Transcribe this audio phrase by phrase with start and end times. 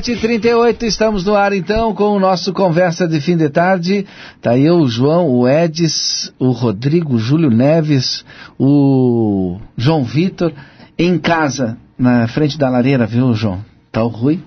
[0.00, 4.06] 17h38, estamos no ar então com o nosso Conversa de Fim de Tarde.
[4.40, 8.24] Tá eu, o João, o Edis, o Rodrigo, o Júlio Neves,
[8.58, 10.50] o João Vitor,
[10.98, 13.62] em casa, na frente da lareira, viu, João?
[13.90, 14.40] Tá o Rui.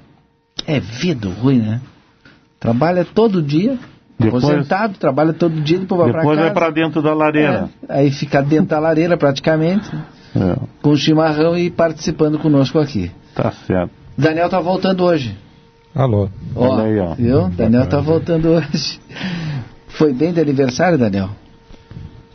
[0.66, 1.80] É vida o Rui, né?
[2.60, 3.78] Trabalha todo dia,
[4.18, 6.36] depois, aposentado, trabalha todo dia, depois vai para casa.
[6.38, 7.70] Depois vai dentro da lareira.
[7.88, 9.96] É, aí fica dentro da lareira praticamente,
[10.36, 10.56] é.
[10.82, 13.12] com chimarrão e participando conosco aqui.
[13.36, 14.05] Tá certo.
[14.18, 15.38] Daniel tá voltando hoje.
[15.94, 16.30] Alô.
[16.56, 17.16] Ó, Olha aí, ó.
[17.16, 17.50] Viu?
[17.50, 19.00] Daniel tá voltando hoje.
[19.90, 21.30] Foi bem de aniversário, Daniel?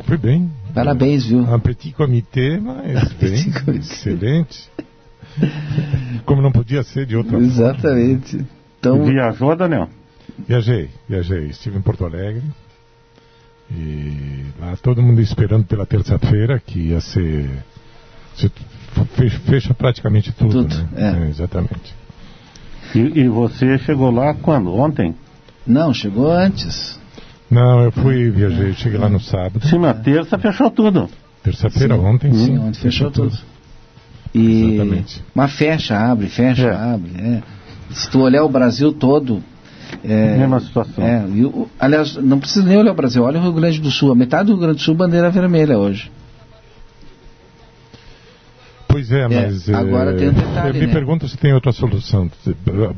[0.04, 0.50] Foi bem.
[0.74, 1.40] Parabéns, viu?
[1.40, 4.70] Um petit comité, mas bem, excelente.
[6.24, 8.30] Como não podia ser de outra Exatamente.
[8.32, 8.48] forma.
[8.78, 9.04] Então...
[9.04, 9.88] Viajou, Daniel?
[10.48, 11.46] Viajei, viajei.
[11.48, 12.42] Estive em Porto Alegre.
[13.70, 17.48] E lá todo mundo esperando pela terça-feira, que ia ser,
[18.34, 18.50] ser
[19.46, 20.64] fecha praticamente tudo.
[20.64, 20.88] tudo né?
[20.96, 21.26] é.
[21.26, 21.94] É, exatamente.
[22.94, 24.74] E, e, você chegou lá quando?
[24.74, 25.14] Ontem?
[25.66, 26.98] Não, chegou antes.
[27.50, 29.64] Não, eu fui, viajei, cheguei lá no sábado.
[29.66, 31.08] Sim, na terça fechou tudo.
[31.42, 32.32] Terça-feira, ontem?
[32.32, 33.30] Sim, ontem fechou, fechou tudo.
[33.30, 33.42] tudo.
[34.34, 34.74] E...
[34.74, 35.24] Exatamente.
[35.34, 36.74] Mas fecha, abre, fecha, é.
[36.74, 37.12] abre.
[37.18, 37.42] É.
[37.90, 39.42] Se tu olhar o Brasil todo,
[40.04, 41.04] é, Mesma situação.
[41.04, 44.12] É, eu, aliás, não precisa nem olhar o Brasil, olha o Rio Grande do Sul.
[44.12, 46.10] A metade do Rio Grande do Sul, bandeira vermelha hoje.
[48.90, 49.68] Pois é, é mas.
[49.68, 50.78] agora é, tem um detalhe.
[50.78, 50.92] Me né?
[50.92, 52.30] pergunto se tem outra solução.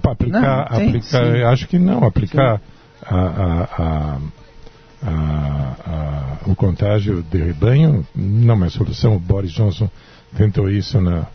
[0.01, 0.71] Para aplicar.
[0.71, 2.05] Não, tem, aplicar acho que não.
[2.05, 2.61] Aplicar
[3.05, 4.19] a, a,
[5.05, 9.17] a, o contágio de rebanho não é solução.
[9.17, 9.91] O Boris Johnson
[10.37, 11.27] tentou isso na,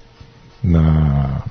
[0.64, 1.44] na,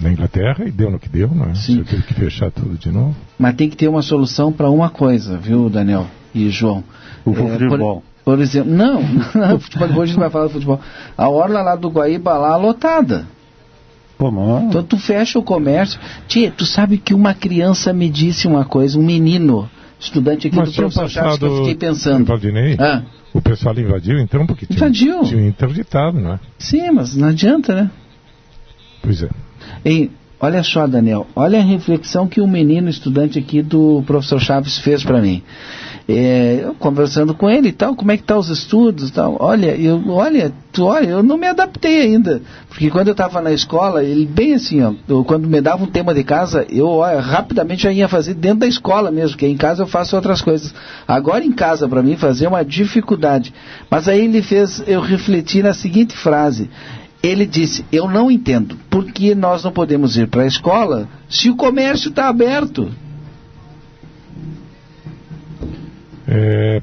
[0.00, 1.54] na Inglaterra e deu no que deu, não é?
[1.54, 1.78] Sim.
[1.78, 3.16] Você teve que fechar tudo de novo.
[3.38, 6.84] Mas tem que ter uma solução para uma coisa, viu, Daniel e João?
[7.24, 8.00] O é, futebol.
[8.00, 9.02] Por exemplo, não,
[9.34, 10.80] não futebol, hoje a gente vai falar de futebol.
[11.16, 13.26] A orla lá do Guaíba lá lotada.
[14.68, 15.98] Então tu fecha o comércio.
[16.28, 19.68] Tia, tu sabe que uma criança me disse uma coisa, um menino,
[19.98, 22.26] estudante aqui Mas do professor Chaves, que eu fiquei pensando.
[22.26, 23.02] Valdinei, ah.
[23.34, 25.22] O pessoal invadiu então porque tinha, invadiu.
[25.24, 26.40] tinha interditado, não é?
[26.58, 27.90] Sim, mas não adianta, né?
[29.02, 29.30] Pois é.
[29.84, 30.10] E
[30.42, 35.02] olha só, Daniel, olha a reflexão que um menino estudante aqui do professor Chaves fez
[35.02, 35.42] para mim
[36.08, 39.36] é, conversando com ele e tal, como é que tá os estudos e tal.
[39.38, 42.42] Olha, eu, olha, tu, olha, eu não me adaptei ainda.
[42.68, 45.86] Porque quando eu estava na escola, ele bem assim, ó, eu, quando me dava um
[45.86, 49.82] tema de casa, eu rapidamente já ia fazer dentro da escola mesmo, porque em casa
[49.82, 50.74] eu faço outras coisas.
[51.06, 53.52] Agora em casa, para mim, fazer é uma dificuldade.
[53.90, 56.68] Mas aí ele fez eu refletir na seguinte frase.
[57.22, 61.48] Ele disse: Eu não entendo por que nós não podemos ir para a escola se
[61.48, 62.90] o comércio está aberto.
[66.26, 66.82] É,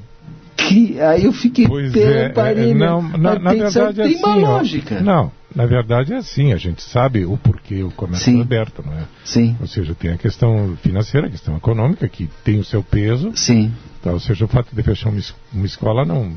[0.56, 4.24] que aí eu fiquei pois é, parei, é, não, na, na verdade é tem assim,
[4.24, 5.02] uma lógica.
[5.02, 8.40] Não, na verdade é assim, a gente sabe o porquê o comércio Sim.
[8.40, 9.04] é aberto, não é?
[9.24, 9.58] Sim.
[9.60, 13.32] Ou seja, tem a questão financeira, a questão econômica, que tem o seu peso.
[13.34, 13.72] Sim.
[14.02, 14.12] Tá?
[14.12, 15.22] Ou seja, o fato de fechar uma,
[15.54, 16.34] uma escola não,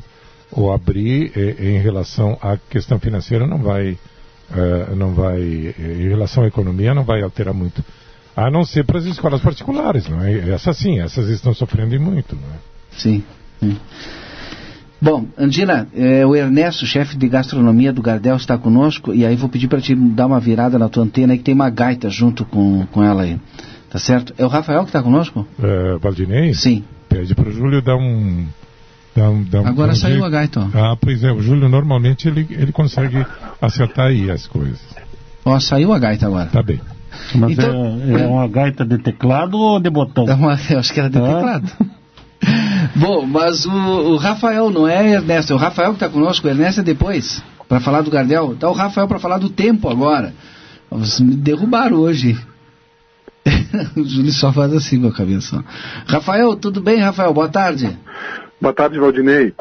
[0.52, 3.98] ou abrir eh, em relação à questão financeira não vai,
[4.54, 7.84] eh, não vai, em relação à economia não vai alterar muito.
[8.36, 10.50] A não ser para as escolas particulares, não é?
[10.50, 12.58] Essas sim, essas estão sofrendo muito, não é?
[12.96, 13.22] Sim.
[13.60, 13.76] sim.
[15.00, 15.88] Bom, Andina,
[16.26, 19.94] o Ernesto, chefe de gastronomia do Gardel, está conosco e aí vou pedir para te
[19.94, 23.38] dar uma virada na tua antena que tem uma gaita junto com, com ela aí.
[23.90, 24.32] Tá certo?
[24.38, 25.46] É o Rafael que está conosco?
[25.62, 26.54] É, Valdinei?
[26.54, 26.82] Sim.
[27.10, 28.46] Pede para o Júlio dar um,
[29.14, 30.24] Dá um, dá um, Agora saiu jeito.
[30.24, 30.70] a gaita.
[30.74, 33.24] Ah, pois é, o Júlio normalmente ele, ele consegue
[33.60, 34.80] acertar aí as coisas.
[35.44, 36.46] Ó, saiu a gaita agora.
[36.46, 36.80] Tá bem.
[37.34, 40.26] Mas Então- é, é uma gaita de teclado ou de botão?
[40.28, 41.22] É uma- eu acho que era de Ah.
[41.22, 41.72] teclado.
[42.96, 46.50] Bom, mas o, o Rafael não é Ernesto, é o Rafael que está conosco, o
[46.50, 48.56] Ernesto é depois, para falar do Gardel.
[48.56, 50.32] Tá o Rafael para falar do tempo agora.
[50.90, 52.36] Vocês me derrubaram hoje.
[53.96, 55.64] o Júlio só faz assim com a cabeça.
[56.06, 57.32] Rafael, tudo bem, Rafael?
[57.32, 57.96] Boa tarde.
[58.62, 59.52] Boa tarde, Valdinei.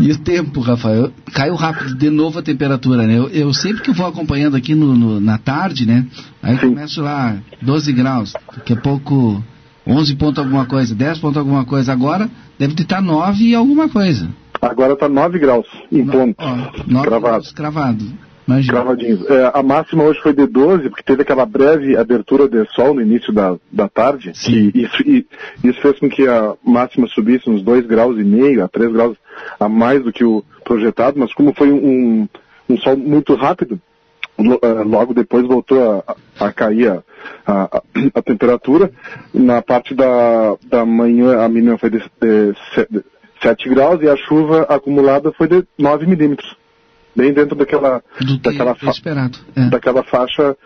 [0.00, 1.12] E o tempo, Rafael?
[1.34, 3.18] Caiu rápido de novo a temperatura, né?
[3.18, 6.06] Eu, eu sempre que vou acompanhando aqui no, no- na tarde, né?
[6.42, 6.68] Aí Sim.
[6.70, 9.44] começo lá, 12 graus, daqui a pouco
[9.86, 11.92] 11 ponto alguma coisa, 10 ponto alguma coisa.
[11.92, 14.26] Agora deve estar 9 e alguma coisa.
[14.62, 16.34] Agora está 9 graus em ponto.
[16.38, 16.56] Ó,
[16.86, 17.20] 9 Cravado.
[17.20, 18.04] graus cravado.
[18.46, 18.72] Imagina.
[18.72, 19.30] Cravadinhos.
[19.30, 23.00] É, a máxima hoje foi de 12, porque teve aquela breve abertura de sol no
[23.00, 24.32] início da, da tarde.
[24.34, 24.70] Sim.
[24.74, 25.26] E isso, e
[25.64, 29.16] isso fez com que a máxima subisse uns 2 graus e meio, a 3 graus
[29.60, 32.28] a mais do que o projetado, mas como foi um,
[32.68, 33.80] um sol muito rápido,
[34.38, 36.16] eh, logo depois voltou a,
[36.46, 37.02] a cair a,
[37.46, 37.82] a,
[38.14, 38.90] a- temperatura.
[39.32, 42.52] Na parte da, da manhã a mínima foi de, de,
[42.90, 43.04] de
[43.40, 46.56] 7 graus e a chuva acumulada foi de 9 milímetros.
[47.14, 49.38] Bem dentro daquela, Do que daquela, fa- esperado.
[49.54, 49.68] É.
[49.68, 50.56] daquela faixa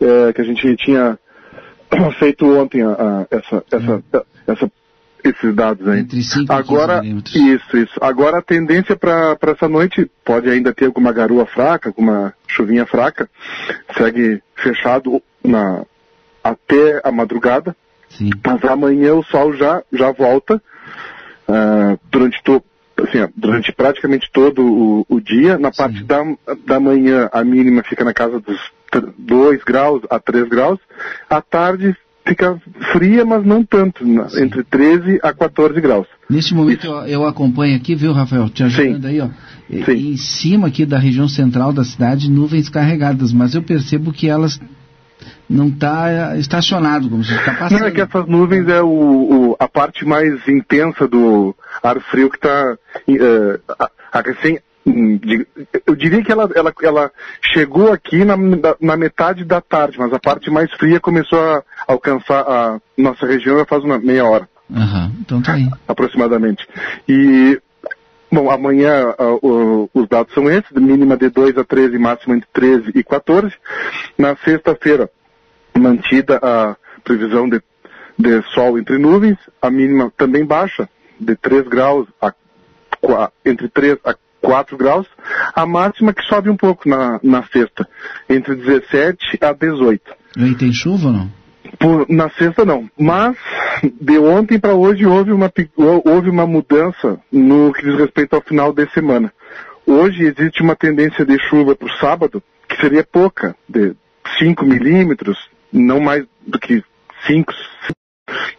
[0.00, 1.18] eh, que a gente tinha
[2.18, 4.02] feito ontem a, a- essa, essa,
[4.46, 4.72] essa,
[5.24, 6.00] esses dados aí.
[6.00, 7.94] Entre 5 e 15 Agora, isso, isso.
[8.00, 13.28] Agora a tendência para essa noite pode ainda ter alguma garoa fraca, alguma chuvinha fraca.
[13.96, 15.82] Segue fechado na,
[16.44, 17.74] até a madrugada.
[18.10, 18.30] Sim.
[18.46, 20.62] Mas amanhã o sol já, já volta
[21.48, 22.62] ah, durante, to,
[23.02, 25.58] assim, durante praticamente todo o, o dia.
[25.58, 26.24] Na parte da,
[26.66, 28.58] da manhã a mínima fica na casa dos
[29.18, 30.78] 2 graus a 3 graus.
[31.28, 31.96] À tarde
[32.26, 32.60] fica
[32.92, 34.42] fria, mas não tanto, Sim.
[34.42, 36.06] entre 13 a 14 graus.
[36.28, 38.48] Neste momento eu, eu acompanho aqui, viu, Rafael?
[38.48, 39.08] Te ajudando Sim.
[39.08, 39.28] aí, ó.
[39.84, 40.12] Sim.
[40.12, 44.60] Em cima aqui da região central da cidade, nuvens carregadas, mas eu percebo que elas
[45.48, 47.80] não está estacionado, como se está passando.
[47.80, 48.86] Não, é que essas nuvens é o,
[49.52, 52.76] o- a parte mais intensa do ar frio que está
[54.24, 54.58] recém.
[54.86, 55.18] hum,
[55.86, 57.10] Eu diria que ela, ela, ela
[57.52, 58.36] chegou aqui na,
[58.80, 63.58] na metade da tarde, mas a parte mais fria começou a alcançar a nossa região
[63.58, 65.68] já faz uma meia hora, Aham, então tá aí.
[65.86, 66.66] aproximadamente.
[67.08, 67.60] E,
[68.32, 72.48] bom, amanhã o- os dados são esses, de mínima de 2 a 13, máxima entre
[72.52, 73.52] 13 e 14.
[74.18, 75.08] Na sexta-feira,
[75.78, 77.60] mantida a previsão de,
[78.18, 80.88] de sol entre nuvens, a mínima também baixa,
[81.20, 82.32] de 3 graus a
[83.44, 85.06] entre 3 a 4 graus,
[85.54, 87.86] a máxima que sobe um pouco na, na sexta,
[88.28, 90.02] entre 17 a 18.
[90.36, 91.32] E aí tem chuva ou não?
[91.78, 93.36] Por- na sexta não, mas
[94.00, 95.52] de ontem para hoje houve uma,
[96.04, 99.32] houve uma mudança no que diz respeito ao final de semana.
[99.86, 103.94] Hoje existe uma tendência de chuva para o sábado, que seria pouca, de
[104.38, 105.38] 5 milímetros,
[105.78, 106.82] não mais do que
[107.26, 107.52] 5.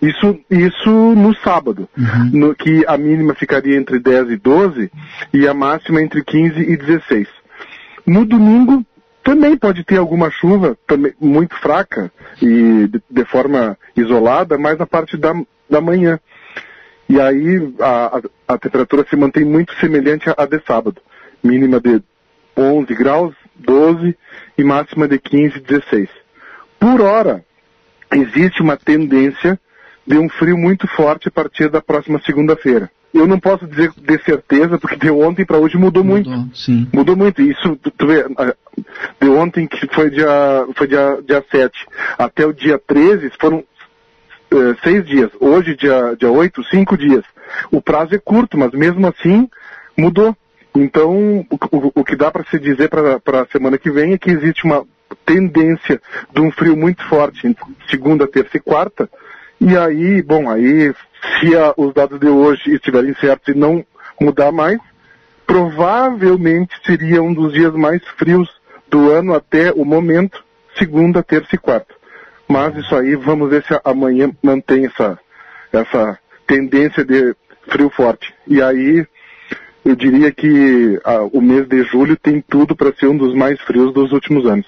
[0.02, 2.30] Isso, isso no sábado, Uhum.
[2.34, 4.92] no que a mínima ficaria entre 10 e 12
[5.34, 7.28] e a máxima entre 15 e 16.
[8.06, 8.86] No domingo
[9.24, 12.12] também pode ter alguma chuva, também muito fraca
[12.42, 15.34] e de, de forma isolada, mas na parte da,
[15.70, 16.20] da manhã.
[17.10, 18.22] E aí a, a,
[18.54, 21.02] a temperatura se mantém muito semelhante à, à de sábado.
[21.44, 22.02] Mínima de
[22.56, 24.16] 11 graus, 12
[24.58, 26.10] e máxima de 15, 16.
[26.80, 27.44] Por hora,
[28.14, 29.60] existe uma tendência
[30.06, 32.90] de um frio muito forte a partir da próxima segunda-feira.
[33.14, 36.30] Eu não posso dizer de certeza, porque de ontem para hoje mudou, muito.
[36.30, 36.88] Mudou, Sim.
[36.94, 37.42] Mudou muito.
[37.42, 38.26] Isso, tu, vê,
[39.20, 40.28] de ontem, que foi dia,
[40.76, 41.74] foi dia, dia 7,
[42.18, 43.64] até o dia 13, foram
[44.52, 45.32] eh, seis dias.
[45.40, 47.24] Hoje, dia, dia 8, cinco dias.
[47.72, 49.50] O prazo é curto, mas mesmo assim,
[49.98, 50.36] mudou.
[50.76, 54.18] Então, o, o- o que dá para se dizer para a semana que vem é
[54.18, 54.86] que existe uma
[55.26, 56.02] tendência
[56.34, 59.10] de um frio muito forte entre segunda, terça e quarta.
[59.60, 60.94] E aí, bom, aí,
[61.40, 63.86] se a- os dados de hoje estiverem certos e não
[64.20, 64.80] mudar mais,
[65.46, 68.50] provavelmente seria um dos dias mais frios
[68.90, 70.44] do ano até o momento,
[70.78, 71.94] segunda, terça e quarta.
[72.48, 75.20] Mas isso aí, vamos ver se amanhã mantém essa,
[75.72, 77.36] essa tendência de
[77.70, 78.34] frio forte.
[78.46, 79.06] E aí,
[79.84, 83.60] eu diria que ah, o mês de julho tem tudo para ser um dos mais
[83.62, 84.66] frios dos últimos anos.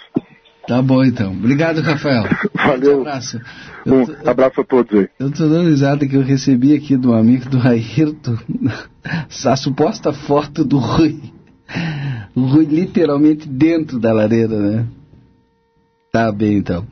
[0.67, 1.31] Tá bom então.
[1.31, 2.25] Obrigado, Rafael.
[2.53, 2.97] Valeu.
[2.97, 3.41] Um abraço.
[3.85, 5.09] Um tô- abraço a todos aí.
[5.19, 8.37] Eu tô dando risada que eu recebi aqui do amigo do Ayrton
[9.45, 11.19] a suposta foto do Rui.
[12.35, 14.85] O Rui literalmente dentro da lareira, né?
[16.11, 16.85] Tá bem então.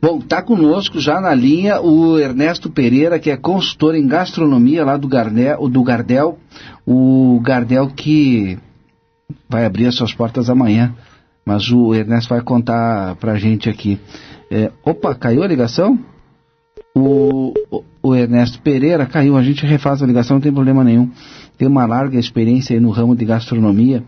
[0.00, 4.96] Bom, tá conosco já na linha o Ernesto Pereira, que é consultor em gastronomia lá
[4.96, 6.38] do Gardel, do Gardel.
[6.86, 8.56] O Gardel que
[9.48, 10.94] vai abrir as suas portas amanhã.
[11.48, 13.98] Mas o Ernesto vai contar pra gente aqui.
[14.50, 15.98] É, opa, caiu a ligação?
[16.94, 17.54] O,
[18.02, 21.10] o, Ernesto Pereira caiu, a gente refaz a ligação, não tem problema nenhum.
[21.56, 24.04] Tem uma larga experiência aí no ramo de gastronomia.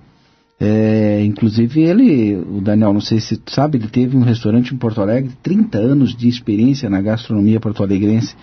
[0.60, 5.00] É, inclusive ele, o Daniel, não sei se sabe, ele teve um restaurante em Porto
[5.00, 8.36] Alegre, 30 anos de experiência na gastronomia porto-alegrense.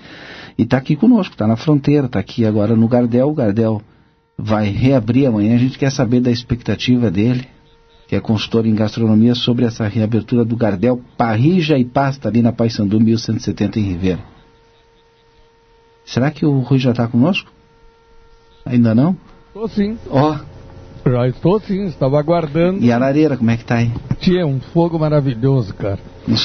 [0.57, 3.29] E está aqui conosco, está na fronteira, está aqui agora no Gardel.
[3.29, 3.79] O Gardel
[4.35, 5.53] vai reabrir amanhã.
[5.53, 7.47] A gente quer saber da expectativa dele,
[8.07, 12.53] que é consultor em gastronomia, sobre essa reabertura do Gardel Parrija e Pasta ali na
[12.53, 14.19] Paissandu 1170 em Ribeira.
[16.05, 17.51] Será que o Rui já está conosco?
[18.65, 19.15] Ainda não?
[19.47, 19.97] Estou sim.
[20.09, 20.35] Ó.
[20.35, 20.57] Oh.
[21.09, 22.83] Já estou sim, estava aguardando.
[22.83, 23.91] E a lareira, como é que tá aí?
[24.19, 25.99] Tinha um fogo maravilhoso, cara.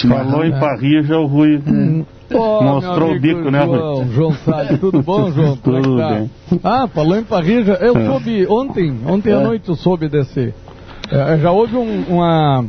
[0.09, 2.05] Falou em parrija, o Rui hum.
[2.33, 4.07] oh, mostrou o bico, né, Rui?
[4.13, 5.57] João Salles, tudo bom, João?
[5.57, 6.15] Como tudo é tá?
[6.15, 6.31] bem.
[6.63, 8.07] Ah, falou em parrija, eu é.
[8.07, 9.35] soube ontem, ontem é.
[9.35, 10.55] à noite eu soube desse.
[11.13, 12.65] É, já houve um, uma,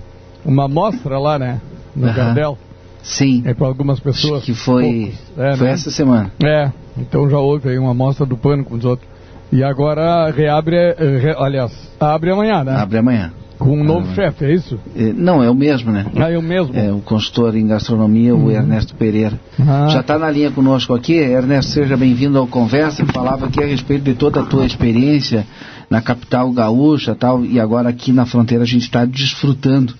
[0.45, 1.61] uma mostra lá, né,
[1.95, 2.15] no uh -huh.
[2.15, 2.57] Gardel.
[3.01, 3.43] Sim.
[3.45, 4.43] É para algumas pessoas.
[4.43, 5.73] Que foi, é, foi né?
[5.73, 6.31] essa semana.
[6.43, 9.07] É, então já houve aí uma mostra do pano com os outros.
[9.51, 12.75] E agora reabre, eh, re, aliás, abre amanhã, né?
[12.75, 13.31] Abre amanhã.
[13.59, 14.15] Com um novo ah.
[14.15, 14.79] chefe, é isso?
[14.95, 16.05] É, não, é o mesmo, né?
[16.15, 16.75] Ah, é o mesmo?
[16.75, 18.45] É o consultor em gastronomia, uhum.
[18.45, 19.39] o Ernesto Pereira.
[19.59, 19.87] Ah.
[19.89, 21.13] Já está na linha conosco aqui.
[21.13, 23.05] Ernesto, seja bem-vindo ao Conversa.
[23.05, 25.45] Falava aqui a respeito de toda a tua experiência
[25.89, 29.93] na capital gaúcha tal, e agora aqui na fronteira a gente está desfrutando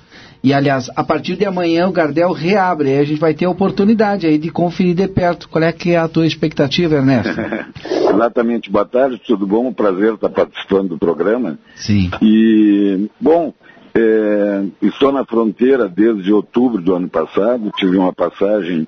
[0.43, 3.49] e, aliás, a partir de amanhã o Gardel reabre, aí a gente vai ter a
[3.49, 5.47] oportunidade aí de conferir de perto.
[5.47, 7.39] Qual é que é a tua expectativa, Ernesto?
[8.13, 8.69] Exatamente.
[8.69, 9.67] Boa tarde, tudo bom?
[9.67, 11.57] Um prazer estar participando do programa.
[11.75, 12.11] Sim.
[12.21, 13.53] E, bom,
[13.95, 18.85] é, estou na fronteira desde outubro do ano passado, tive uma passagem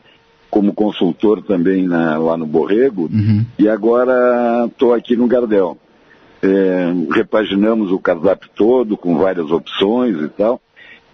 [0.49, 3.45] como consultor também na, lá no Borrego, uhum.
[3.57, 5.77] e agora estou aqui no Gardel.
[6.45, 10.61] É, repaginamos o cardápio todo com várias opções e tal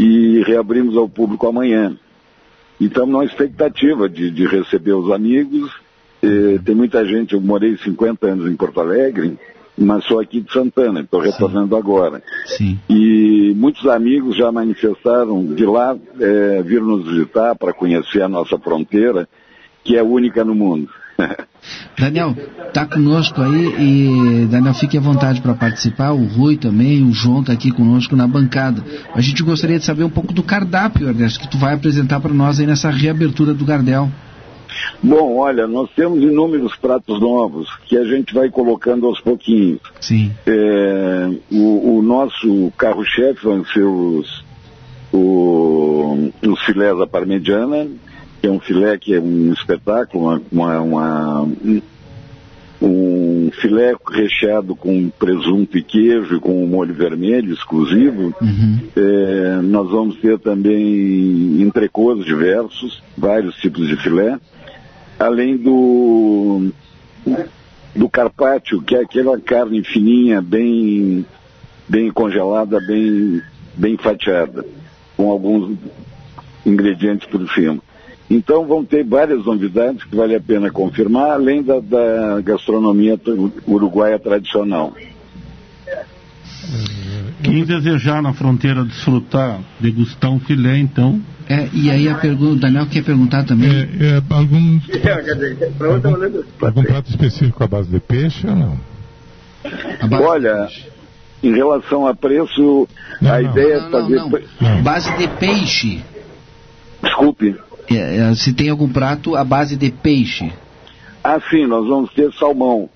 [0.01, 1.95] e reabrimos ao público amanhã.
[2.79, 5.71] E estamos numa expectativa de, de receber os amigos.
[6.23, 9.37] E, tem muita gente, eu morei 50 anos em Porto Alegre,
[9.77, 12.23] mas sou aqui de Santana, estou retornando agora.
[12.47, 12.79] Sim.
[12.89, 18.57] E muitos amigos já manifestaram de lá é, vir nos visitar para conhecer a nossa
[18.57, 19.29] fronteira,
[19.83, 20.89] que é única no mundo.
[21.97, 22.35] Daniel,
[22.67, 26.11] está conosco aí e Daniel, fique à vontade para participar.
[26.11, 28.83] O Rui também, o João está aqui conosco na bancada.
[29.13, 32.33] A gente gostaria de saber um pouco do cardápio, Ernesto, que tu vai apresentar para
[32.33, 34.09] nós aí nessa reabertura do Gardel.
[35.03, 39.81] Bom, olha, nós temos inúmeros pratos novos que a gente vai colocando aos pouquinhos.
[39.99, 40.31] Sim.
[40.45, 44.45] É, o, o, nosso carro-chefe vão ser os,
[45.11, 47.87] o, os filés da parmegiana,
[48.41, 51.81] que é um filé que é um espetáculo, uma, uma, um,
[52.81, 58.33] um, filé recheado com presunto e queijo e com um molho vermelho exclusivo.
[58.41, 58.79] Uhum.
[58.95, 64.39] É, nós vamos ter também entrecôs diversos, vários tipos de filé,
[65.19, 66.71] além do
[67.95, 71.23] do carpaccio, que é aquela carne fininha, bem
[71.87, 73.39] bem congelada, bem
[73.75, 74.65] bem fatiada,
[75.15, 75.77] com alguns
[76.65, 77.79] ingredientes por cima.
[78.31, 83.19] Então vão ter várias novidades que vale a pena confirmar, além da, da gastronomia
[83.67, 84.93] uruguaia tradicional.
[87.43, 91.19] Quem desejar na fronteira desfrutar, degustar um filé, então.
[91.49, 93.69] É, e aí a pergunta, o Daniel quer perguntar também.
[93.69, 94.79] É, é, algum,
[95.81, 98.79] algum, algum prato específico à base de peixe ou não?
[100.21, 100.69] Olha,
[101.43, 102.87] em relação a preço,
[103.21, 103.51] não, a não.
[103.51, 104.45] ideia não, é fazer.
[104.61, 106.01] Não, Base de peixe.
[107.03, 107.57] Desculpe.
[107.97, 110.51] É, é, se tem algum prato à base de peixe?
[111.23, 112.89] Ah, sim, nós vamos ter salmão.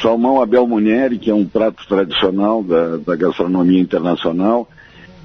[0.00, 4.68] Salmão Abel Munieri, que é um prato tradicional da, da gastronomia internacional,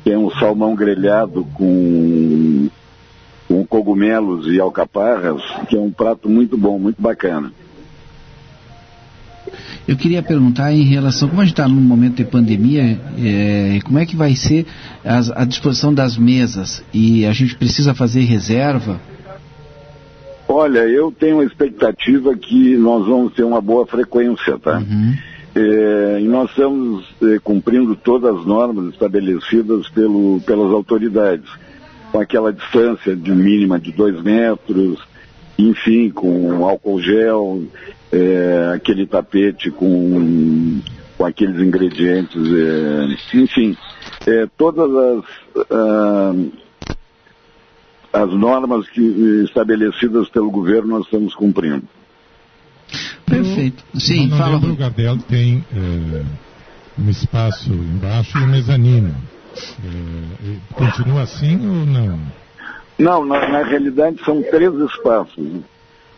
[0.06, 2.70] é um salmão grelhado com,
[3.48, 7.52] com cogumelos e alcaparras, que é um prato muito bom, muito bacana.
[9.90, 13.98] Eu queria perguntar em relação, como a gente está num momento de pandemia, é, como
[13.98, 14.68] é que vai ser
[15.04, 16.84] as, a disposição das mesas?
[16.94, 19.02] E a gente precisa fazer reserva?
[20.48, 24.78] Olha, eu tenho a expectativa que nós vamos ter uma boa frequência, tá?
[24.78, 25.16] Uhum.
[25.56, 31.50] É, e nós estamos é, cumprindo todas as normas estabelecidas pelo, pelas autoridades,
[32.12, 35.00] com aquela distância de mínima de dois metros,
[35.58, 37.64] enfim, com álcool gel,
[38.12, 40.82] é, aquele tapete com,
[41.18, 43.78] com aqueles ingredientes, é, enfim,
[44.26, 45.26] é, todas as,
[45.72, 46.52] uh,
[48.12, 49.02] as normas que,
[49.46, 51.88] estabelecidas pelo governo nós estamos cumprindo.
[53.26, 53.84] Perfeito.
[53.96, 54.58] Sim, no fala.
[54.58, 56.24] O Gardel tem é,
[57.00, 59.16] um espaço embaixo e um mezanino.
[59.84, 62.20] É, continua assim ou não?
[62.98, 65.48] Não, na, na, realidade são três espaços.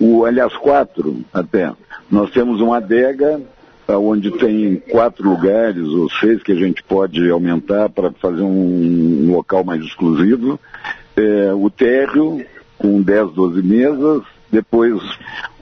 [0.01, 1.71] O, aliás, quatro até.
[2.09, 3.39] Nós temos uma adega
[3.87, 9.31] onde tem quatro lugares ou seis que a gente pode aumentar para fazer um, um,
[9.31, 10.59] local mais exclusivo.
[11.15, 12.43] É, o térreo,
[12.79, 14.99] com 10, 12 mesas, depois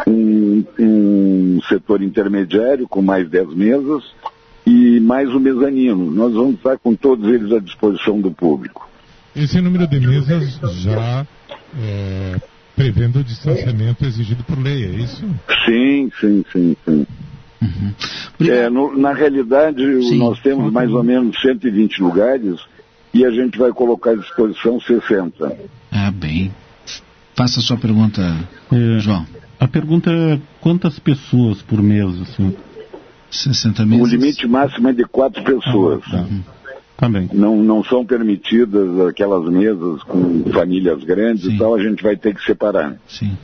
[0.08, 4.04] um, um, setor intermediário com mais 10 mesas
[4.66, 6.10] e mais o mezanino.
[6.12, 8.88] Nós vamos estar com todos eles à disposição do público.
[9.36, 11.26] Esse número de mesas já
[11.78, 12.36] é,
[12.80, 15.26] prevendo o distanciamento exigido por lei, é isso?
[15.66, 17.08] Sim, sim, sim, sim.
[17.62, 17.94] Uhum.
[18.50, 20.18] É, no, na realidade, Sim.
[20.18, 22.58] nós temos mais ou menos 120 lugares
[23.14, 25.58] e a gente vai colocar à disposição 60.
[25.92, 26.54] Ah, bem.
[27.36, 28.22] Faça a sua pergunta,
[28.72, 29.28] é, João.
[29.60, 32.22] A pergunta é quantas pessoas por mês?
[32.22, 32.56] Assim?
[33.30, 34.06] 60 meses?
[34.06, 36.02] O limite máximo é de quatro pessoas.
[36.08, 36.28] Ah, tá.
[37.00, 37.30] Também.
[37.34, 41.56] Não, não são permitidas aquelas mesas com famílias grandes Sim.
[41.56, 42.98] e tal, a gente vai ter que separar.
[43.08, 43.38] Sim.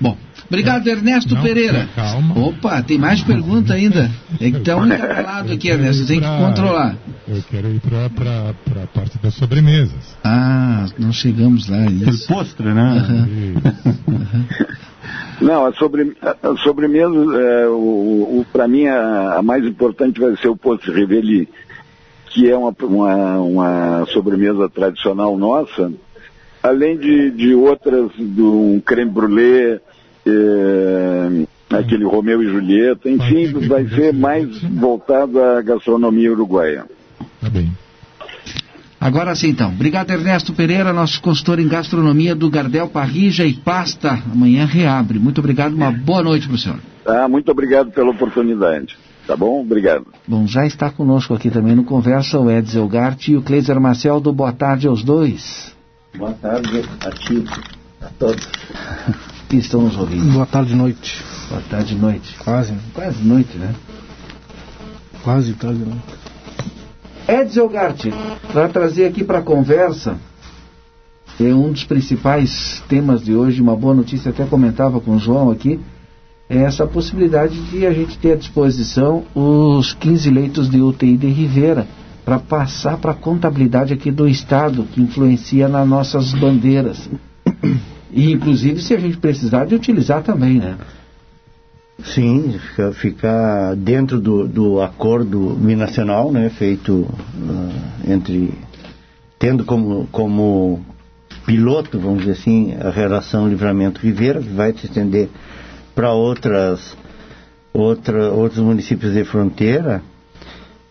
[0.00, 0.16] Bom,
[0.48, 1.86] obrigado Ernesto não, Pereira.
[1.94, 2.38] Calma.
[2.38, 4.10] Opa, tem mais pergunta ainda.
[4.40, 6.96] É que tá um calado aqui, Ernesto, tem que controlar.
[7.28, 10.16] Eu quero ir para a parte das sobremesas.
[10.24, 11.84] Ah, não chegamos lá.
[11.84, 12.32] Isso.
[12.32, 13.04] O postre, né?
[14.08, 14.44] Uhum.
[15.40, 20.36] Não, a, sobre, a sobremesa, é, o, o para mim, a, a, mais importante vai
[20.36, 21.48] ser o postre Reveli
[22.34, 25.92] que é uma, uma, uma sobremesa tradicional nossa,
[26.60, 29.78] além de, de outras, do um creme brulee,
[30.26, 36.86] é, aquele Romeu e Julieta, enfim, vai ser mais voltado à gastronomia uruguaia.
[37.40, 37.70] Tá bem.
[39.00, 39.68] Agora sim, então.
[39.68, 44.22] Obrigado, Ernesto Pereira, nosso consultor em gastronomia do Gardel Parrija e Pasta.
[44.32, 45.20] Amanhã reabre.
[45.20, 46.78] Muito obrigado, uma boa noite para o senhor.
[47.06, 48.96] Ah, muito obrigado pela oportunidade.
[49.26, 49.60] Tá bom?
[49.60, 50.06] Obrigado.
[50.28, 54.20] Bom, já está conosco aqui também no Conversa o Edsel Gart e o Cleiser Marcel
[54.20, 55.74] do Boa Tarde aos dois.
[56.16, 57.44] Boa tarde a ti,
[58.02, 58.46] a todos.
[59.48, 60.32] que estão nos ouvindo.
[60.32, 61.24] Boa tarde, noite.
[61.48, 62.36] Boa tarde, noite.
[62.38, 62.74] Quase.
[62.92, 63.74] Quase noite, né?
[65.22, 66.24] Quase tarde, noite.
[67.26, 68.04] Edsel Gart,
[68.52, 70.18] para trazer aqui para a conversa,
[71.40, 75.50] é um dos principais temas de hoje, uma boa notícia, até comentava com o João
[75.50, 75.80] aqui,
[76.48, 81.86] essa possibilidade de a gente ter à disposição os 15 leitos de UTI de Rivera
[82.24, 87.08] para passar para a contabilidade aqui do Estado, que influencia nas nossas bandeiras.
[88.10, 90.76] E, inclusive, se a gente precisar de utilizar também, né?
[92.02, 92.58] Sim,
[92.94, 98.52] ficar dentro do, do acordo binacional, né, feito uh, entre,
[99.38, 100.84] tendo como, como
[101.46, 105.28] piloto, vamos dizer assim, a relação Livramento-Ribeira, que vai se estender
[105.94, 106.96] para outras
[107.72, 110.02] outra, outros municípios de fronteira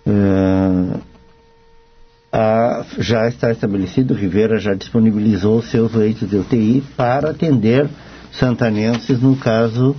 [0.06, 1.00] uh,
[2.32, 7.88] a, já está estabelecido, Rivera já disponibilizou seus leitos de UTI para atender
[8.32, 9.96] santanenses no caso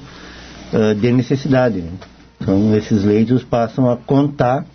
[0.73, 1.85] uh, de necessidade.
[2.40, 4.67] Então esses leitos passam a contar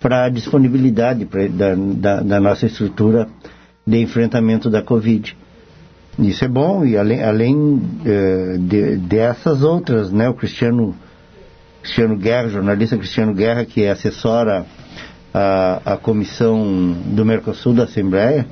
[0.00, 3.28] para a disponibilidade pra, da, da, da nossa estrutura
[3.86, 5.36] de enfrentamento da Covid.
[6.18, 10.92] Isso é bom, e além, além é, de, dessas outras, né, o Cristiano,
[11.80, 14.66] Cristiano Guerra, jornalista Cristiano Guerra, que assessora
[15.32, 18.46] a, a comissão do Mercosul da Assembleia,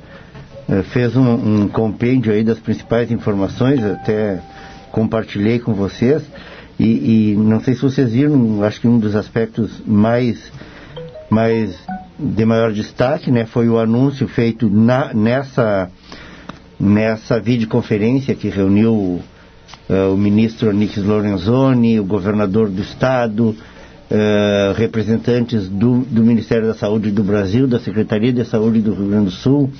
[0.69, 4.39] é, fez um, um, compêndio aí das principais informações, até
[4.93, 6.23] compartilhei com vocês,
[6.79, 10.51] e, e não sei se vocês viram, acho que um dos aspectos mais,
[11.29, 11.77] mais
[12.17, 15.89] de maior destaque, né, foi o anúncio feito na, nessa
[16.79, 25.67] nessa videoconferência que reuniu uh, o ministro Nix Lorenzoni, o governador do estado, uh, representantes
[25.67, 29.31] do, do, Ministério da Saúde do Brasil, da Secretaria de Saúde do Rio Grande do
[29.31, 29.71] Sul,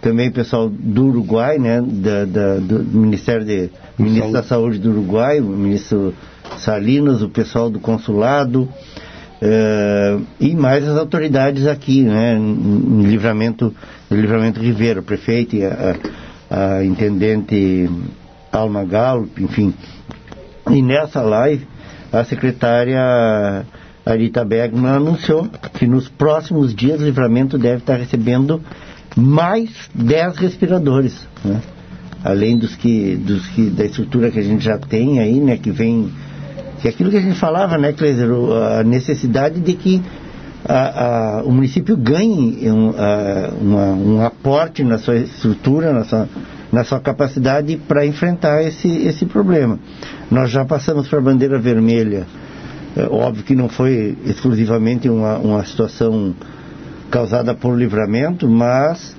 [0.00, 5.40] também pessoal do Uruguai, né, da, da, do Ministério de, ministro da Saúde do Uruguai,
[5.40, 6.14] o ministro
[6.58, 8.68] Salinas, o pessoal do consulado,
[9.36, 13.70] Uh, e mais as autoridades aqui, né, em Livramento,
[14.10, 16.25] Livramento Ribeiro, prefeito e a, a
[16.84, 17.90] intendente
[18.52, 19.74] Alma Galo, enfim.
[20.70, 21.66] E nessa live,
[22.12, 23.64] a secretária
[24.04, 28.60] Arita Bergman anunciou que nos próximos dias o livramento deve estar recebendo
[29.16, 31.60] mais 10 respiradores, né?
[32.22, 35.70] além dos que, dos que da estrutura que a gente já tem aí, né, que
[35.70, 36.10] vem
[36.80, 38.28] que é aquilo que a gente falava, né, Cleiser,
[38.78, 40.02] a necessidade de que
[40.68, 46.28] a, a, o município ganhe um, a, uma, um aporte na sua estrutura, na sua,
[46.72, 49.78] na sua capacidade para enfrentar esse, esse problema.
[50.30, 52.26] Nós já passamos para a bandeira vermelha
[52.96, 56.34] É, óbvio que não foi exclusivamente uma, uma situação
[57.10, 59.14] causada por livramento, mas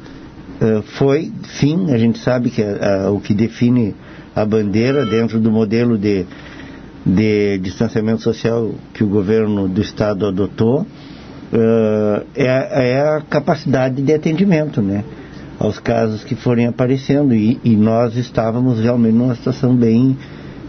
[0.60, 3.96] uh, foi, sim, a gente sabe que uh, o que define
[4.36, 6.26] a bandeira dentro do modelo de,
[7.06, 10.84] de distanciamento social que o governo do estado adotou
[11.54, 15.04] uh, é, é, a capacidade de atendimento, né?
[15.60, 20.16] Aos casos que forem aparecendo e, e nós estávamos realmente numa situação bem,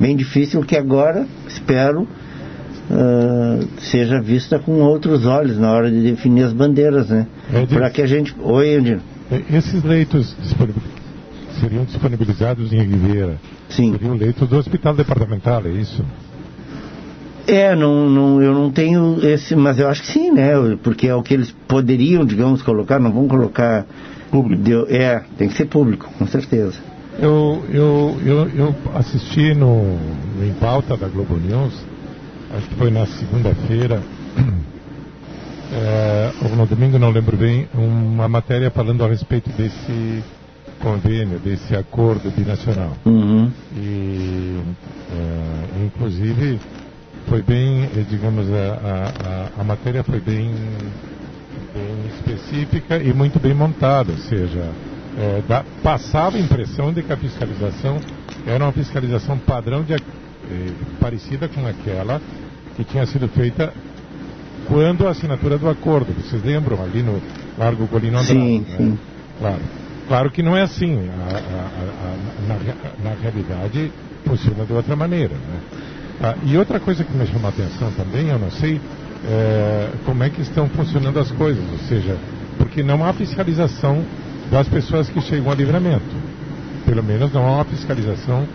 [0.01, 6.45] bem difícil que agora espero uh, seja vista com outros olhos na hora de definir
[6.45, 7.27] as bandeiras, né?
[7.53, 8.35] É Para que a gente.
[8.41, 9.03] Oi, Andino.
[9.51, 10.35] Esses leitos
[11.61, 13.37] seriam disponibilizados em Ribeira.
[13.69, 13.93] Sim.
[13.93, 16.03] Seriam leitos do hospital departamental, é isso?
[17.49, 20.53] É, não, não, eu não tenho esse, mas eu acho que sim, né?
[20.83, 23.87] Porque é o que eles poderiam, digamos, colocar, não vão colocar.
[24.31, 24.63] Público.
[24.63, 26.75] De, é, tem que ser público, com certeza.
[27.19, 29.97] Eu, eu, eu, eu assisti no,
[30.37, 31.73] no Em Pauta da Globo News
[32.57, 34.03] acho que foi na segunda-feira,
[35.73, 40.23] é, ou no domingo, não lembro bem, uma matéria falando a respeito desse
[40.81, 42.93] convênio, desse acordo binacional.
[43.05, 43.51] Uhum.
[43.77, 44.61] E,
[45.13, 46.59] é, inclusive,
[47.29, 50.55] foi bem, eh, digamos, a, a, a matéria foi bem,
[51.75, 54.71] bem, específica e muito bem montada, ou seja,
[55.19, 57.99] é, da, passava a impressão de que a fiscalização
[58.47, 59.99] era uma fiscalização padrão de eh,
[61.01, 62.21] parecida com aquela
[62.77, 63.73] que tinha sido feita
[64.67, 66.13] quando a assinatura do acordo.
[66.15, 67.21] Vocês lembram ali no
[67.59, 68.41] Largo Golino Andrade?
[68.41, 68.77] Sim, né?
[68.77, 68.99] sim.
[69.39, 69.61] Claro.
[70.07, 70.97] Claro que não é assim.
[71.11, 73.93] A, a, a, na, na, realidade,
[74.25, 75.35] funciona de outra maneira.
[75.35, 75.61] Né?
[76.21, 78.81] Ah, e outra coisa que me chamou a atenção também, eu não sei
[79.25, 82.17] é, como é que estão funcionando as coisas, ou seja,
[82.57, 84.05] porque não há fiscalização
[84.51, 86.17] das pessoas que chegam a livramento.
[86.85, 88.47] Pelo menos não há uma fiscalização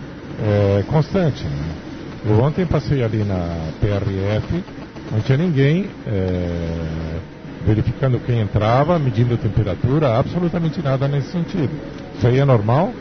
[0.42, 1.44] é, constante.
[1.44, 1.74] Né?
[2.26, 4.64] Eu ontem passei ali na PRF,
[5.12, 7.18] não tinha ninguém é,
[7.66, 11.70] verificando quem entrava, medindo a temperatura, absolutamente nada nesse sentido.
[12.16, 12.92] Isso aí é normal?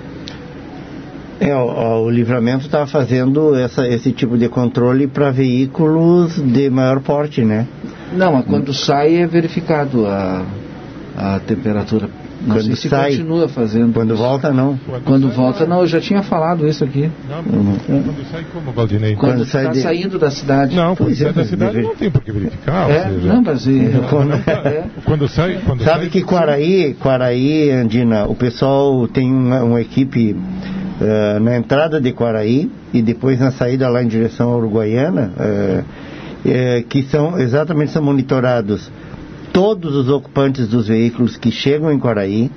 [1.39, 7.01] É, o, o livramento estava fazendo essa, esse tipo de controle para veículos de maior
[7.01, 7.67] porte, né?
[8.13, 10.45] Não, mas quando sai é verificado a,
[11.17, 12.09] a temperatura
[12.45, 13.93] não quando sei se sai, continua fazendo.
[13.93, 14.77] Quando volta, não.
[14.77, 15.79] Quando, quando volta, não.
[15.79, 17.09] Eu já tinha falado isso aqui.
[17.29, 17.77] Não, uhum.
[17.85, 19.15] Quando sai como, Valdinei?
[19.15, 19.81] Quando, quando sai tá de...
[19.81, 20.75] saindo da cidade.
[20.75, 21.87] Não, quando sai é, da cidade deve...
[21.87, 22.89] não tem por que verificar.
[22.89, 23.65] É, seja, não, mas...
[24.09, 24.85] Quando, é.
[25.05, 25.59] quando sai...
[25.65, 30.35] Quando Sabe sai, que Quaraí, Quaraí, Andina, o pessoal tem uma, uma equipe
[30.99, 36.03] uh, na entrada de Quaraí e depois na saída lá em direção à Uruguaiana, uh,
[36.89, 38.91] que são exatamente são monitorados
[39.53, 42.51] todos os ocupantes dos veículos que chegam em Quaraí.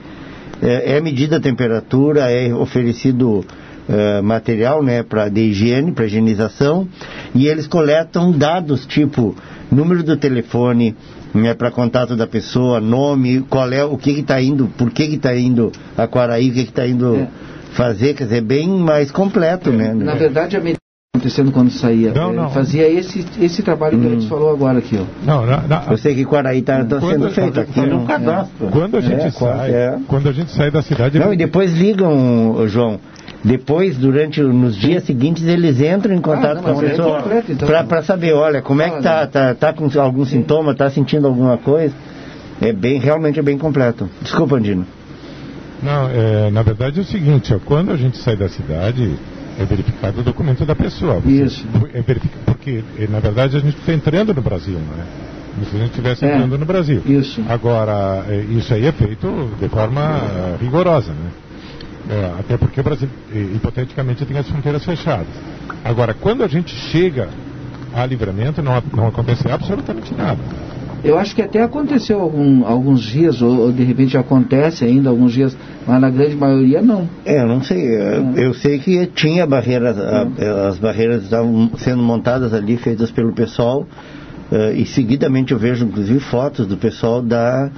[0.62, 6.88] É, é medida a temperatura, é oferecido uh, material né, pra, de higiene, para higienização,
[7.34, 9.36] e eles coletam dados tipo
[9.70, 10.96] número do telefone,
[11.34, 15.36] né, para contato da pessoa, nome, qual é, o que está indo, por que está
[15.36, 17.28] indo a Quaraí, o que está indo é.
[17.76, 19.92] Fazer, quer dizer, bem mais completo, né?
[19.92, 20.78] Na verdade, a medida
[21.14, 22.12] acontecendo quando saía.
[22.12, 22.50] Não, não.
[22.50, 24.00] Fazia esse, esse trabalho hum.
[24.00, 25.04] que a gente falou agora aqui, ó.
[25.24, 25.82] Não, não, não.
[25.90, 28.06] Eu sei que Quaraí está tá sendo feito aqui é.
[28.06, 28.68] cadastro.
[28.68, 29.98] Quando a gente é, sai, é.
[30.06, 31.18] quando a gente sai da cidade.
[31.18, 32.98] Não, e depois ligam, João.
[33.44, 37.24] Depois, durante nos dias seguintes, eles entram em contato ah, não, com a é pessoa
[37.48, 37.86] então.
[37.86, 41.56] para saber, olha, como é que tá, tá, tá com algum sintoma, tá sentindo alguma
[41.56, 41.94] coisa.
[42.60, 44.08] É bem, realmente é bem completo.
[44.22, 44.86] Desculpa, Andino.
[45.82, 49.14] Não, é, na verdade é o seguinte, ó, quando a gente sai da cidade,
[49.58, 51.20] é verificado o documento da pessoa.
[51.20, 51.66] Você, Isso.
[51.92, 52.02] É
[52.44, 55.06] porque, eh, na verdade, a gente está entrando no Brasil, não é?
[55.54, 56.34] Como se a gente estivesse é.
[56.34, 57.02] entrando no Brasil.
[57.06, 57.42] Isso.
[57.48, 61.30] Agora, eh, isso aí é feito de forma eh, rigorosa, né?
[62.08, 65.26] É, até porque o Brasil, hipoteticamente, tem as fronteiras fechadas.
[65.84, 67.28] Agora, quando a gente chega
[67.92, 70.38] a livramento, não, não acontece absolutamente nada.
[71.06, 75.32] Eu acho que até aconteceu algum, alguns dias, ou, ou, de repente acontece ainda alguns
[75.32, 77.08] dias, mas na grande maioria não.
[77.24, 77.86] É, eu não sei.
[77.86, 83.32] Eu, eu sei que tinha barreiras, a, as barreiras estavam sendo montadas ali, feitas pelo
[83.32, 83.86] pessoal,
[84.50, 87.70] uh, e seguidamente eu vejo inclusive fotos do pessoal da,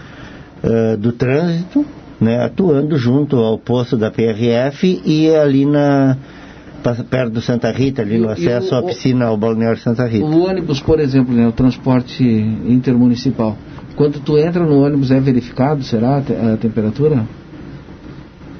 [0.64, 1.84] uh, do trânsito,
[2.18, 6.16] né, atuando junto ao posto da PRF e ali na
[7.10, 10.24] perto do Santa Rita, ali no acesso o, à piscina ao balneário Santa Rita.
[10.24, 13.56] O ônibus, por exemplo, né, o transporte intermunicipal,
[13.96, 17.26] quando tu entra no ônibus é verificado, será a, temperatura?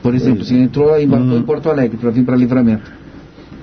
[0.02, 1.38] Por exemplo, se entrou e embarcou uhum.
[1.38, 2.98] em Porto Alegre para vir para livramento.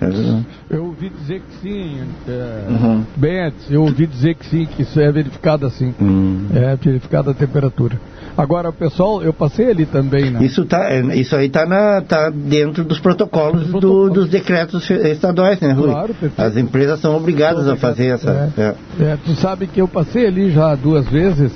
[0.02, 3.04] É eu ouvi dizer que sim, é, uhum.
[3.15, 6.48] bem eu ouvi dizer que sim, que isso é verificado assim, uhum.
[6.54, 8.00] é verificada a temperatura.
[8.38, 10.43] Agora, pessoal, eu passei ali também, né?
[10.43, 15.71] Isso, tá, é, isso aí está tá dentro dos protocolos, do, dos decretos estaduais, né,
[15.71, 15.89] Rui?
[15.89, 16.41] Claro, perfeito.
[16.41, 18.52] As empresas são obrigadas a fazer essa.
[18.58, 18.62] É.
[18.62, 18.76] é.
[19.06, 21.54] É, tu sabe que eu passei ali já duas vezes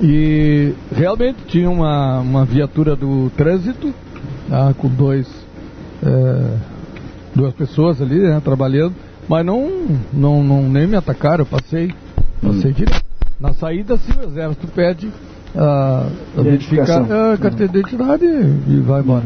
[0.00, 3.92] e realmente tinha uma, uma viatura do trânsito
[4.48, 5.28] tá, com dois,
[6.02, 6.56] é,
[7.34, 8.94] duas pessoas ali né, trabalhando,
[9.28, 9.70] mas não,
[10.12, 11.92] não, não nem me atacaram, eu passei,
[12.42, 13.04] passei direto.
[13.38, 15.10] Na saída sim o exército pede
[15.54, 16.06] a,
[16.36, 19.24] a verificar a carteira de identidade e vai embora.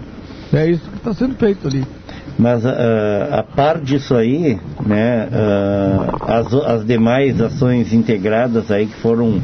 [0.53, 1.85] É isso que está sendo feito ali.
[2.39, 8.95] Mas ah, a par disso aí, né, ah, as, as demais ações integradas aí que
[8.95, 9.41] foram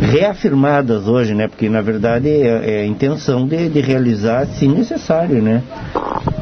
[0.00, 5.40] reafirmadas hoje, né, porque na verdade é, é a intenção de, de realizar se necessário,
[5.40, 5.62] né.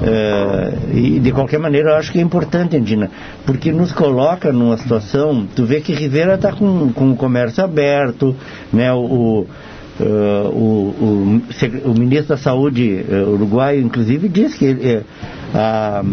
[0.03, 3.11] Ah, e de qualquer maneira eu acho que é importante, Andina,
[3.44, 8.35] porque nos coloca numa situação, tu vê que Rivera está com, com o comércio aberto,
[8.72, 9.46] né, o, o
[10.00, 11.42] Uh, o,
[11.84, 15.02] o, o ministro da Saúde uh, uruguaio, inclusive, disse que eh,
[15.52, 16.04] a,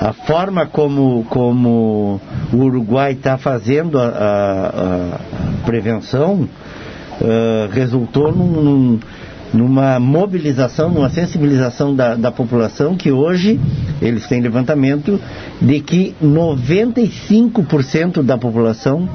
[0.00, 2.20] a forma como, como
[2.52, 5.20] o Uruguai está fazendo a, a-
[5.62, 6.40] a prevenção
[7.20, 8.98] uh, resultou num- num-
[9.54, 13.60] numa mobilização, numa sensibilização da, da população que hoje
[14.02, 15.20] eles têm levantamento
[15.62, 19.08] de que 95% da população,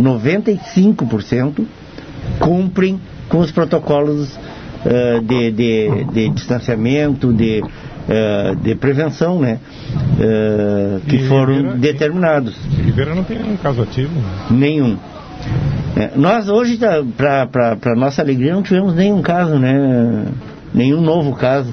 [0.00, 1.64] 95%
[2.38, 3.00] cumprem
[3.30, 4.38] com os protocolos
[4.84, 7.62] eh, de, de- de distanciamento, de,
[8.08, 9.58] eh, de prevenção, né?
[10.20, 12.54] eh, que E foram Ribeira- determinados.
[12.84, 14.12] Ribeira não tem nenhum caso ativo.
[14.14, 14.46] né?
[14.50, 14.96] Nenhum.
[15.96, 16.78] É, nós hoje,
[17.16, 20.26] para nossa alegria, não tivemos nenhum caso, né?
[20.74, 21.72] Nenhum novo caso.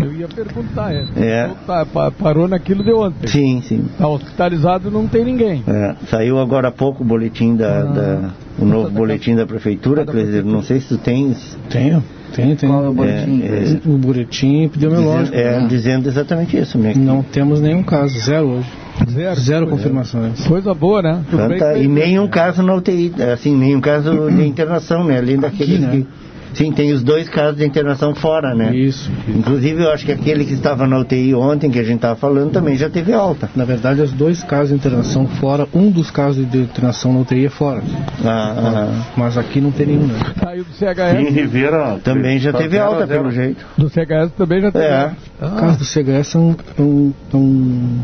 [0.00, 1.04] Eu ia perguntar, é.
[1.16, 1.50] É.
[1.66, 3.26] Tá, pa- parou naquilo de ontem.
[3.26, 3.84] Sim, sim.
[3.98, 5.64] Tá hospitalizado não tem ninguém.
[5.66, 7.82] É, saiu agora há pouco o boletim da, Ah.
[7.84, 8.30] da-
[8.60, 12.56] o novo boletim da prefeitura, Da quer dizer, não sei se tu tens Tenho, tenho,
[12.56, 12.72] tenho.
[12.72, 13.42] Qual é o boletim?
[13.42, 15.36] É, O boletim epidemiológico.
[15.36, 15.66] dizendo, é, né?
[15.68, 16.92] dizendo exatamente isso, né?
[16.92, 18.68] que- Não temos nenhum caso, zero hoje.
[19.10, 19.40] Zero.
[19.40, 20.46] Zero confirmações.
[20.46, 21.22] Coisa boa, né?
[21.28, 25.18] Então bem tá, e nenhum caso na UTI, assim, nenhum caso de internação, né?
[25.18, 25.90] Além daqueles né?
[25.90, 26.06] que.
[26.58, 28.74] Sim, tem os dois casos de internação fora, né?
[28.74, 29.08] Isso.
[29.28, 32.50] Inclusive, eu acho que aquele que estava na UTI ontem, que a gente estava falando,
[32.50, 33.48] também já teve alta.
[33.54, 37.46] Na verdade, os dois casos de internação fora, um dos casos de internação na UTI
[37.46, 37.80] é fora.
[38.24, 40.18] Ah, ah, Mas aqui não tem nenhum, né?
[40.42, 41.32] Saiu do Em CHS.
[41.32, 42.00] Rivera.
[42.02, 43.20] também já teve alta, zero.
[43.20, 43.64] pelo jeito.
[43.76, 44.84] Do CHS também já teve.
[44.84, 45.12] É.
[45.40, 47.98] O Ah, caso do CHS é um, é um- é um-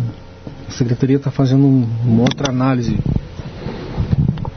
[0.69, 2.97] a secretaria está fazendo um- uma outra análise.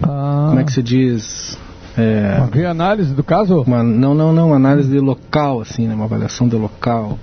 [0.04, 1.58] ah, Como é que se diz?
[1.98, 3.62] É, Uma reanálise do caso?
[3.62, 5.96] uma- não, não, não, análise de local, assim, né?
[5.96, 7.18] Uma avaliação de local.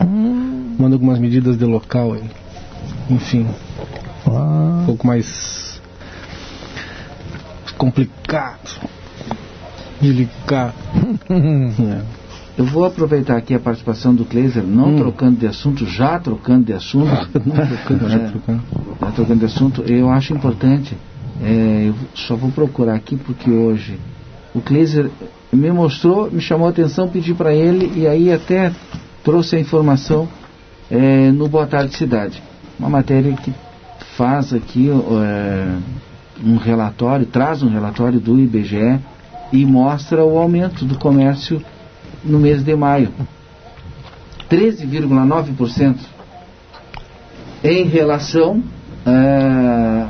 [0.00, 2.22] Hum, Manda algumas medidas de local aí.
[3.10, 3.46] Enfim,
[4.26, 5.80] um ah, pouco mais
[7.76, 8.80] complicado.
[10.00, 10.74] Delicado.
[11.80, 12.02] É.
[12.56, 14.96] Eu vou aproveitar aqui a participação do Kleiser, não Hum.
[14.96, 17.10] trocando de assunto, já trocando de assunto.
[17.44, 18.28] Não trocando, já É.
[18.28, 18.62] trocando.
[19.00, 20.96] já trocando de assunto, eu acho importante.
[21.42, 23.98] É, eu só vou procurar aqui porque hoje
[24.54, 25.10] o Kleiser
[25.52, 28.72] me mostrou, me chamou a atenção, pedi para ele e aí até
[29.22, 30.28] trouxe a informação
[30.90, 32.42] é, no Boa Tarde Cidade.
[32.78, 33.52] Uma matéria que
[34.16, 35.78] faz aqui é,
[36.44, 39.00] um relatório, traz um relatório do IBGE
[39.52, 41.62] e mostra o aumento do comércio
[42.24, 43.12] no mês de maio.
[44.50, 45.96] 13,9%
[47.62, 48.62] em relação
[49.06, 50.06] eh,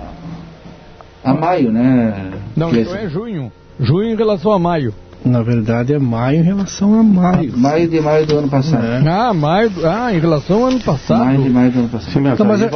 [1.24, 2.30] a maio, né?
[2.56, 3.50] Não, Que então é junho.
[3.80, 4.94] Junho em relação a maio.
[5.24, 7.56] Na verdade é maio em relação a maio.
[7.56, 8.84] Maio de maio do ano passado.
[8.84, 9.08] É.
[9.08, 9.72] Ah, maio.
[9.82, 11.24] Ah, em relação ao ano passado.
[11.24, 12.12] Maio de maio do ano passado.
[12.12, 12.68] Sim, mas Então, mas é-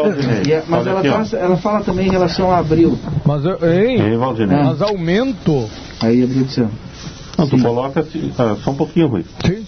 [0.49, 2.99] E é- mas ela, aqui, ela fala também em relação a abril.
[3.27, 4.57] Mas, eu- hein, Ei, Valdinei.
[4.59, 4.65] Ah.
[4.65, 5.69] mas aumento.
[6.01, 6.71] Aí abril de ano.
[7.37, 9.25] Não, tu coloca assim, ah, só um pouquinho, Rui.
[9.45, 9.65] Sim.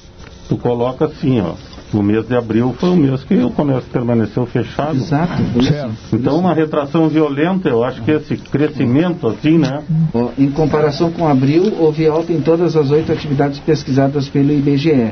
[0.48, 1.52] Tu coloca assim, ó.
[1.92, 4.96] O mês de abril foi o mês que o comércio permaneceu fechado.
[4.96, 5.42] Exato.
[5.52, 5.64] por.
[5.64, 5.92] Certo.
[6.12, 9.82] Então, uma retração violenta, eu acho que esse crescimento, assim, né?
[10.38, 15.10] Em comparação com abril, houve alta em todas as oito atividades pesquisadas pelo IBGE.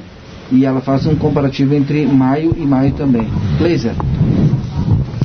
[0.52, 3.26] E ela faz um comparativo entre maio e maio também.
[3.60, 3.94] Laser.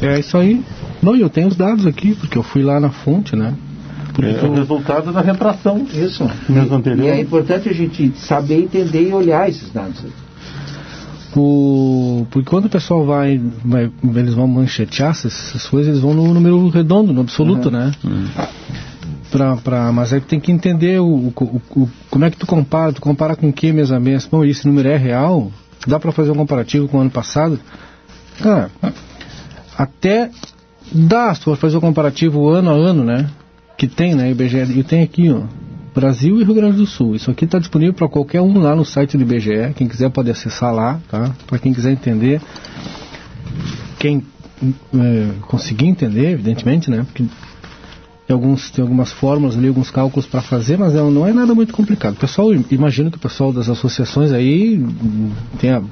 [0.02, 0.62] É isso aí.
[1.02, 3.54] Não, e eu tenho os dados aqui, porque eu fui lá na fonte, né?
[4.14, 5.86] Porque É o resultado da retração.
[5.94, 6.30] Isso.
[6.50, 7.06] Mês E- anterior.
[7.06, 10.04] E é importante a gente saber, entender e olhar esses dados.
[11.42, 12.26] O...
[12.32, 16.34] Porque quando o pessoal vai, vai- eles vão manchetear essas, essas coisas, eles vão no
[16.34, 17.92] número redondo, no absoluto, né?
[19.32, 21.34] Pra, pra, mas aí tem que entender o, o-
[21.76, 24.28] o- o- como é que tu compara, tu compara com o que mês a mês?
[24.32, 25.52] Bom, esse número é real?
[25.88, 27.60] Dá pra fazer um comparativo com o ano passado?
[28.42, 28.70] Cara,
[29.78, 30.30] até
[30.92, 33.28] dá, se tu for fazer um comparativo ano a ano, né?
[33.78, 34.30] Que tem, né?
[34.32, 35.42] IBGE, e tem aqui, ó.
[35.94, 37.16] Brasil e Rio Grande do Sul.
[37.16, 39.74] Isso aqui está disponível para qualquer um lá no site do IBGE.
[39.76, 41.36] Quem quiser pode acessar lá, tá?
[41.46, 42.42] Para quem quiser entender.
[44.00, 44.24] Quem
[44.94, 47.04] é, conseguir entender, evidentemente, né?
[47.04, 47.24] Porque
[48.28, 51.54] tem, alguns, tem algumas fórmulas ali, alguns cálculos para fazer, mas é, não é nada
[51.54, 52.16] muito complicado.
[52.16, 54.84] Pessoal, imagino que o pessoal das associações aí
[55.60, 55.84] tenha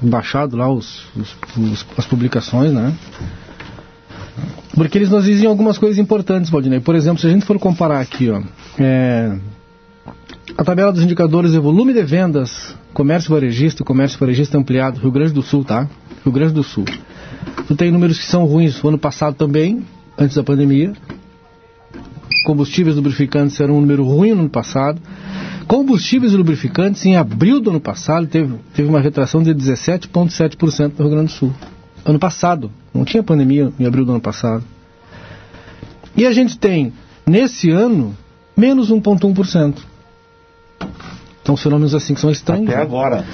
[0.00, 2.94] baixado lá os, os, os as publicações, né?
[4.74, 6.80] Porque eles nos dizem algumas coisas importantes, Valdinei.
[6.80, 8.42] Por exemplo, se a gente for comparar aqui, ó,
[8.78, 9.38] é,
[10.56, 15.32] a tabela dos indicadores de volume de vendas, comércio varejista, comércio varejista ampliado, Rio Grande
[15.32, 15.88] do Sul, tá?
[16.24, 16.84] Rio Grande do Sul.
[17.66, 19.84] Tu tem números que são ruins o ano passado também,
[20.18, 20.92] antes da pandemia.
[22.44, 25.00] Combustíveis lubrificantes era um número ruim no ano passado.
[25.66, 31.10] Combustíveis lubrificantes, em abril do ano passado, teve, teve uma retração de 17,7% no Rio
[31.10, 31.52] Grande do Sul.
[32.04, 32.70] Ano passado.
[32.92, 34.64] Não tinha pandemia em abril do ano passado.
[36.16, 36.92] E a gente tem,
[37.26, 38.14] nesse ano,
[38.56, 39.76] menos 1,1%.
[41.42, 42.68] Então, fenômenos assim que são estranhos.
[42.68, 42.82] Até né?
[42.82, 43.24] agora.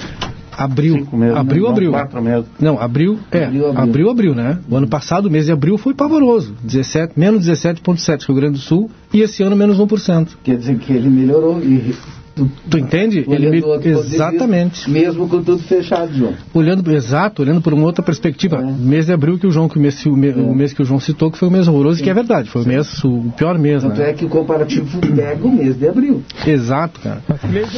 [0.51, 0.95] Abril.
[0.95, 1.91] Cinco meses, abril, não, abril.
[1.91, 2.45] Quatro meses.
[2.59, 3.45] Não, abril, é.
[3.45, 4.09] Abril, Abril, abril.
[4.09, 4.59] abril, né?
[4.69, 6.53] O ano passado, o mês de abril, foi pavoroso.
[6.61, 8.91] 17, menos 17,7% Rio Grande do Sul.
[9.13, 10.29] E esse ano, menos 1%.
[10.43, 11.95] Quer dizer que ele melhorou e
[12.35, 13.23] tu, Tu entende?
[13.27, 14.89] olhando Ele me- Exatamente.
[14.89, 16.33] mesmo com tudo fechado, João.
[16.53, 18.57] Olhando, exato, olhando por uma outra perspectiva.
[18.57, 18.61] É.
[18.63, 20.85] Mês de abril que o João, que o mês, o me- o mês que o
[20.85, 23.57] João citou, que foi o mês horroroso, que é verdade, foi o mês, o pior
[23.57, 24.09] mês, Tanto né?
[24.09, 26.23] é que o comparativo pega o mês de abril.
[26.45, 27.21] Exato, cara.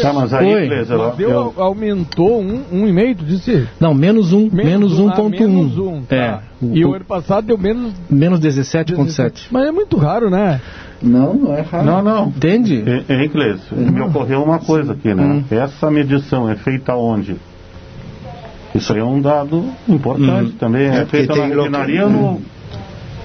[0.02, 0.62] Tá, mas aí, Oi.
[0.70, 0.98] beleza.
[0.98, 3.68] Mas eu- deu, eu- aumentou um, um e meio, tu disse?
[3.80, 5.12] Não, menos um, menos um, 1,1.
[5.26, 6.16] ah, menos um, tá.
[6.16, 6.40] É.
[6.74, 9.48] E o ano passado deu menos Menos 17,7.
[9.52, 10.62] Mas é muito raro, né?
[11.02, 11.86] Não, não é raro.
[11.86, 12.28] Não, não.
[12.28, 12.76] Entende?
[12.76, 15.44] Hen- Henrique Leis, me ocorreu uma coisa aqui, né?
[15.50, 17.36] Essa medição é feita onde?
[18.74, 20.84] Isso aí é um dado importante também.
[20.88, 22.42] É, É, feita na local- refinaria ou no,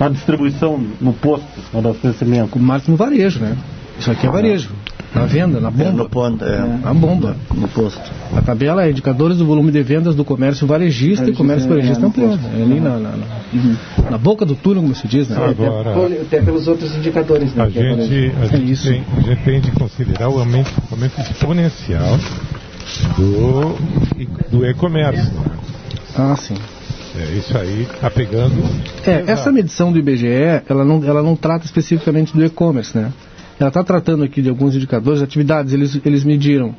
[0.00, 2.58] na distribuição, no posto de abastecimento?
[2.58, 3.56] Marca no varejo, né?
[3.98, 4.70] Isso aqui é varejo.
[5.16, 5.92] Na venda, na É, bomba.
[5.92, 7.36] no ponto, é, Na bomba.
[7.54, 8.00] no posto.
[8.36, 11.68] A tabela é indicadores do volume de vendas do comércio varejista e Varejista, comércio é,
[11.70, 12.38] varejista no ampliado.
[12.38, 12.56] posto.
[12.56, 15.36] É ali na, na, na- na boca do túnel, como se diz, né?
[15.36, 17.64] Agora- Até, até pelos outros indicadores, né?
[17.64, 18.06] A aparecem.
[18.08, 18.88] gente, a É gente, isso.
[18.88, 22.18] tem, a gente tem de considerar o aumento, o aumento exponencial
[23.16, 23.76] do,
[24.58, 25.30] do e-commerce.
[26.16, 26.54] Ah, sim.
[27.18, 28.54] É, isso aí está pegando.
[29.06, 30.26] É, essa medição do IBGE,
[30.68, 33.10] ela não, ela não trata especificamente do e-commerce, né?
[33.58, 36.74] Ela está tratando aqui de alguns indicadores, atividades, eles, eles mediram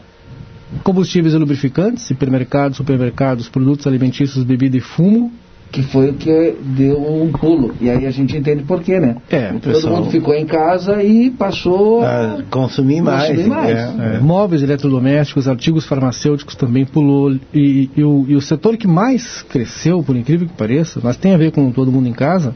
[0.83, 5.31] combustíveis e lubrificantes, supermercados, supermercados, produtos alimentícios, bebida e fumo.
[5.69, 7.75] Que foi o que deu um pulo.
[7.81, 9.17] E aí a gente entende por quê, né?
[9.29, 9.97] É, Todo pessoal.
[9.97, 13.27] mundo ficou em casa e passou Ah, consumir mais.
[13.27, 13.77] Consumir mais.
[13.77, 17.35] é, É, Móveis, eletrodomésticos, artigos farmacêuticos também pulou.
[17.53, 21.33] E, e o, e o setor que mais cresceu, por incrível que pareça, mas tem
[21.33, 22.55] a ver com todo mundo em casa,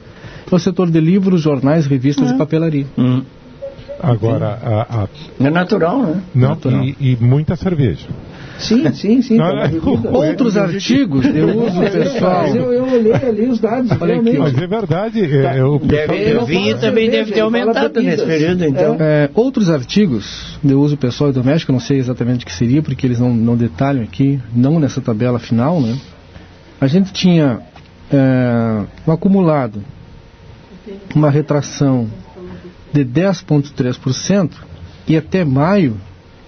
[0.49, 2.85] é o setor de livros, jornais, revistas e papelaria.
[2.97, 3.23] Hum.
[4.01, 5.07] Agora, a, a-
[5.39, 6.21] É natural, né?
[6.33, 6.83] não, Natural.
[6.83, 8.07] e, e muita cerveja.
[8.57, 9.37] Sim, sim, sim.
[9.37, 10.13] Não, tá não.
[10.13, 12.41] Outros artigos de uso pessoal.
[12.43, 14.37] Mas eu, eu olhei ali os dados, realmente.
[14.37, 18.01] Mas é verdade, é, é, o pessoal Deve, o vinho também cerveja, deve ter aumentado
[18.01, 18.97] nesse período, então.
[18.99, 22.81] É, outros artigos de uso pessoal e doméstico, eu não sei exatamente o que seria,
[22.83, 25.97] porque eles não, não detalham aqui, não nessa tabela final, né?
[26.79, 27.59] A gente tinha
[28.11, 29.83] é, um acumulado,
[31.15, 32.07] uma retração
[32.93, 34.51] de 10,3%
[35.07, 35.97] e até maio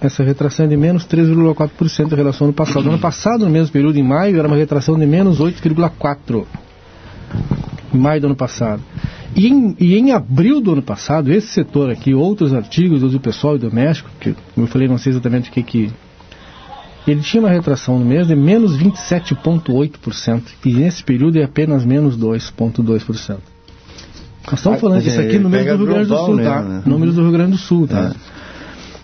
[0.06, 2.84] essa retração é de menos 3,4% em relação ao ano passado.
[2.84, 6.44] No ano passado, no mesmo período, em maio, era uma retração de menos 8,4%.
[7.92, 8.82] Em maio do ano passado.
[9.34, 13.56] E em, e em abril do ano passado, esse setor aqui, outros artigos uso pessoal
[13.56, 15.90] e doméstico, que, eu falei, não sei exatamente o que que...
[17.06, 20.42] Ele tinha uma retração no mês de menos 27,8%.
[20.64, 23.53] E nesse período é apenas menos 2,2%.
[24.46, 26.50] Nós estamos Ah, falando disso é, aqui no número do Rio Grande do Sul, mesmo,
[26.52, 26.60] tá?
[26.62, 26.82] né?
[26.84, 28.14] Números do Rio Grande do Sul, tá?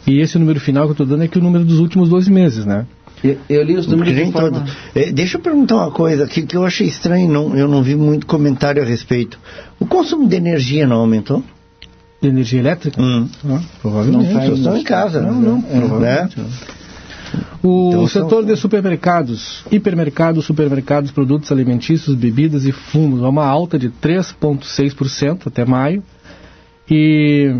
[0.06, 2.30] E esse número final que eu estou dando é que o número dos últimos 12
[2.30, 2.86] meses, né?
[3.22, 4.50] Eu, eu li os números de forma...
[4.60, 4.70] todo.
[4.94, 7.94] É, deixa eu perguntar uma coisa aqui que eu achei estranho, não, eu não vi
[7.94, 9.38] muito comentário a respeito.
[9.78, 11.42] O consumo de energia não aumentou?
[12.20, 13.00] De energia elétrica?
[13.00, 13.28] Hum.
[13.48, 14.26] Ah, provavelmente.
[14.26, 15.48] Não faz- Vocês estão em casa, Não, né?
[15.48, 16.46] não, É, provavelmente né?
[17.62, 23.78] O Então, setor são- de supermercados, hipermercados, supermercados, produtos alimentícios, bebidas e fumos, uma alta
[23.78, 26.02] de 3,6% até maio.
[26.90, 27.54] E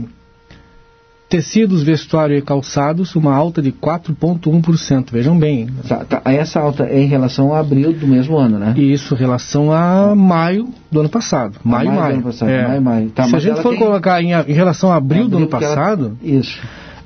[1.28, 5.12] tecidos, vestuário e calçados, uma alta de 4,1%.
[5.12, 5.68] Vejam bem.
[5.88, 8.74] Tá, tá, essa alta é em relação a abril do mesmo ano, né?
[8.76, 11.58] Isso em relação a maio do ano passado.
[11.62, 12.22] Maio, maio maio.
[12.22, 12.66] passado, É.
[12.66, 13.10] maio, maio.
[13.10, 15.54] Tá, Se a gente for tem- colocar em, em relação a abril do ano que
[15.54, 16.58] ela- passado, Isso.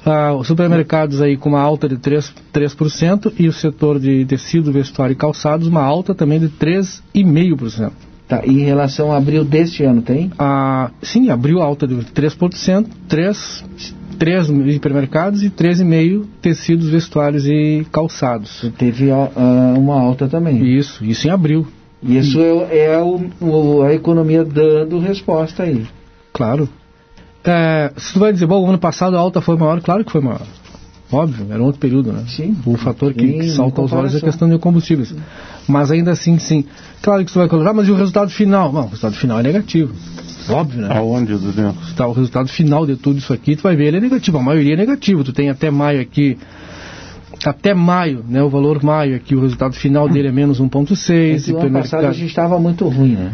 [0.05, 4.73] Ah, os supermercados aí com uma alta de 3%, 3% e o setor de tecido,
[4.73, 7.93] vestuário e calçados uma alta também de 3,5%.
[8.27, 10.31] Tá, e em relação a abril deste ano, tem?
[10.39, 13.65] Ah, sim, abril alta de 3%, 3,
[14.19, 18.71] 3 hipermercados e 13,5 tecidos, vestuários e calçados.
[18.79, 19.29] Teve uh,
[19.77, 20.65] uma alta também.
[20.65, 21.67] Isso, isso em abril.
[22.03, 25.87] Isso é, é o, o, a economia dando resposta aí.
[26.33, 26.69] Claro.
[27.45, 30.11] É, se tu vai dizer, bom, o ano passado a alta foi maior, claro que
[30.11, 30.43] foi maior.
[31.13, 32.25] Óbvio, era um outro período, né?
[32.27, 32.57] Sim.
[32.65, 35.15] O fator que, que salta aos olhos é a questão de combustíveis.
[35.69, 36.65] Mas ainda assim, sim.
[37.03, 38.73] Claro que tu vai colocar, mas e o resultado final?
[38.73, 39.95] Não, o resultado final é negativo.
[40.49, 40.97] Óbvio, né?
[40.97, 41.75] Aonde, Dudu?
[41.97, 44.39] Tá, o resultado final de tudo isso aqui, tu vai ver, ele é negativo.
[44.39, 45.23] A maioria é negativo.
[45.23, 46.37] Tu tem até maio aqui
[47.45, 51.49] até maio, né, o valor maio aqui, o resultado final dele é menos 1,6.
[51.49, 53.33] No ano passado a gente estava muito ruim, né?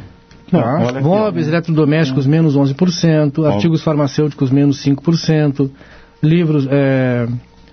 [0.50, 1.00] Tá.
[1.00, 5.70] Móveis, eletrodomésticos, menos 11%, artigos farmacêuticos, menos 5%,
[6.22, 7.28] livros, é,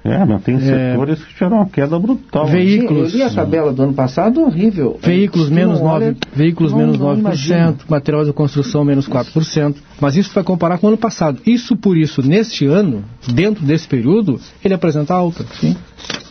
[0.07, 2.45] é, mas tem setores que tiveram uma queda brutal.
[2.47, 3.11] Veículos.
[3.11, 4.97] Eu li a tabela do ano passado, horrível.
[5.03, 9.75] Veículos menos 9%, olha, veículos não, menos 9%, material de construção menos 4%.
[9.99, 11.41] Mas isso vai comparar com o ano passado.
[11.45, 13.03] Isso por isso, neste ano,
[13.33, 15.45] dentro desse período, ele apresenta alta.
[15.59, 15.75] Sim.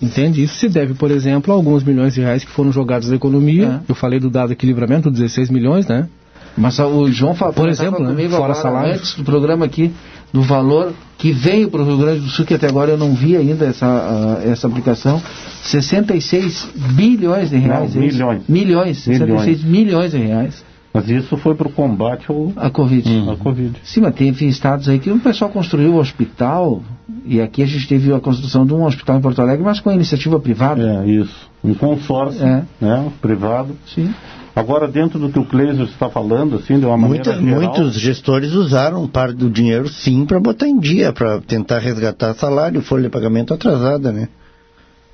[0.01, 0.43] Entende?
[0.43, 3.83] Isso se deve, por exemplo, a alguns milhões de reais que foram jogados na economia.
[3.87, 3.91] É.
[3.91, 6.09] Eu falei do dado equilibramento, 16 milhões, né?
[6.57, 8.11] Mas o João falou, por exemplo, né?
[8.11, 8.95] comigo fora salário.
[8.95, 9.93] antes do programa aqui,
[10.33, 13.15] do valor que veio para o Rio Grande do Sul, que até agora eu não
[13.15, 15.21] vi ainda essa, uh, essa aplicação,
[15.63, 17.95] 66 bilhões de reais.
[17.95, 18.43] Não, milhões.
[18.49, 19.65] Milhões, 66 milhões.
[19.65, 20.65] milhões de reais.
[20.93, 22.53] Mas isso foi para o combate ao...
[22.57, 23.11] a Covid.
[23.11, 23.31] Hum.
[23.31, 23.79] A Covid.
[23.85, 26.83] Sim, mas teve estados aí que o pessoal construiu o hospital,
[27.27, 29.93] e aqui a gente teve a construção de um hospital em Porto Alegre, mas com
[29.93, 31.05] iniciativa privada.
[31.05, 31.51] É, isso.
[31.63, 32.65] Um consórcio, é.
[32.81, 33.77] né, privado.
[33.95, 34.15] Sim.
[34.57, 37.61] Agora, dentro do que o Kleiser está falando, assim, de uma maneira Muita, geral...
[37.61, 42.81] Muitos gestores usaram parte do dinheiro, sim, para botar em dia, para tentar resgatar salário,
[42.81, 44.31] folha de pagamento atrasada, né?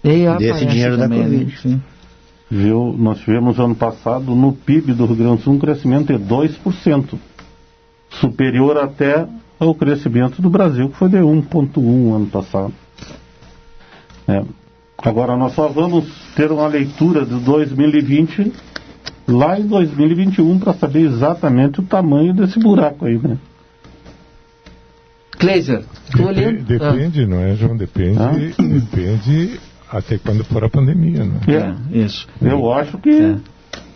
[0.05, 1.17] E Desse dinheiro da né?
[1.17, 1.59] Covid.
[1.61, 1.83] Sim.
[2.49, 6.25] Viu, nós tivemos ano passado, no PIB do Rio Grande do Sul, um crescimento de
[6.25, 7.19] 2%,
[8.11, 9.27] superior até
[9.59, 12.73] ao crescimento do Brasil, que foi de 1,1% ano passado.
[14.29, 14.45] É.
[14.99, 16.05] Agora, nós só vamos
[16.37, 18.53] ter uma leitura de 2020
[19.27, 23.39] lá em 2021 para saber exatamente o tamanho desse buraco aí, né?
[25.39, 25.83] Kleiser,
[26.15, 27.27] Dep Depende, ah.
[27.27, 27.77] não é, João?
[27.77, 28.33] Depende, ah.
[28.63, 29.61] depende
[29.91, 31.41] até quando for a pandemia, né?
[31.49, 32.27] É, isso.
[32.41, 33.37] Eu acho que é.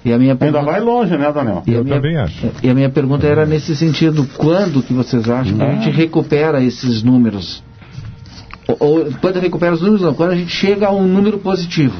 [0.07, 0.61] E a minha pergunta...
[0.61, 1.65] Ainda vai longe, né, Daniel?
[1.67, 1.97] Eu minha...
[1.97, 2.47] também acho.
[2.63, 6.63] E a minha pergunta era nesse sentido, quando que vocês acham que a gente recupera
[6.63, 7.61] esses números?
[8.69, 11.97] Ou, ou quando recupera os números, não, quando a gente chega a um número positivo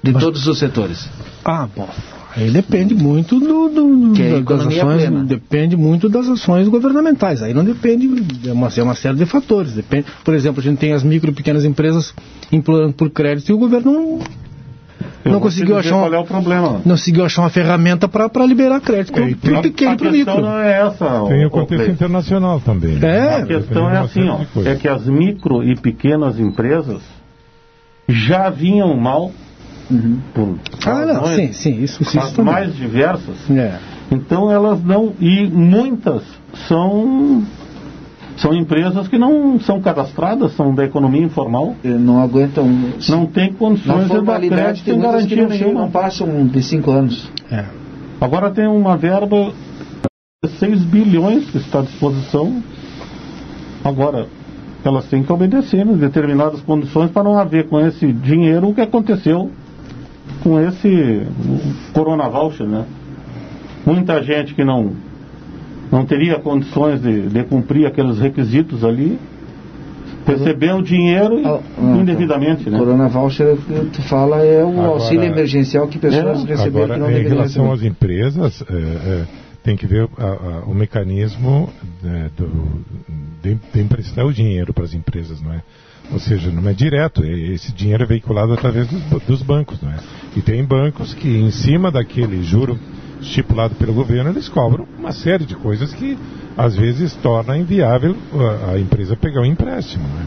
[0.00, 0.22] de Mas...
[0.22, 1.10] todos os setores?
[1.44, 1.88] Ah, bom.
[2.34, 5.24] Aí depende muito do, do, do das ações, plena.
[5.24, 7.42] depende muito das ações governamentais.
[7.42, 8.08] Aí não depende,
[8.46, 9.72] é uma, é uma série de fatores.
[9.72, 12.14] Depende, por exemplo, a gente tem as micro e pequenas empresas
[12.50, 14.18] implorando por crédito e o governo não,
[15.32, 16.72] não conseguiu achar uma, qual é o problema.
[16.84, 19.24] não conseguiu achar uma ferramenta para liberar crédito para
[19.58, 20.40] o pequeno e para o micro.
[20.40, 21.24] não é essa.
[21.28, 22.96] Tem o contexto internacional também.
[22.96, 23.18] Né?
[23.18, 23.34] É.
[23.36, 27.02] A questão é assim, ó, é que as micro e pequenas empresas
[28.08, 29.32] já vinham mal
[29.90, 30.18] Uhum.
[30.34, 33.50] Por ah, não, sim, sim, isso, isso as mais diversas.
[33.50, 33.78] É.
[34.10, 35.12] Então elas não.
[35.20, 36.22] E muitas
[36.68, 37.42] são.
[38.36, 41.76] São empresas que não são cadastradas, são da economia informal.
[41.84, 42.66] Não aguentam.
[43.08, 45.80] Não tem condições de dar crédito sem garantia não, nenhuma.
[45.82, 47.30] Não passam de 5 anos.
[47.50, 47.64] É.
[48.20, 49.52] Agora tem uma verba
[50.42, 52.62] de 6 bilhões que está à disposição.
[53.84, 54.26] Agora,
[54.82, 58.80] elas têm que obedecer em determinadas condições para não haver com esse dinheiro o que
[58.80, 59.50] aconteceu
[60.42, 61.26] com esse
[61.92, 62.84] Corona Voucher, né?
[63.84, 64.92] Muita gente que não,
[65.90, 69.18] não teria condições de, de cumprir aqueles requisitos ali,
[70.26, 72.78] recebeu o dinheiro ah, ah, indevidamente, né?
[72.78, 76.94] Corona Voucher que tu fala é o agora, auxílio emergencial que pessoas é, receberam agora,
[76.94, 77.72] que não Em relação receber.
[77.72, 79.24] às empresas, é, é,
[79.62, 81.68] tem que ver a, a, o mecanismo
[82.04, 82.84] é, do,
[83.42, 85.62] de, de emprestar o dinheiro para as empresas, não é?
[86.10, 89.80] Ou seja, não é direto, esse dinheiro é veiculado através dos, dos bancos.
[89.80, 89.96] Não é?
[90.36, 92.78] E tem bancos que, em cima daquele juro
[93.20, 96.18] estipulado pelo governo, eles cobram uma série de coisas que
[96.56, 98.16] às vezes torna inviável
[98.72, 100.04] a, empresa pegar um empréstimo.
[100.04, 100.26] Né?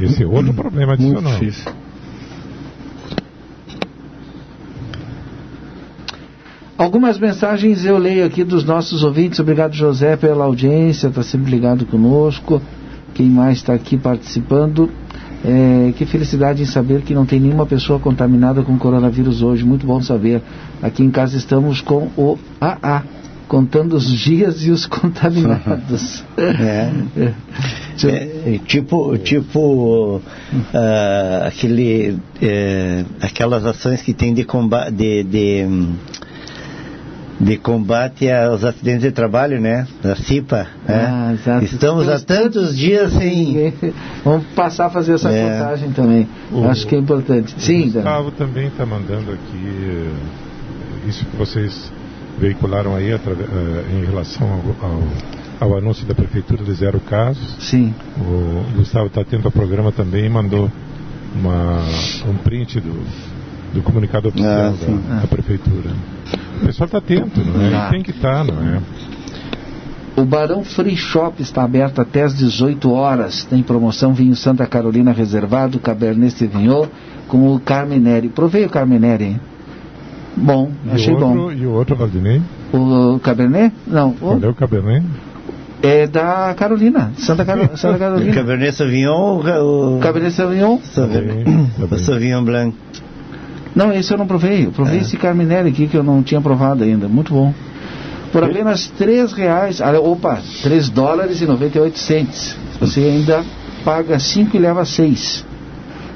[0.00, 1.22] Esse é outro problema adicional.
[1.22, 1.72] Muito difícil.
[6.76, 9.38] Algumas mensagens eu leio aqui dos nossos ouvintes.
[9.38, 12.60] Obrigado, José, pela audiência, está sempre ligado conosco.
[13.14, 14.90] Quem mais está aqui participando?
[15.44, 19.64] É, que felicidade em saber que não tem nenhuma pessoa contaminada com coronavírus hoje.
[19.64, 20.40] Muito bom saber.
[20.80, 23.02] Aqui em casa estamos com o AA,
[23.48, 26.24] contando os dias e os contaminados.
[26.38, 26.92] é.
[27.16, 27.34] é.
[28.04, 35.66] É, tipo, tipo uh, aquele, é, aquelas ações que tem de combate, de, de
[37.42, 39.86] de combate aos acidentes de trabalho, né?
[40.02, 40.66] Da CIPA.
[40.88, 40.92] Ah,
[41.28, 41.34] né?
[41.40, 41.64] exato.
[41.64, 43.74] Estamos há tantos dias sem.
[44.24, 45.58] Vamos passar a fazer essa É.
[45.58, 46.28] contagem também.
[46.52, 47.54] O- Acho que é importante.
[47.58, 47.92] Sim, O.
[47.92, 51.92] Gustavo também está mandando aqui eh, isso que vocês
[52.38, 54.46] veicularam aí atrave- eh, em relação
[54.80, 55.02] ao, ao-
[55.72, 57.56] ao anúncio da prefeitura de zero casos.
[57.58, 57.92] Sim.
[58.18, 60.70] O Gustavo está atento ao programa também e mandou
[61.34, 61.78] uma,
[62.28, 63.02] um print do,
[63.74, 64.74] do comunicado oficial Ah,
[65.14, 65.90] da, da prefeitura.
[66.62, 67.70] O pessoal está atento, não é?
[67.70, 67.90] Tá.
[67.90, 68.80] Tem que estar, não é?
[70.16, 73.44] O Barão Free Shop está aberto até às 18 horas.
[73.44, 76.86] Tem promoção vinho Santa Carolina reservado, Cabernet Sauvignon
[77.28, 78.28] com o Carmenere.
[78.28, 79.24] Provei o Carmenere.
[79.24, 79.40] hein?
[80.36, 81.52] Bom, E achei o outro, bom.
[81.52, 82.40] E o outro, Valdinei?
[82.72, 83.74] O Cabernet?
[83.86, 85.06] Não, o- Qual é o Cabernet?
[85.82, 88.32] é da Carolina, Santa, Caro- Santa Carolina.
[88.34, 90.78] Cabernet Sauvignon ou o Cabernet Sauvignon?
[90.82, 91.98] Sauvignon, Tá tá.
[91.98, 92.74] Sauvignon Blanc?
[93.74, 94.66] Não, esse eu não provei.
[94.66, 95.00] Eu provei É.
[95.02, 97.08] esse Carmenere aqui que eu não tinha provado ainda.
[97.08, 97.54] Muito bom.
[98.32, 99.80] Por apenas 3 reais.
[99.80, 102.56] ah, Opa, 3 dólares e 98 centes.
[102.80, 103.44] Você ainda
[103.84, 105.44] paga 5 e leva 6.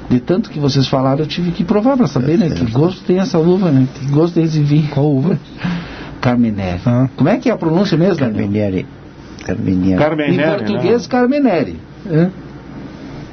[0.09, 2.49] De tanto que vocês falaram, eu tive que provar para saber, né?
[2.49, 3.87] Que gosto tem essa uva, né?
[3.93, 4.87] Que gosto tem esse vinho.
[4.89, 5.37] Qual uva?
[6.21, 6.79] Carmenere.
[6.85, 7.07] Ah.
[7.15, 8.35] Como é que é a pronúncia mesmo, Daniel?
[8.37, 8.85] Carmenieri.
[9.45, 9.93] Carmenieri.
[9.93, 11.07] Em Carmenere, português, né?
[11.09, 11.75] Carmenere.
[12.09, 12.29] É?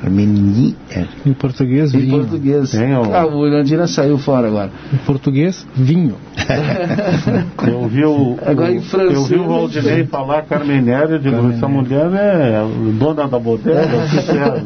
[0.05, 0.77] Carmenieri.
[1.25, 2.19] Em português, Em vinho.
[2.21, 2.71] português.
[2.71, 4.71] Tem o- Ah, o Irandina saiu fora agora.
[4.93, 6.17] Em português, vinho.
[7.67, 10.05] Eu vi o, Agora em o- francês, eu vi o Valdinei sei.
[10.07, 12.63] falar Carmenere, eu digo, essa mulher é
[12.99, 14.63] dona da bodega, o que que é?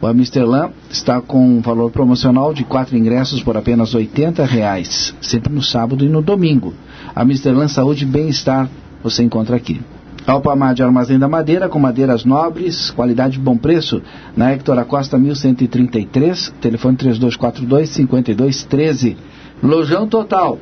[0.00, 5.52] O Amsterlan está com um valor promocional de quatro ingressos por apenas 80 reais, sempre
[5.52, 6.74] no sábado e no domingo.
[7.14, 8.68] Amsterlan Saúde e Bem-Estar
[9.02, 9.80] você encontra aqui.
[10.26, 14.00] Alpamar de Armazém da Madeira, com madeiras nobres, qualidade e bom preço,
[14.34, 19.16] na Hector Acosta 1133, telefone 3242-5213.
[19.62, 20.58] Lojão Total,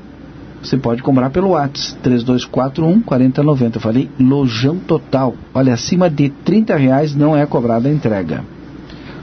[0.62, 3.74] você pode comprar pelo WhatsApp, 3241-4090.
[3.74, 8.44] Eu falei Lojão Total, olha, acima de 30 reais não é cobrada a entrega.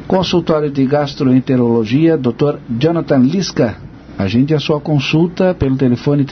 [0.07, 2.55] Consultório de Gastroenterologia, Dr.
[2.79, 3.77] Jonathan Lisca.
[4.17, 6.25] Agende a sua consulta pelo telefone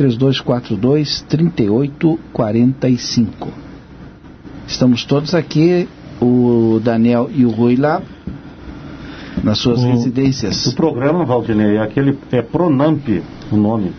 [2.18, 3.48] 3242-3845.
[4.68, 5.88] Estamos todos aqui,
[6.22, 8.02] o Daniel e o Rui lá,
[9.44, 10.66] nas suas O- residências.
[10.68, 13.08] O programa, Valdinei, é aquele é Pronamp
[13.52, 13.94] o nome.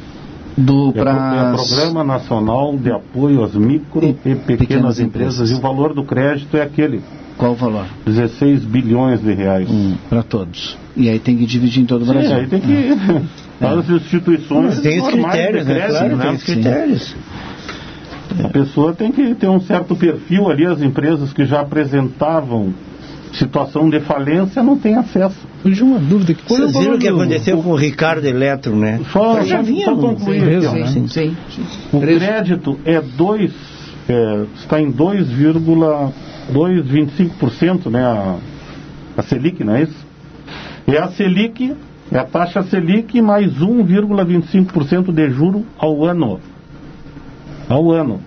[0.61, 5.35] Do É, pro- é Programa Nacional de Apoio às Micro e, Pequenas, pequenas empresas.
[5.37, 5.51] empresas.
[5.53, 7.01] E o valor do crédito é aquele,
[7.37, 7.85] Qual o valor?
[8.05, 9.69] 16 bilhões de reais.
[10.09, 10.77] Para todos.
[10.97, 12.35] E aí tem que dividir em todo o Sim, Brasil.
[12.37, 12.89] aí tem que.
[13.65, 14.81] As instituições.
[14.81, 15.89] Tem os critérios, né?
[15.89, 16.23] Claro, né?
[16.25, 17.17] tem os critérios.
[18.45, 22.73] A pessoa tem que ter um certo perfil ali, as empresas que já apresentavam
[23.37, 25.37] situação de falência não têm acesso.
[25.65, 26.35] Hoje uma dúvida.
[26.35, 29.01] Que o Vocês viram o que aconteceu com o Ricardo Eletro, né?
[29.13, 30.87] Só, Já vinha só concluir sim, aqui, ó.
[30.87, 31.65] sim, Sim, sim.
[31.93, 33.53] O crédito é 2,
[34.09, 38.05] é, está em 2,225%, né?
[38.05, 38.37] A,
[39.17, 40.07] a Selic, não é isso?
[40.87, 41.75] É a Selic,
[42.11, 46.41] é a taxa Selic mais 1,25% de juro ao ano.
[47.69, 48.21] Ao ano.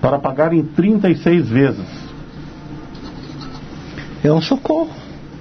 [0.00, 2.09] Para pagar em 36 vezes.
[4.22, 4.90] É um socorro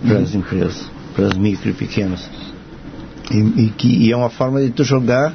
[0.07, 2.30] para as empresas, para as micro e pequenas.
[3.32, 5.34] E, e que, e é uma forma de tu jogar,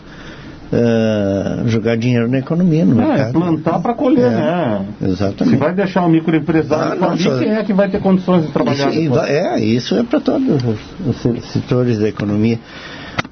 [0.73, 3.33] ah, jogar dinheiro na economia, no É, mercado.
[3.33, 4.87] plantar para colher, É, né?
[4.99, 5.57] Se Exatamente.
[5.59, 8.91] vai deixar o microempresário Ah, quem é que vai ter condições de trabalhar?
[8.93, 12.59] Isso, é, isso é para todos os, se- setores da economia.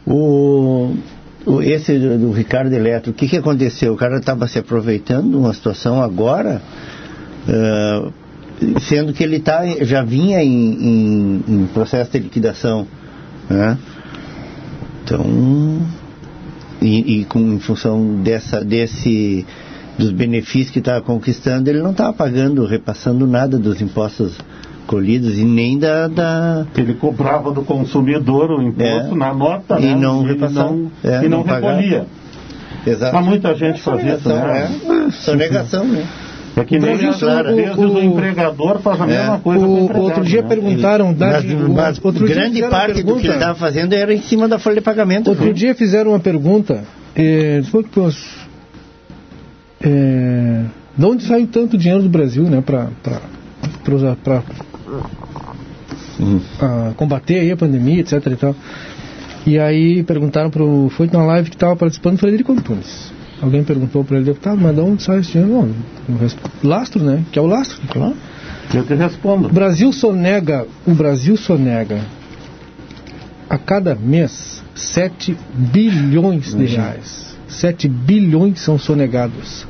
[0.06, 0.94] O,
[1.46, 3.92] o- esse do, do Ricardo Eletro, o que, que aconteceu?
[3.94, 6.60] O cara estava se aproveitando de uma situação agora,
[7.48, 8.08] ah,
[8.80, 12.86] sendo que ele tá, já vinha em, em- em processo de liquidação.
[13.48, 13.76] Né?
[15.04, 15.80] Então,
[16.80, 19.44] e, e com, em função dessa, desse
[19.98, 24.36] dos benefícios que estava conquistando, ele não estava pagando, repassando nada dos impostos
[24.82, 26.08] recolhidas e nem da.
[26.08, 26.66] da...
[26.76, 29.16] Ele cobrava do consumidor o imposto É.
[29.16, 29.94] na nota E né?
[29.96, 30.76] não repassava.
[31.04, 32.06] É, e não, não recolhia.
[32.86, 33.14] Exato.
[33.14, 34.68] Mas muita gente fazia isso, né?
[35.08, 36.04] É, sonegação, né?
[36.55, 39.07] É que nem às o- o- o empregador faz a É.
[39.07, 40.48] mesma coisa com o O, outro dia né?
[40.48, 43.34] perguntaram, da, Mas, o- mas outro dia grande fizeram a parte do que ele pergunta-
[43.34, 45.28] estava fazendo era em cima da folha de pagamento.
[45.30, 45.53] Outro viu?
[45.55, 46.84] dia fizeram uma pergunta,
[47.16, 48.09] é, foi que, pô,
[49.82, 50.62] é,
[50.96, 52.88] de onde saiu tanto dinheiro do Brasil, né, para
[56.96, 58.55] combater aí a pandemia, etc e tal.
[59.46, 63.11] E aí perguntaram pro, foi na live que estava participando o Frederico Antunes.
[63.43, 65.74] Alguém perguntou para ele, tá, mas de onde sai esse dinheiro?
[66.09, 66.30] Não,
[66.62, 67.24] lastro, né?
[67.32, 67.80] Que é o lastro.
[67.88, 68.14] Claro.
[68.72, 69.49] Eu te respondo.
[69.49, 72.01] O Brasil sonega, o Brasil sonega
[73.51, 77.36] a cada mês 7 bilhões de reais.
[77.49, 79.66] 7 bilhões são sonegados.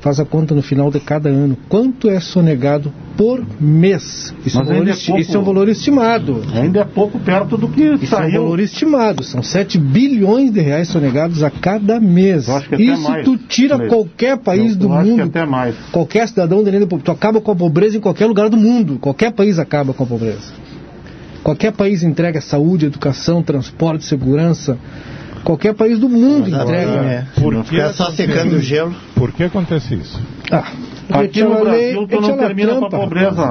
[0.00, 1.56] Faz a conta no final de cada ano.
[1.68, 4.32] Quanto é sonegado por mês?
[4.46, 5.20] Isso, é um valor, é pouco.
[5.20, 6.42] isso é um valor estimado.
[6.54, 8.42] Ainda é pouco perto do que Isso é um saiu.
[8.44, 9.24] valor estimado.
[9.24, 12.46] São 7 bilhões de reais sonegados a cada mês.
[12.46, 13.94] Eu acho que até Isso mais, tu tira Cleiton.
[13.96, 15.22] qualquer país Eu- do eu acho que mundo.
[15.24, 15.74] até mais.
[15.90, 18.98] Qualquer cidadão do mundo, tu acaba com a pobreza em qualquer lugar do mundo.
[19.00, 20.52] Qualquer país acaba com a pobreza.
[21.42, 24.78] Qualquer país entrega saúde, educação, transporte, segurança.
[25.48, 26.90] Qualquer país do mundo entrega.
[26.92, 28.66] É, Por não que ficar só acontece secando o isso?
[28.66, 28.94] gelo.
[29.14, 30.20] Por que acontece isso?
[30.50, 30.70] Ah,
[31.08, 33.42] Aqui no Brasil tu não termina com a pobreza,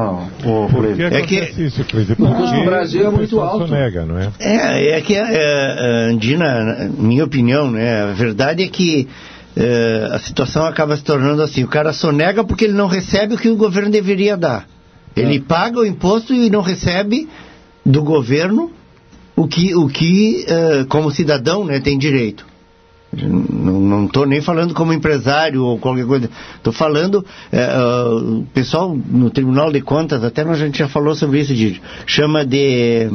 [0.45, 1.15] ô, Por que Cleiton.
[1.15, 2.11] É que- acontece isso, Cleide?
[2.11, 3.67] O custo Porque do Brasil é muito alto.
[3.67, 4.29] sonega, não é?
[4.39, 8.03] É, é que, é, é, Andina, na minha opinião, né?
[8.03, 9.07] A verdade é que
[9.55, 11.63] é, a situação acaba se tornando assim.
[11.63, 14.67] O cara sonega porque ele não recebe o que o governo deveria dar.
[15.15, 17.27] Ele paga o imposto e não recebe
[17.83, 18.71] do governo
[19.37, 22.43] o que, o que é, como cidadão, né, tem direito.
[23.13, 26.29] Não estou nem falando como empresário ou qualquer coisa.
[26.57, 31.39] Estou falando, ah, o pessoal no Tribunal de Contas, até a gente já falou sobre
[31.39, 33.09] isso, de, chama de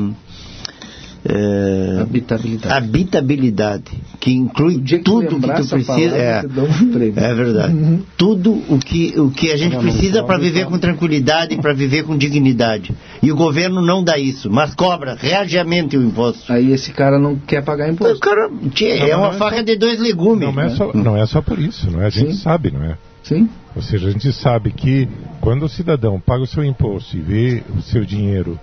[1.24, 2.74] é, Habitabilidade.
[2.74, 3.84] habitabilidade,
[4.18, 6.16] que inclui que tudo que lembrar tu precisa.
[6.16, 8.00] É, um é verdade.
[8.16, 12.16] Tudo o que, o que a gente precisa para viver com tranquilidade, para viver com
[12.16, 12.92] dignidade.
[13.22, 16.52] E o governo não dá isso, mas cobra reagiamente o imposto.
[16.52, 18.18] Aí esse cara não quer pagar O imposto.
[18.18, 20.52] cara, tchê, Não, é uma não é faca só- de dois legumes.
[20.54, 22.06] Não é, só, não é só por isso, não é?
[22.06, 22.38] A gente Sim.
[22.42, 22.96] sabe, não é?
[23.22, 23.48] Sim.
[23.76, 25.08] Ou seja, a gente sabe que
[25.40, 28.58] quando o cidadão paga o seu imposto e vê o seu dinheiro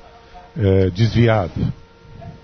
[0.58, 1.52] eh, desviado,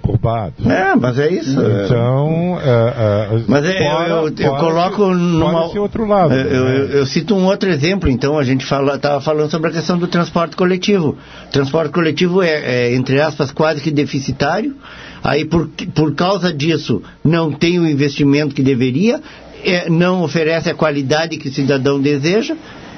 [0.05, 1.59] roubado, É, mas é isso.
[1.59, 1.85] é.
[1.85, 2.59] então.
[2.61, 2.93] eh,
[3.37, 5.65] eh, Mas é, eu, fora- eu, eu fora coloco numa.
[5.65, 6.33] esse outro lado.
[6.33, 6.77] Eu, eu- né?
[6.77, 10.07] eu- eu cito um outro exemplo, então a gente estava falando sobre a questão do
[10.07, 11.17] transporte coletivo.
[11.47, 12.49] O transporte coletivo é,
[12.89, 14.75] é, entre aspas, quase que deficitário.
[15.23, 19.19] Aí, por, por causa disso, não tem o investimento que deveria,
[19.63, 22.55] é, não oferece a qualidade que o cidadão deseja.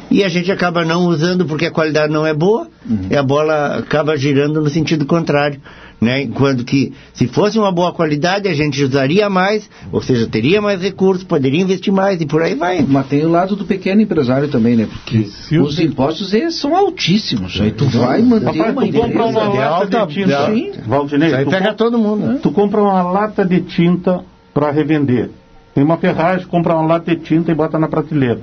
[0.09, 2.67] E a gente acaba não usando porque a qualidade não é boa,
[3.11, 5.59] e a bola acaba girando no sentido contrário.
[5.99, 6.21] Né?
[6.21, 10.79] Enquanto que, se fosse uma boa qualidade, a gente usaria mais, ou seja, teria mais
[10.79, 12.85] recursos, poderia investir mais e por aí vai.
[12.87, 14.85] Mas tem o lado do pequeno empresário também, né?
[14.91, 17.59] Porque Se os o- impostos eles são altíssimos.
[17.59, 20.05] Aí tu vai manter Rapaz, uma tu compra empresa uma de lata alta...
[20.05, 20.45] de tinta.
[20.53, 20.71] Sim.
[20.85, 22.27] Valdinei, Isso aí tu, pega com- todo mundo.
[22.27, 22.39] né?
[22.43, 24.23] tu compra uma lata de tinta
[24.53, 25.31] para revender.
[25.73, 28.41] Tem uma ferragem, compra uma lata de tinta e bota na prateleira.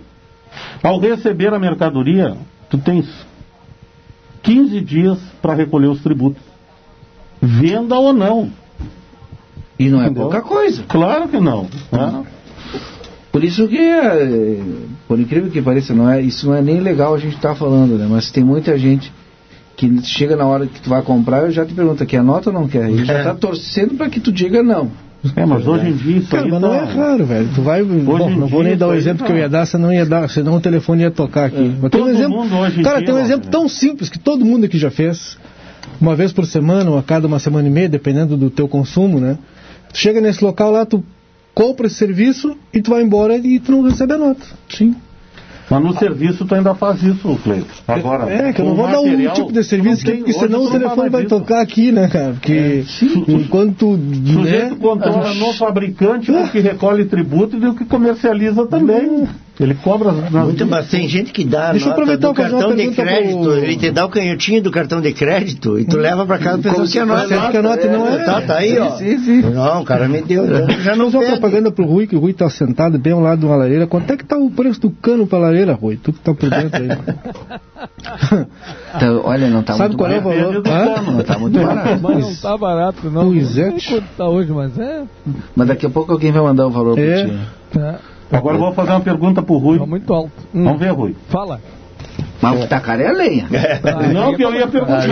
[0.82, 2.36] Ao receber a mercadoria,
[2.68, 3.06] tu tens
[4.42, 6.42] 15 dias para recolher os tributos.
[7.44, 8.50] Venda ou não.
[9.78, 10.22] E não é Entendeu?
[10.22, 10.82] pouca coisa.
[10.88, 11.66] Claro que não.
[11.92, 12.22] né?
[13.32, 14.60] Por isso que, é,
[15.08, 17.98] por incrível que pareça, não é, isso não é nem legal a gente estar falando,
[17.98, 18.06] né?
[18.08, 19.12] Mas tem muita gente
[19.76, 22.54] que chega na hora que tu vai comprar e já te pergunta, quer nota ou
[22.54, 22.88] não quer?
[22.88, 23.18] Ele já É.
[23.18, 24.92] está torcendo para que tu diga não.
[25.34, 27.48] É, mas hoje em dia isso Cara, aí mas não tá- é raro, velho.
[27.54, 27.82] Tu vai.
[27.82, 30.28] Bom, não vou nem dar o exemplo tá- que eu ia dar, senão ia dar,
[30.28, 31.74] senão o telefone ia tocar aqui.
[31.80, 32.36] Mas tem um exemplo.
[32.44, 33.50] mundo hoje em Cara, dia, tem um ó, exemplo né?
[33.50, 35.36] tão simples que todo mundo aqui já fez.
[36.00, 39.20] Uma vez por semana, ou a cada uma semana e meia, dependendo do teu consumo,
[39.20, 39.38] né?
[39.92, 41.02] Tu chega nesse local lá, tu
[41.54, 44.44] compra esse serviço e tu vai embora e tu não recebe a nota.
[44.68, 44.94] Sim.
[45.70, 47.66] Mas no serviço tu ainda faz isso, Cleiton.
[47.88, 50.38] Agora, É, que eu não vou dar um material, tipo de serviço tem- porque hoje
[50.40, 51.30] senão o telefone vai isso.
[51.30, 52.32] tocar aqui, né, cara?
[52.34, 52.84] Porque
[53.28, 53.92] enquanto.
[53.92, 59.26] O Né, sujeito controla no fabricante o que recolhe tributo e o que comercializa também.
[59.60, 62.74] Ele cobra nas Muito, mas tem gente que dá Deixa eu nota aproveitar do cartão
[62.74, 66.26] de crédito, pro- ele te dá o canhotinho do cartão de crédito e tu leva
[66.26, 67.50] pra casa pensando que é nota.
[67.52, 68.24] Que a nota não é.
[68.24, 68.90] Tá, tá aí, ó.
[68.96, 69.42] Sim, sim.
[69.42, 70.44] Não, o cara me deu.
[70.48, 73.20] Já, já não Fazer uma propaganda pro Rui, que o Rui tá sentado bem ao
[73.20, 73.86] lado de uma lareira.
[73.86, 75.96] Quanto é que tá o preço do cano pra lareira, Rui?
[76.02, 76.88] Tu que tá por dentro aí.
[78.96, 80.62] Então, olha, não tá Sabe muito qual é o barato.
[80.62, 80.62] valor?
[80.62, 81.12] cano.
[81.12, 82.00] Não tá muito barato.
[82.02, 83.24] Mas não tá barato, não.
[83.32, 85.02] Pois é, Não sei quanto tá hoje, mas é.
[85.56, 87.22] Mas daqui a pouco alguém vai mandar o valor É.
[87.24, 87.38] pro ti.
[87.72, 87.98] Tá,
[88.36, 89.78] Agora eu vou fazer uma pergunta pro Rui.
[89.78, 90.32] tá muito alto.
[90.54, 91.16] Hum, Vamos ver, Rui.
[91.28, 91.60] Fala.
[92.44, 93.46] Mas o que caro é a lenha.
[94.12, 95.06] Não, que eu ia perguntar.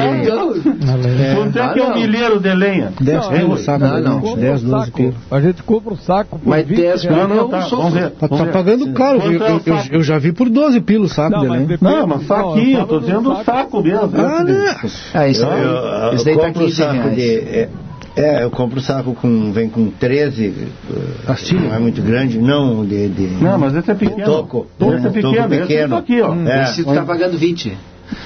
[1.35, 1.97] Quanto é que é o não.
[1.97, 2.93] milheiro de lenha?
[3.01, 4.21] 10 Hein, quilos saco, Não, não.
[4.21, 4.39] gente?
[4.39, 5.15] 10, 12 quilos.
[5.31, 7.29] A gente compra o saco por Mas 20 10 reais.
[7.29, 7.61] Não, não, tá.
[7.71, 8.11] Vamos ver.
[8.11, 9.95] Tá, tá pagando caro, eu, é eu, eu, saco?
[9.95, 11.79] eu já vi por 12 pilos o saco Não, de lenha.
[11.81, 14.11] Não, mas Não, saquinho, eu tô dizendo saco mesmo.
[14.15, 14.77] Ah, né?
[15.15, 17.69] ah, isso, daí tá compro o 15 saco reais.
[18.15, 19.53] É, eu compro o saco com.
[19.53, 20.47] Vem com 13.
[20.91, 21.61] eh, Pastilha?
[21.61, 23.09] Não é muito grande, não, de.
[23.09, 24.25] de Não, mas esse é pequeno.
[24.25, 24.67] Toco.
[24.79, 25.35] Esse é Toco pequeno.
[25.35, 25.97] Esse é pequeno.
[25.97, 26.35] aqui, ó.
[26.35, 26.63] É.
[26.65, 27.77] Esse tu tá pagando 20.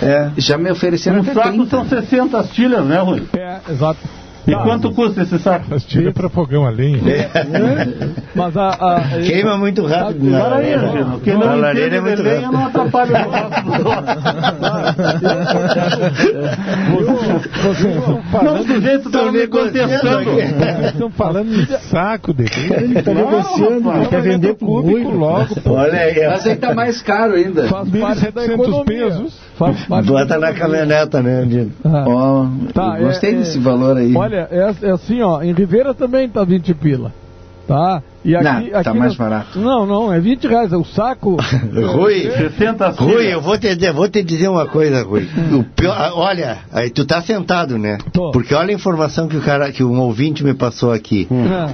[0.03, 0.31] É.
[0.37, 1.67] Já me ofereceram Um saco 30.
[1.71, 3.23] são 60 astilhas, né, Rui?
[3.37, 4.01] É, exato.
[4.47, 5.75] E quanto custa esse saco?
[5.75, 7.01] As tira para fogão a lenha.
[8.35, 8.69] Mas a.
[8.69, 10.25] a- Queima muito rápido.
[10.25, 10.39] né?
[10.41, 11.21] Para aí, Angelo.
[11.21, 12.59] Quem A não lareira entende é muito de lenha rápida.
[12.59, 14.57] não atrapalha o outros.
[18.43, 20.31] Não, o sujeito tá me contestando.
[20.87, 22.81] Estão falando em saco de lenha.
[22.83, 25.03] Ele tá negociando, ele quer vender pro Rui.
[25.05, 25.47] logo.
[25.67, 26.27] Olha aí.
[26.29, 27.67] Mas aí tá mais caro ainda.
[27.69, 28.85] Faz parte da 1.700 economia.
[28.85, 29.47] pesos.
[29.57, 31.73] Faz parte Bota na caminhoneta, né, Andino?
[31.85, 32.05] Ah.
[32.07, 34.15] Ó, Tá, gostei é- desse é- valor aí.
[34.15, 37.13] Olha, é, é assim, ó, em Ribeira também tá 20 pila.
[37.67, 38.01] Tá?
[38.25, 39.59] E aqui, Não, tá aqui mais no- barato.
[39.59, 40.73] Não, não, é 20 reais.
[40.73, 41.37] O saco.
[41.75, 45.29] Rui, 60 Rui, eu vou te, dizer- vou te dizer uma coisa, Rui.
[45.53, 47.99] O pior- ah, olha, aí tu tá sentado, né?
[48.13, 48.31] Tô.
[48.31, 51.27] Porque olha a informação que o cara, que um ouvinte me passou aqui.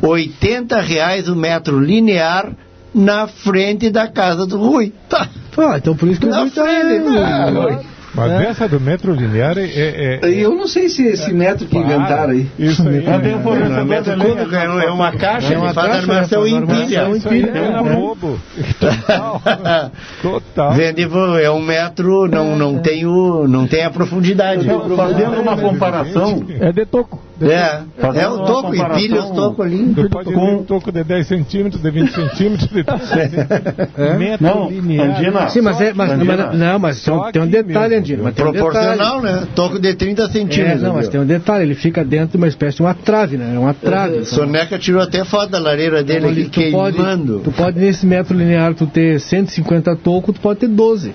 [0.03, 0.07] É.
[0.07, 2.51] 80 reais o metro linear
[2.95, 4.95] na frente da casa do Rui.
[5.11, 5.29] Tá.
[5.59, 6.65] Ah, então por isso que o Na tá...
[6.65, 7.81] frente, ah,
[8.15, 9.65] Mas essa do metro linear é.
[9.65, 12.47] é, é- Eu não sei se esse metro que inventaram aí.
[12.59, 13.03] Isso aí.
[13.03, 16.47] Não é fornecedor metro cúbico, é um- é uma caixa, É uma faz caixa, armação
[16.47, 16.99] em pilha.
[17.01, 17.95] é É.
[17.95, 18.39] bobo.
[18.79, 19.43] Total.
[20.23, 20.73] Total.
[20.73, 21.09] Vende,
[21.43, 24.67] é um metro, não, não, tem, o, não tem a profundidade.
[24.67, 27.23] Não, Fazendo uma comparação, É de toco.
[27.51, 29.95] É, Fazendo é o toco, e comparação- pilha os tocos ali.
[29.95, 34.19] Tu pode ver um toco de 10 centímetros, de 20 centímetros, de 30 centímetros.
[34.19, 35.11] Metro Não, linear.
[35.19, 35.49] Andina.
[35.49, 36.37] Sim, mas, é, mas, Andina.
[36.49, 37.99] mas- não, mas tem um, tem um detalhe, mesmo.
[37.99, 38.25] Andino.
[38.25, 39.41] mas tem um Proporcional, detalhe.
[39.41, 39.49] né?
[39.55, 40.83] Toco de 30 É, centímetros.
[40.83, 43.53] não, mas tem um detalhe, ele fica dentro de uma espécie de uma trave, né?
[43.55, 44.15] É uma trave.
[44.17, 44.25] então.
[44.27, 47.41] Soneca tirou até foto da lareira dele Ali tu pode, queimando.
[47.41, 51.15] tu pode nesse metro linear tu ter 150 tocos, tu pode ter 12.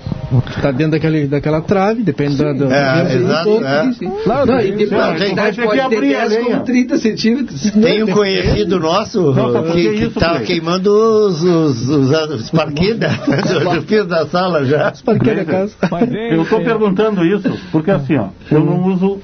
[0.62, 3.66] Tá dentro daquele, daquela trave, depende da, do É, exato, toco.
[3.66, 3.84] é.
[3.84, 4.12] Sim, sim.
[4.24, 6.58] Claro, não, tem- e depois, tem- que pode abrir a 10 lenha.
[6.58, 7.72] com 30 centímetros.
[7.72, 10.46] Tem um conhecido nosso Não, por que, que que tá Frei?
[10.48, 14.94] queimando os, os, os, os parquinhos da- do, do piso da sala já.
[15.04, 15.76] Parquinho da casa.
[15.92, 19.20] Mas é- Eu estou perguntando isso porque assim, ó, eu não uso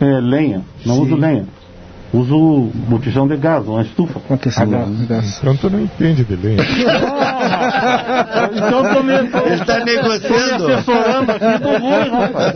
[0.00, 1.46] é, lenha, não uso lenha.
[2.14, 4.20] Uso botijão de gás, uma estufa.
[4.32, 5.06] Aquecimento, A gás.
[5.08, 5.38] gás.
[5.40, 6.62] Então tu não entende de lenha.
[8.54, 10.68] Então eu tô me, Ele tá me negociando.
[10.72, 11.70] assessorando aqui do
[12.10, 12.54] rapaz.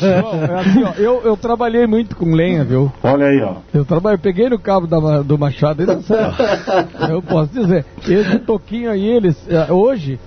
[0.00, 2.90] Não, é assim, eu, eu trabalhei muito com lenha, viu?
[3.02, 3.56] Olha aí, ó.
[3.74, 6.42] Eu trabalhei, eu peguei no cabo da do machado e certo.
[7.10, 7.84] Eu posso dizer.
[8.08, 9.36] Esse toquinho aí, eles.
[9.48, 10.18] eh, Hoje,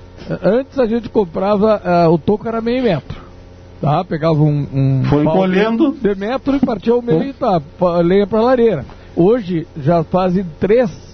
[0.43, 3.28] antes a gente comprava, eh, o toco era meio metro.
[3.81, 4.03] Tá?
[4.03, 4.67] Pegava um.
[4.73, 5.23] um Foi.
[6.01, 7.61] De metro e partia ao meio e tá.
[8.03, 8.85] Lenha pra lareira.
[9.15, 11.09] Hoje já fazem três.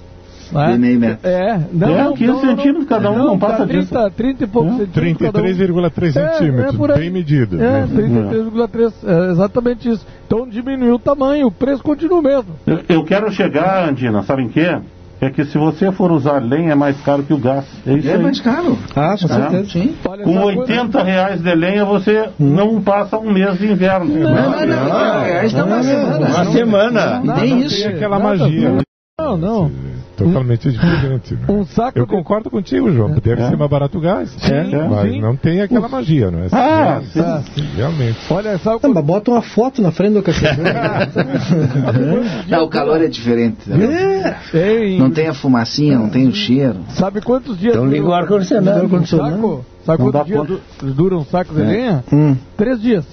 [0.51, 0.73] Né?
[0.73, 1.27] De meio metro.
[1.27, 3.89] É, não, É, não, 15 não, não, centímetros cada um, não passa tá disso.
[3.89, 5.31] 30, 30 e poucos É, centímetros.
[5.31, 5.45] cada um.
[5.45, 6.99] 33,3 É, centímetros, é por aí.
[6.99, 7.55] bem medido.
[7.55, 7.87] É, né?
[7.87, 10.05] 33,3, é exatamente isso.
[10.27, 12.49] Então diminuiu o tamanho, o preço continua o mesmo.
[12.67, 14.77] Eu, eu quero chegar, Andina, sabe em quê?
[15.21, 17.65] É que se você for usar lenha é mais caro que o gás.
[17.87, 18.21] É isso É aí.
[18.21, 18.77] mais caro.
[18.95, 19.27] Ah, com Ah.
[19.27, 19.69] certeza.
[19.69, 19.95] Sim.
[20.07, 24.05] Olha Com essa coisa- 80 reais de lenha você não passa um mês de inverno.
[24.13, 24.89] Não, não, não.
[24.89, 26.27] não, reais dá uma semana.
[26.27, 27.21] Uma semana.
[27.23, 27.75] Nem não isso.
[27.83, 28.77] tem aquela nada, magia.
[29.19, 29.71] Não, não.
[30.17, 31.33] Totalmente diferente.
[31.33, 31.39] né?
[31.49, 33.11] Um saco Eu de- concordo contigo, João.
[33.15, 33.49] Deve É.
[33.49, 34.29] ser mais barato o gás.
[34.29, 34.51] Sim,
[34.89, 35.21] mas sim.
[35.21, 36.47] não tem aquela magia, não é?
[36.51, 38.17] Ah, Realmente, Realmente.
[38.29, 40.23] Olha, sabe Não, mas bota uma foto na frente do.
[42.47, 43.69] Não, o calor é diferente.
[43.69, 44.37] né?
[44.51, 46.77] tem, Não tem a fumacinha, não tem o cheiro.
[46.89, 48.85] Sabe quantos dias Então liga o dura ar-condicionado.
[48.95, 49.65] um saco?
[49.85, 50.47] Sabe quantos dias
[50.95, 52.03] dura um saco de lenha?
[52.11, 52.35] Hum.
[52.57, 53.05] Três dias.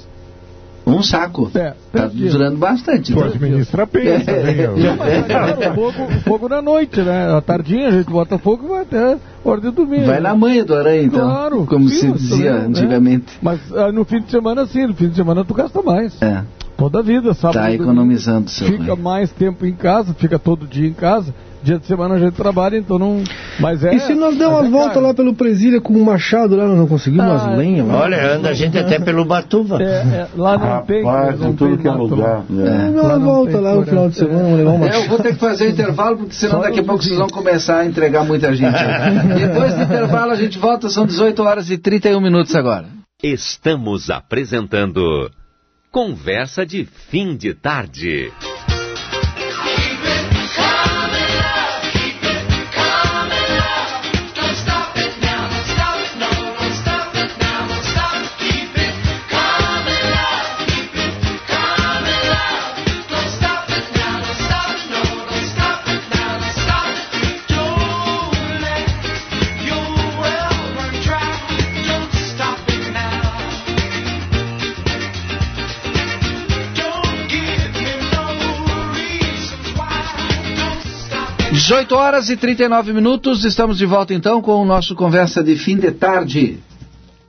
[0.87, 1.51] Um saco.
[1.55, 3.13] É, Tá durando bastante.
[3.13, 3.27] Tu né?
[3.27, 4.57] administra bem também.
[4.83, 7.37] Não, mas agora, fogo, fogo na noite, né?
[7.37, 10.05] À tardinha a gente bota fogo e vai até a hora de dormir.
[10.05, 11.21] Vai na manha do aranha, então.
[11.21, 12.67] Claro, Como sim, se dizia também, né?
[12.67, 13.27] antigamente.
[13.41, 16.21] Mas ah, no fim de semana, sim, no fim de semana tu gasta mais.
[16.21, 16.43] É,
[16.77, 17.55] Toda a vida, sabe?
[17.55, 19.05] tá economizando seu Fica bem.
[19.05, 21.33] mais tempo em casa, fica todo dia em casa.
[21.63, 23.23] Dia de semana a gente trabalha, então não.
[23.61, 23.95] Mas é.
[23.95, 25.07] E se nós der uma é volta caro.
[25.07, 28.01] lá pelo Presília com um machado lá, nós não conseguimos Ah, umas lenhas lá?
[28.01, 29.81] Olha, anda a gente até pelo Batuva.
[29.81, 31.05] É, é, lá não tem.
[31.05, 32.45] Rapaz, não em tudo tem que é lugar.
[32.51, 32.65] lá.
[32.65, 33.03] É, É.
[33.03, 35.39] Lá volta lá no final de semana, vamos levar uma É, eu vou ter que
[35.39, 38.55] fazer o intervalo, porque senão Só daqui a pouco vocês vão começar a entregar muita
[38.55, 38.73] gente.
[39.39, 42.87] Depois do intervalo a gente volta, são 18 horas e 31 minutos agora.
[43.23, 45.31] Estamos apresentando
[45.93, 48.33] Conversa de Fim de Tarde.
[81.63, 85.77] 18 horas e 39 minutos, estamos de volta então com o nosso conversa de fim
[85.77, 86.59] de tarde.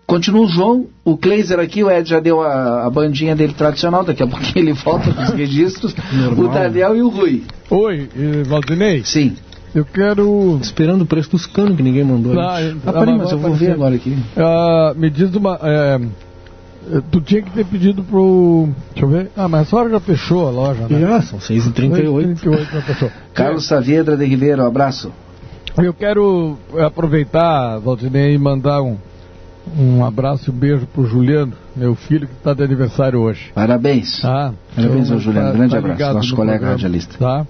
[0.07, 4.03] Continua o João, o Kleiser aqui, o Ed já deu a, a bandinha dele tradicional,
[4.03, 5.95] daqui a pouquinho ele volta com os registros.
[6.11, 6.45] Normal.
[6.45, 7.43] O Daniel e o Rui.
[7.69, 8.09] Oi,
[8.47, 9.03] Valdinei.
[9.05, 9.35] Sim.
[9.75, 10.57] Eu quero.
[10.59, 12.39] Esperando o preço dos canos que ninguém mandou.
[12.39, 12.57] Ah.
[12.87, 14.17] Ah, mas eu vou ver agora aqui.
[14.35, 15.59] Ah, me diz uma.
[15.61, 15.99] é,
[17.11, 18.69] tu tinha que ter pedido pro.
[18.93, 19.31] Deixa eu ver.
[19.35, 20.99] Ah, mas essa hora já fechou a loja, né?
[20.99, 22.35] Já, são 6h38.
[22.41, 23.11] 6h38 já fechou.
[23.33, 25.11] Carlos Saavedra de Ribeiro, abraço.
[25.77, 28.97] Eu quero aproveitar, Valdinei, e mandar um,
[29.77, 33.51] um abraço e um beijo pro Juliano, meu filho, que está de aniversário hoje.
[33.55, 34.21] Parabéns.
[34.21, 34.53] Tá?
[34.75, 35.47] Parabéns Então, ao Juliano.
[35.51, 36.13] tá- Grande tá abraço.
[36.13, 37.17] Nosso no colega programa, radialista.
[37.17, 37.47] Tá?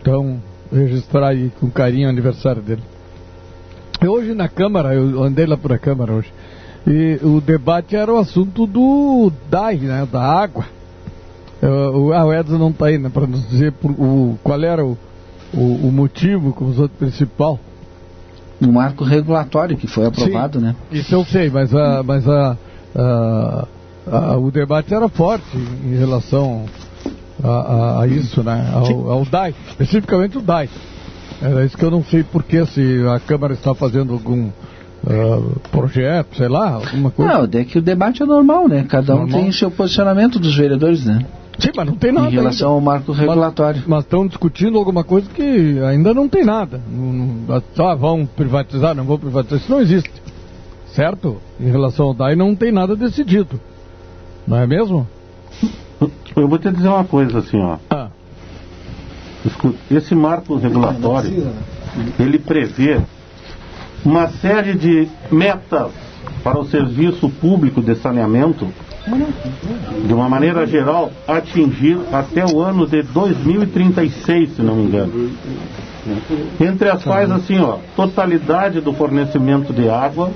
[0.00, 0.40] Então,
[0.72, 2.82] registrar aí com carinho o aniversário dele.
[4.00, 6.32] Eu hoje na Câmara, eu andei lá por a Câmara hoje,
[6.88, 10.64] e o debate era o assunto do DAI, né, da água.
[11.60, 14.62] Eh, o, ah, o Edson não está aí, né, para nos dizer por- o, qual
[14.62, 14.96] era o,
[15.52, 17.58] o, o motivo, como o principal.
[18.60, 20.76] No marco regulatório que foi aprovado, Sim, né?
[20.90, 22.56] Isso eu sei, mas, a, mas a,
[22.96, 23.66] a-
[24.10, 26.64] a- o debate era forte em relação
[27.44, 28.68] a, a- a isso, né?
[28.74, 30.68] Ao, ao DAI, especificamente o DAI.
[31.40, 34.50] Era isso que eu não sei porque se a Câmara está fazendo algum
[35.06, 37.32] ah, projeto, sei lá, alguma coisa.
[37.32, 38.84] Não, é que o debate é normal, né?
[38.88, 39.40] Cada um Normal.
[39.40, 41.24] tem o seu posicionamento dos vereadores, né?
[41.58, 43.82] Sim, mas não tem nada Em relação ao marco regulatório.
[43.86, 46.80] Mas estão discutindo alguma coisa que ainda não tem nada.
[46.88, 49.58] Não, não, ah, vão privatizar, não vão privatizar.
[49.58, 50.12] Isso não existe.
[50.92, 51.38] Certo?
[51.60, 53.60] Em relação ao DAI não tem nada decidido.
[54.46, 55.06] Não é mesmo?
[56.36, 57.76] Eu vou te dizer uma coisa assim, ó.
[57.90, 58.08] Ah.
[59.90, 61.48] Esse marco regulatório,
[62.18, 63.00] ele prevê
[64.04, 65.90] uma série de metas
[66.42, 68.68] para o serviço público de saneamento,
[70.06, 75.30] de uma maneira geral, atingir até o ano de 2036, se não me engano.
[76.60, 80.30] Entre as quais, assim, ó, totalidade do fornecimento de água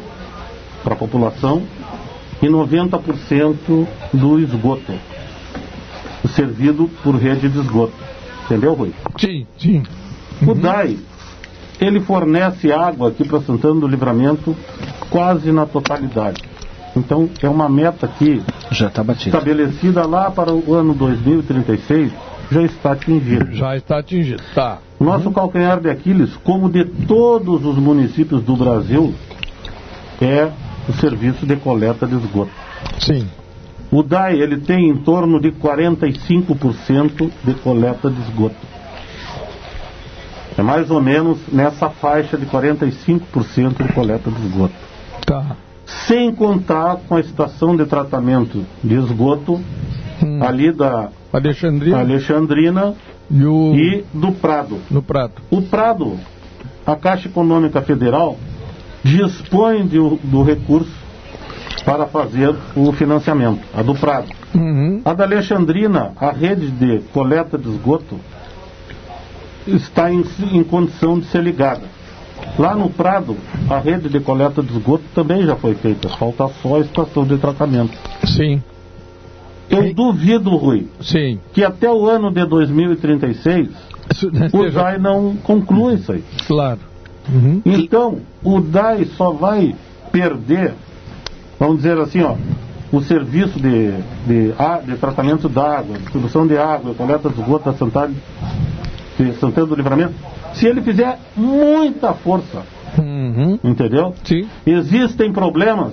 [0.83, 1.63] para a população
[2.43, 4.93] e 90% do esgoto
[6.35, 7.95] servido por rede de esgoto.
[8.45, 8.93] Entendeu, Rui?
[9.19, 9.83] Sim, sim.
[10.47, 10.99] O DAI,
[11.83, 14.57] ele fornece água aqui para Santana do Livramento
[15.11, 16.43] quase na totalidade.
[16.97, 19.37] Então, é uma meta que, Já está batido.
[19.37, 22.12] estabelecida lá para o ano 2036,
[22.51, 23.53] já está atingida.
[23.53, 24.43] Já está atingido.
[24.55, 24.78] Tá.
[25.01, 29.14] Nosso calcanhar de Aquiles, como de todos os municípios do Brasil,
[30.20, 30.51] é
[30.89, 32.53] o serviço de coleta de esgoto.
[33.01, 33.26] Sim.
[33.91, 38.57] O DAI ele tem em torno de 45% de coleta de esgoto.
[40.57, 44.74] É mais ou menos nessa faixa de 45% de coleta de esgoto.
[45.26, 45.57] Tá.
[45.86, 49.61] Sem contar com a estação de tratamento de esgoto
[50.22, 50.42] Hum.
[50.42, 52.94] ali da Alexandrina Alexandrina
[53.30, 53.74] e, o...
[53.74, 54.78] e do Prado.
[54.90, 55.42] no prato.
[55.50, 56.16] O Prado,
[56.86, 58.36] a Caixa Econômica Federal,
[59.03, 61.03] dispõe de do recurso
[61.84, 64.28] para fazer o financiamento, a do Prado.
[64.55, 65.00] Uhum.
[65.05, 68.16] A da Alexandrina, a rede de coleta de esgoto,
[69.67, 71.83] está em, em condição de ser ligada.
[72.59, 73.37] Lá no Prado,
[73.71, 77.39] a rede de coleta de esgoto também já foi feita, falta só a estação de
[77.39, 77.97] tratamento.
[78.25, 78.63] Sim.
[79.71, 81.39] Eu duvido, Rui, Sim.
[81.55, 83.71] que até o ano de 2036
[84.11, 86.23] Isso, né, o DAI não conclua isso aí.
[86.47, 86.81] Claro.
[87.33, 87.63] Uhum.
[87.65, 89.75] Então, o DAI só vai
[90.11, 90.75] perder,
[91.59, 92.37] vamos dizer assim, ó,
[92.93, 93.93] o serviço de,
[94.27, 94.53] de,
[94.87, 98.15] de tratamento d'água, distribuição de água, coleta de esgoto da Santana,
[99.35, 100.14] Santana do Livramento,
[100.55, 102.62] se ele fizer muita força,
[102.99, 103.59] Uhum.
[103.64, 104.14] entendeu?
[104.25, 104.47] Sim.
[104.66, 105.93] Existem problemas?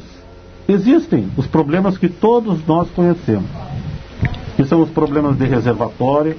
[0.68, 3.50] Existem os problemas que todos nós conhecemos.
[4.56, 6.36] Que são os problemas de reservatório,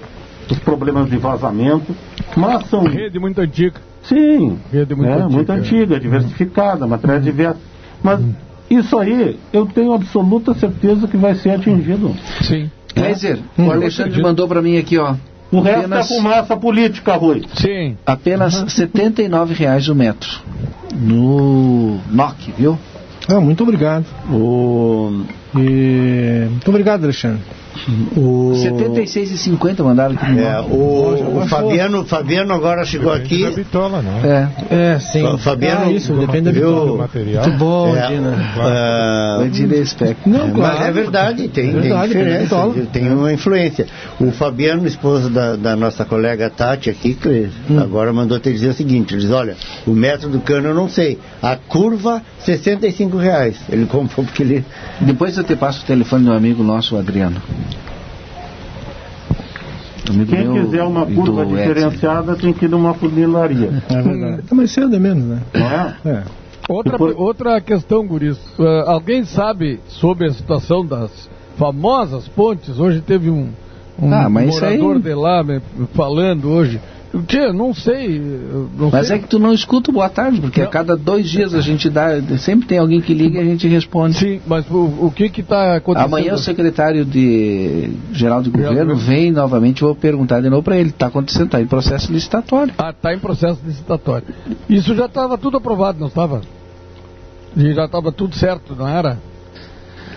[0.51, 1.95] os problemas de vazamento,
[2.37, 3.81] mas são Rede muito antiga.
[4.03, 5.29] Sim, Rede muito é, antiga.
[5.29, 7.61] muito antiga, diversificada, matéria diversa.
[8.03, 8.21] Mas
[8.69, 12.15] isso aí, eu tenho absoluta certeza que vai ser atingido.
[12.43, 12.71] Sim.
[12.95, 14.23] Kleiser, Hum, o eu Alexandre acredito.
[14.23, 15.15] mandou para mim aqui, ó.
[15.53, 17.45] O resto Apenas- é fumaça política, Rui.
[17.57, 17.97] Sim.
[18.07, 20.31] Apenas 79 reais o metro.
[20.95, 22.79] No NOC, viu?
[23.29, 24.05] Ah, muito obrigado.
[24.31, 25.25] O,
[25.57, 26.47] E...
[26.51, 27.41] Muito obrigado, Alexandre.
[28.17, 33.45] O, 76,50 mandaram aqui no é, o, o Fabiano, Fabiano agora chegou aqui.
[33.45, 34.49] Da bitola, né?
[34.71, 34.75] É.
[34.95, 35.23] É, sim.
[35.23, 36.69] Fa- Fabiano, ah, isso, depende da viu?
[36.69, 36.93] vitória.
[36.93, 37.45] Do material.
[37.47, 38.37] Muito bom, É, Dina.
[38.59, 40.31] ah, O espectro.
[40.31, 40.85] Não, Mas claro.
[40.85, 43.87] é verdade, tem, É tem verdade, diferença, tem tem uma influência.
[44.21, 47.79] O Fabiano, esposo da, da nossa colega Tati aqui, que Hum.
[47.81, 49.57] agora mandou te dizer o seguinte, ele diz, olha,
[49.87, 53.57] o metro do cano eu não sei, a curva, 65 reais.
[53.69, 54.65] Ele comprou porque ele...
[55.01, 57.41] Depois eu te passo o telefone do amigo nosso, o Adriano.
[60.09, 63.83] Amigo Quem meu quiser uma curva diferenciada tem que ir numa funilaria.
[63.89, 64.43] É verdade.
[64.43, 65.41] Tá mais cedo é menos, né?
[65.55, 65.97] Não é?
[66.05, 66.23] É.
[66.69, 68.39] Outra, Depois- outra questão, Guris.
[68.59, 71.11] Ah, alguém sabe sobre a situação das
[71.57, 72.79] famosas pontes?
[72.79, 73.49] Hoje teve um,
[74.01, 75.61] um Ah, mas isso aí- morador de lá me-
[75.95, 76.81] falando hoje.
[77.27, 78.21] Tia, não sei.
[78.79, 79.17] Não Mas sei.
[79.17, 81.91] é que tu não escuta o boa tarde, porque a cada dois dias a gente
[81.91, 82.21] dá.
[82.39, 84.17] Sempre tem alguém que liga e a gente responde.
[84.17, 86.07] Sim, mas o, o que que está acontecendo?
[86.07, 90.91] Amanhã o secretário de geral de governo vem novamente, vou perguntar de novo para ele.
[90.91, 92.73] Está acontecendo, está em processo licitatório.
[92.79, 94.27] Ah, está em processo licitatório.
[94.69, 96.43] Isso já estava tudo aprovado, não estava?
[97.57, 99.19] E já estava tudo certo, não era?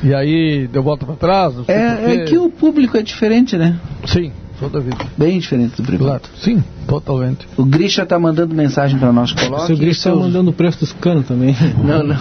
[0.04, 1.56] E aí deu volta para trás?
[1.56, 3.80] não É, é que o público é diferente, né?
[4.06, 4.98] Sim, toda vida.
[5.18, 6.04] Bem diferente do privado.
[6.22, 7.48] Claro, sim, totalmente.
[7.58, 9.32] O Grisha tá mandando mensagem para nós.
[9.32, 11.56] O Coloque seu Gris está seus- mandando o preço dos canos também.
[11.84, 12.16] Não, não.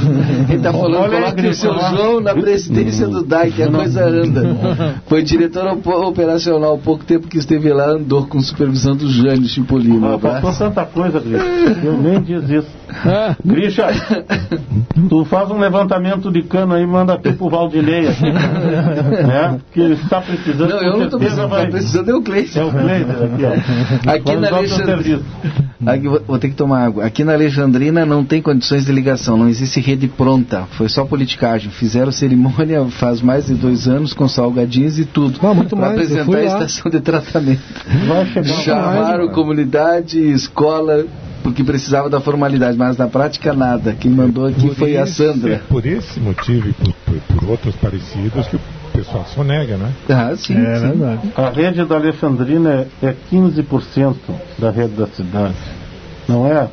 [0.48, 1.74] Ele tá falando, Olha aí, coloque o Grisha, seu.
[1.96, 4.56] João na presidência do DAI, que a coisa anda.
[5.06, 9.48] Foi diretor op- operacional há pouco tempo que esteve lá, andou com supervisão do Jânio
[9.48, 10.14] Chipolino.
[10.14, 11.44] Ah, faltou tanta coisa, Grisha.
[11.84, 12.68] Eu nem diz isso.
[13.04, 13.86] Ah, Grisha,
[15.08, 19.58] tu faz um levantamento de cano aí, manda aqui pro Valdinei aqui, né?
[19.72, 20.68] Que ele está precisando.
[20.68, 22.60] Não, eu não certeza precisando, vai- tá precisando é o Cleiton.
[22.60, 24.10] É o Cleiton aqui, ó.
[24.12, 25.20] Aqui na Alexandrina.
[25.84, 27.04] Aqui, vou, ter que tomar água.
[27.04, 30.64] Aqui na Alexandrina não tem condições de ligação, não existe rede pronta.
[30.72, 31.70] Foi só politicagem.
[31.70, 35.38] Fizeram cerimônia faz mais de dois anos com salgadinhos e tudo.
[35.42, 37.62] Ah, muito pra mais, apresentar a estação de tratamento.
[38.06, 41.04] Vai chegar Chamaram comunidade, escola,
[41.42, 43.96] porque precisava da formalidade, mas na prática nada.
[43.98, 45.62] Quem mandou aqui Por foi a esse- Sandra.
[45.68, 48.60] Por esse motivo e por, por- por outros parecidos que o
[48.92, 49.92] pessoal sonega, né?
[50.08, 50.54] Ah, sim.
[50.54, 50.88] É sim.
[50.88, 51.32] verdade.
[51.36, 54.14] A rede da Alexandrina é, é 15%
[54.58, 55.54] da rede da cidade.
[56.28, 56.68] Não é?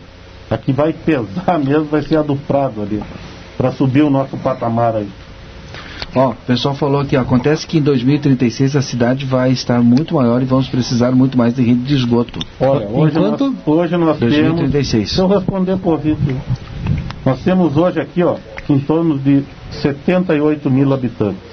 [0.49, 3.01] A que vai pesar mesmo vai ser a do Prado ali.
[3.57, 5.09] Para subir o nosso patamar aí.
[6.15, 10.15] Ó, o pessoal falou aqui, ó, acontece que em 2036 a cidade vai estar muito
[10.15, 12.39] maior e vamos precisar muito mais de rede de esgoto.
[12.59, 14.33] Olha, hoje Enquanto- nós, hoje nós temos.
[14.35, 15.11] 2036.
[15.11, 16.35] Se eu responder por Vitor,
[17.23, 21.48] nós temos hoje aqui, ó, em torno de 78 mil habitantes.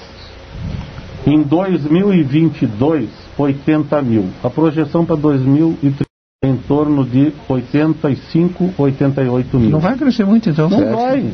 [1.26, 4.26] Em 2022, 80 mil.
[4.44, 6.04] A projeção para 2030
[6.44, 9.70] é em torno de 85, 88 mil.
[9.70, 10.96] Não vai crescer muito então, Não certo?
[10.96, 11.26] vai.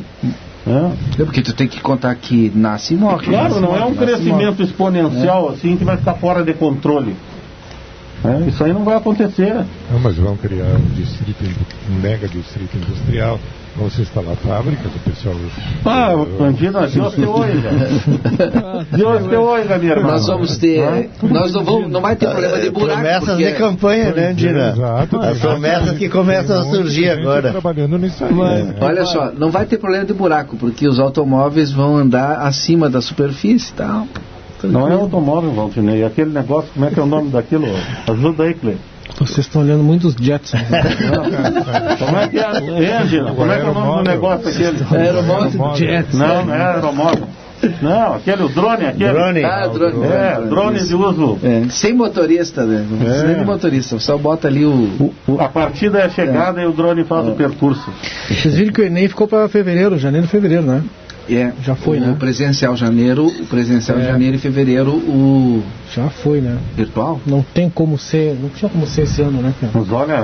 [0.65, 1.21] É.
[1.21, 3.27] É porque tu tem que contar que nasce e morre.
[3.27, 4.63] Claro, nasce e não é morre, um nasce e crescimento morre.
[4.63, 7.15] exponencial assim que vai ficar fora de controle.
[8.25, 9.53] É, isso aí não vai acontecer.
[9.91, 11.43] Não, mas vão criar um distrito,
[11.91, 13.37] um mega distrito industrial,
[13.75, 15.35] vão se instalar fábricas, o pessoal.
[15.85, 17.69] Ah, eu- Andina, Deus te oiga.
[18.95, 20.11] Deus te oiga, minha irmã.
[20.11, 21.09] Nós vamos ter.
[21.21, 21.91] Nós não vamos.
[21.91, 22.93] Não vai ter problema de buraco.
[23.01, 24.69] Promessas porque- de campanha, né, Dina?
[24.69, 27.51] Exato, As promessas que começam a surgir agora.
[27.51, 28.33] trabalhando nisso aí.
[28.33, 28.75] né?
[28.79, 33.01] Olha só, não vai ter problema de buraco, porque os automóveis vão andar acima da
[33.01, 34.07] superfície e tal.
[34.63, 36.03] Não é automóvel, Valdinei.
[36.03, 37.65] Aquele negócio, como é que é o nome daquilo?
[38.07, 38.81] Ajuda aí, Cleiton.
[39.19, 40.61] Vocês estão olhando muito os Jetsons.
[40.69, 40.81] né?
[41.99, 42.85] Como é que é?
[42.85, 45.03] É, Angela, como é que é o nome do negócio aquele?
[45.03, 46.13] Aeromóvel Jets.
[46.17, 47.27] Não, não é aeromóvel.
[47.81, 49.13] Não, aquele, o drone, aquele.
[49.13, 49.43] Drone.
[49.45, 50.05] Ah, drone.
[50.05, 51.37] É, drone de uso.
[51.43, 52.85] É, sem motorista, né?
[52.89, 53.27] Não precisa É.
[53.27, 55.13] nem de motorista, só bota ali o.
[55.27, 57.89] O- A partida é a chegada e o drone faz o percurso.
[58.27, 60.81] Vocês viram que o Enem ficou para fevereiro, janeiro, fevereiro, né?
[61.29, 62.15] É, Já foi, o né?
[62.19, 64.03] presencial janeiro, o presencial É.
[64.03, 65.63] janeiro e fevereiro, o
[65.95, 66.57] Já foi, né?
[66.75, 67.21] virtual.
[67.25, 69.71] Não tem como ser, não tinha como ser esse ano, né, cara?
[69.73, 70.15] Mas olha.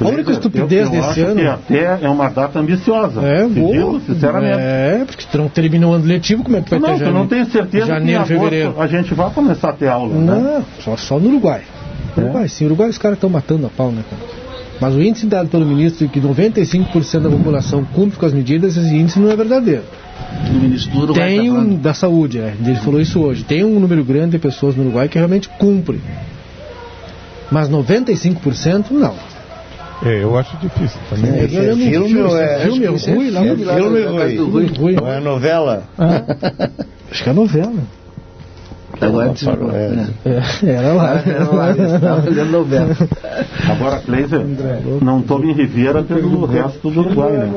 [0.00, 3.22] A única estupidez eu, eu desse acho ano- Que até é uma data ambiciosa.
[3.22, 4.58] É, digo, sinceramente.
[4.58, 6.98] É, porque tu não termina o ano letivo, como é que vai Não, ter eu
[6.98, 7.18] janeiro?
[7.18, 8.74] não tenho certeza janeiro, que em fevereiro.
[8.78, 10.14] a gente vai começar a ter aula.
[10.14, 10.32] Né?
[10.58, 11.62] Não, só, só no Uruguai.
[12.14, 12.20] É?
[12.20, 14.20] Uruguai, sim, Uruguai os caras estão matando a pau, né, cara?
[14.80, 18.76] Mas o índice dado pelo ministro de que 95% da população cumpre com as medidas,
[18.76, 19.82] esse índice não é verdadeiro.
[20.50, 23.44] O ministro do Uruguai Tem tá um da saúde, é, ele falou isso hoje.
[23.44, 26.00] Tem um número grande de pessoas no Uruguai que realmente cumpre.
[27.50, 29.14] Mas 95% não.
[30.04, 31.30] É, eu acho difícil também.
[31.30, 34.66] É, olhando um filme ou é- filme, é ruim lá É filme, do Rui.
[34.66, 34.92] Rui.
[34.94, 35.84] Não é novela?
[37.10, 37.72] Acho que é novela.
[39.06, 39.68] Agora desligou.
[39.68, 40.14] faroeste.
[40.24, 40.30] É.
[40.30, 41.22] É, era lá.
[41.26, 42.96] Era lá, eles estavam olhando novela.
[43.70, 44.40] Agora, Cleiser,
[45.00, 47.50] não tome em Riviera pelo resto do Uruguai, né?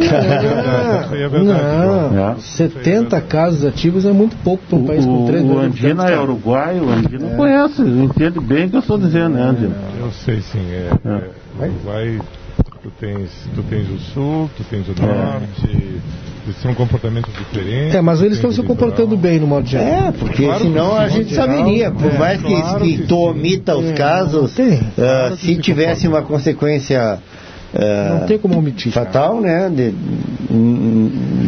[0.00, 2.34] Isso aí é verdade, Não, É.
[2.38, 5.74] 70 casos ativos é muito pouco para um O, país com 3 o, o milhões
[5.74, 9.42] de Andina é uruguai, o Andina conhece, entende bem o que eu estou dizendo, né,
[9.42, 9.74] Andina?
[10.00, 10.90] Eu sei sim, é.
[11.04, 12.20] é Uruguai,
[12.82, 16.00] tu tens, tu tens o sul, tu tens o norte,
[16.44, 17.94] eles são comportamentos diferentes.
[17.94, 19.86] É, mas eles estão se comportando bem no modo geral.
[19.86, 21.90] É, porque Claro senão a gente geral, saberia.
[21.90, 24.80] Por é, mais que, claro que que tu omita os É, casos, tem.
[24.94, 27.41] Claro que se se tivesse uma consequência é,
[27.74, 28.92] Não tem como omitir.
[28.92, 29.68] fatal, né?
[29.70, 29.94] De,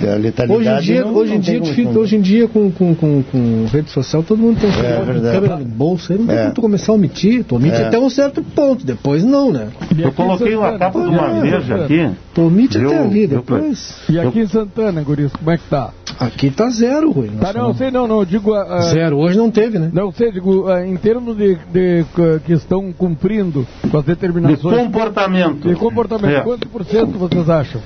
[0.04, 0.52] da letalidade.
[0.52, 3.66] Hoje em dia, não- hoje em dia, difícil- hoje em dia com, com, com, com
[3.70, 5.34] rede social, todo mundo tem celular, verdade.
[5.36, 6.42] câmera no bolso, aí não tem É.
[6.42, 7.86] como tu começar a omitir, tu omite É.
[7.86, 9.68] até um certo ponto, depois não, né?
[9.98, 11.84] Eu coloquei uma capa de uma É, veja é.
[11.84, 12.10] aqui.
[12.34, 13.94] Tu omite até ali, depois.
[14.08, 15.90] E aqui em Santana, Guris, como é que tá?
[16.18, 17.28] Aqui tá zero, Rui.
[17.40, 18.54] Tá, não, sei não, não, eu digo...
[18.54, 19.90] ah, Zero, hoje não teve, né?
[19.92, 24.10] Não sei, digo, ah, em termos de, de ah, que estão cumprindo com as De
[24.14, 25.68] determinações comportamento.
[25.68, 26.40] de comportamento, É.
[26.40, 27.80] quanto por cento vocês acham?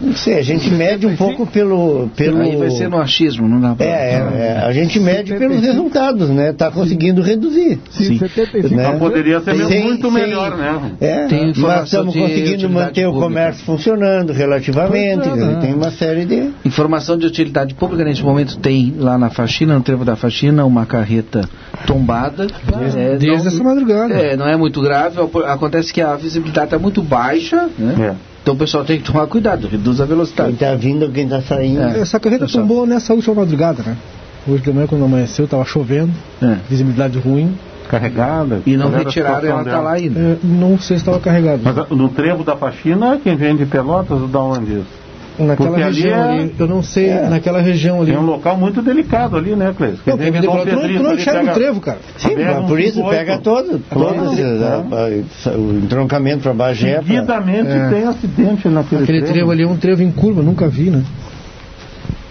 [0.00, 2.08] Não sei, a gente mede um pouco pelo.
[2.16, 2.40] pelo...
[2.40, 3.84] Aí vai ser no achismo, não dá pra...
[3.84, 6.52] É, é, é, a gente mede pelos resultados, né?
[6.54, 7.78] Tá conseguindo reduzir.
[7.90, 8.70] Sim, 75%.
[8.70, 8.88] Né?
[8.88, 10.92] Mas poderia ser Sem- muito sem- melhor, né?
[11.00, 13.26] É, Tem nós estamos conseguindo manter o pública.
[13.28, 15.28] comércio funcionando relativamente.
[15.28, 15.58] É, né?
[15.60, 16.50] Tem uma série de.
[16.64, 20.86] Informação de utilidade pública, nesse momento tem lá na faxina, no trevo da faxina, uma
[20.86, 21.42] carreta
[21.86, 22.46] tombada.
[22.96, 24.14] É, Desde essa madrugada.
[24.14, 28.14] É, não é muito grave, acontece que a visibilidade está muito baixa, né?
[28.16, 28.30] É.
[28.42, 30.52] Então o pessoal tem que tomar cuidado, reduz a Quem velocidade.
[30.54, 31.80] está vindo, quem está saindo.
[31.82, 32.00] É.
[32.00, 32.66] Essa carreta Pessoal.
[32.66, 33.96] tombou nessa última madrugada, né?
[34.48, 36.12] Hoje de manhã, quando amanheceu, tava chovendo,
[36.42, 36.56] É.
[36.68, 37.54] visibilidade ruim.
[37.88, 38.62] Carregada.
[38.64, 40.18] E não retiraram, ela está lá ainda.
[40.18, 41.60] É, não sei se estava carregado.
[41.62, 44.86] Mas ah, no trevo da faxina, quem vem de Pelotas, da onde isso?
[45.44, 47.28] Naquela porque ali região é- ali, eu não sei, É.
[47.28, 48.12] naquela região ali.
[48.12, 49.98] É um local muito delicado ali, né, Cleiton?
[50.06, 51.98] Não, vem de Pelotas, tu não- tu não enxerga o trevo, cara.
[52.16, 53.18] Sim, mas por isso 58.
[53.26, 55.50] pega todo, todos esses, É.
[55.56, 56.94] o entroncamento para Bagé.
[56.94, 57.88] pra- Seguidamente É.
[57.88, 61.02] tem acidente naquele Aquele trevo ali é um trevo em curva, nunca vi, né?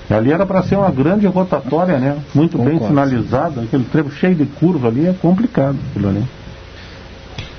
[0.09, 2.17] Ali era para ser uma grande rotatória, né?
[2.33, 2.87] Muito bem Concordo.
[2.87, 3.61] sinalizada.
[3.61, 6.23] Aquele trevo cheio de curva ali é complicado aquilo ali.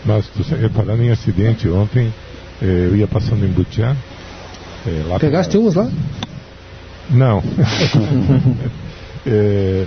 [0.05, 2.13] Mas tu falando em acidente, ontem
[2.63, 3.95] eh, eu ia passando em Butiá.
[4.87, 5.91] Eh, lá Pegaste umas lá?
[7.11, 7.43] Não.
[9.27, 9.87] é,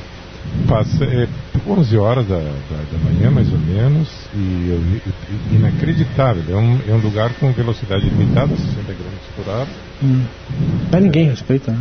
[0.68, 1.28] passa, é
[1.66, 6.44] 11 horas da, da, da manhã, mais ou menos, e e- inacreditável.
[6.50, 9.68] É um, é um lugar com velocidade limitada, 60 km por hora.
[10.92, 11.80] Mas ninguém respeita, né?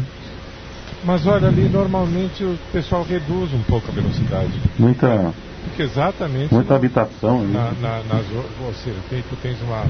[1.05, 4.53] Mas olha, ali normalmente o pessoal reduz um pouco a velocidade.
[4.79, 5.35] Muita,
[5.65, 7.53] Porque exatamente muita habitação ali.
[7.53, 8.27] na, na, nas,
[8.61, 9.87] ou seja, tem, tu tens uma,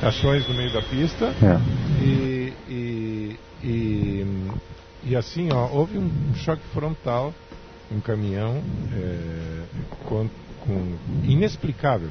[0.00, 2.02] caixões no meio da pista É.
[2.02, 4.26] e, e, e,
[5.10, 7.32] e assim, ó, houve um choque frontal,
[7.92, 8.62] um caminhão
[8.92, 9.62] eh,
[10.08, 10.28] com,
[10.66, 12.10] com- inexplicável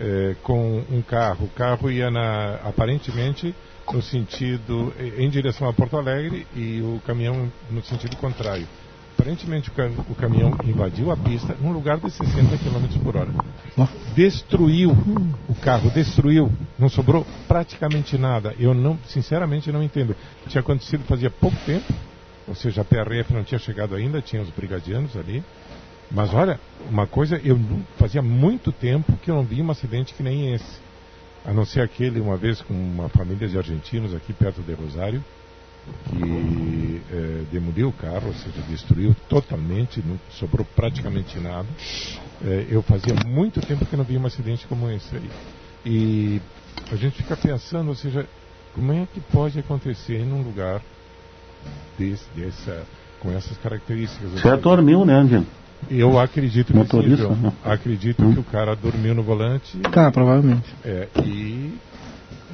[0.00, 1.44] eh, com um carro.
[1.46, 3.54] O carro ia na, aparentemente
[3.92, 8.66] no sentido em direção a Porto Alegre e o caminhão no sentido contrário.
[9.18, 13.28] Aparentemente o, cam- o caminhão invadiu a pista num lugar de 60 km por hora.
[14.14, 14.92] Destruiu
[15.48, 16.52] o carro, destruiu.
[16.78, 18.54] Não sobrou praticamente nada.
[18.60, 20.14] Eu não, sinceramente não entendo.
[20.46, 21.92] Tinha acontecido fazia pouco tempo,
[22.46, 25.42] ou seja, a PRF não tinha chegado ainda, tinha os brigadianos ali.
[26.10, 26.58] Mas olha,
[26.88, 27.58] uma coisa, eu
[27.98, 30.78] fazia muito tempo que eu não vi um acidente que nem esse.
[31.44, 35.22] A não ser aquele uma vez com uma família de argentinos aqui perto de Rosário,
[36.10, 41.68] que eh, demoliu o carro, ou seja, destruiu totalmente, não sobrou praticamente nada.
[42.42, 45.30] Eh, eu fazia muito tempo que não vi um acidente como esse aí.
[45.84, 46.40] E
[46.92, 48.26] a gente fica pensando, ou seja,
[48.74, 50.80] como é que pode acontecer num lugar
[51.98, 52.86] desse, dessa,
[53.20, 54.30] com essas características?
[54.32, 55.46] Você dormiu, né, Andino?
[55.90, 57.36] eu acredito que Motorista, sim, João.
[57.36, 57.52] né?
[57.64, 58.34] Acredito Hum.
[58.34, 60.74] que o cara dormiu no volante Tá, provavelmente.
[60.84, 61.72] é, e,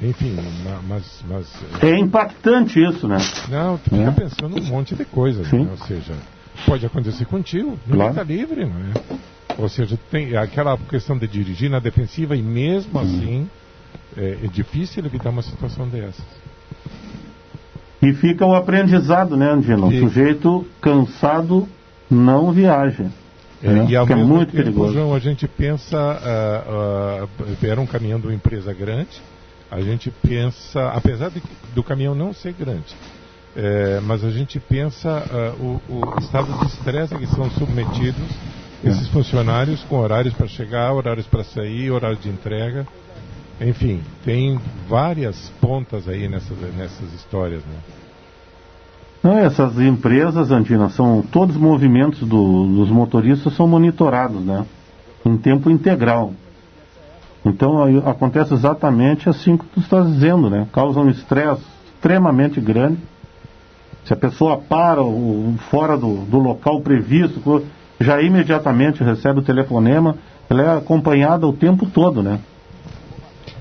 [0.01, 1.47] enfim, ma- mas, mas
[1.81, 3.17] É impactante isso, né?
[3.49, 4.11] não, tu fica É.
[4.11, 5.67] pensando um monte de coisas, né?
[5.71, 6.13] ou seja,
[6.65, 8.09] pode acontecer contigo, ninguém Claro.
[8.11, 9.17] está livre, não é?
[9.57, 13.49] Ou seja, tem aquela questão de dirigir na defensiva e mesmo assim
[14.17, 16.23] é, é difícil evitar uma situação dessas.
[18.01, 19.87] E fica o aprendizado, né, Andino?
[19.87, 21.67] O E- sujeito cansado
[22.09, 23.05] não viaja.
[23.63, 23.85] É, né?
[23.89, 24.93] e ao é mesmo muito tempo, perigoso.
[24.93, 26.63] João, a gente pensa, ah,
[27.39, 29.21] ah, era um caminhão de uma empresa grande,
[29.71, 31.41] a gente pensa, apesar de-
[31.73, 32.95] do caminhão não ser grande,
[33.55, 38.29] eh, mas a gente pensa ah, o, o estado de estresse a que são submetidos
[38.83, 38.89] É.
[38.89, 42.85] esses funcionários com horários para chegar, horários para sair, horário de entrega.
[43.59, 47.77] Enfim, tem várias pontas aí nessas, nessas histórias, né?
[49.23, 54.65] Não, essas empresas, Andina, são todos os movimentos do- dos motoristas são monitorados, né?
[55.25, 56.33] Em tempo integral.
[57.45, 60.67] Então acontece exatamente assim que tu estás dizendo, né?
[60.73, 61.61] Causa um estresse
[61.93, 62.97] extremamente grande.
[64.03, 67.63] Se a pessoa para o- fora do, do local previsto,
[67.99, 70.15] já imediatamente recebe o telefonema,
[70.49, 72.39] ela é acompanhada o tempo todo, né?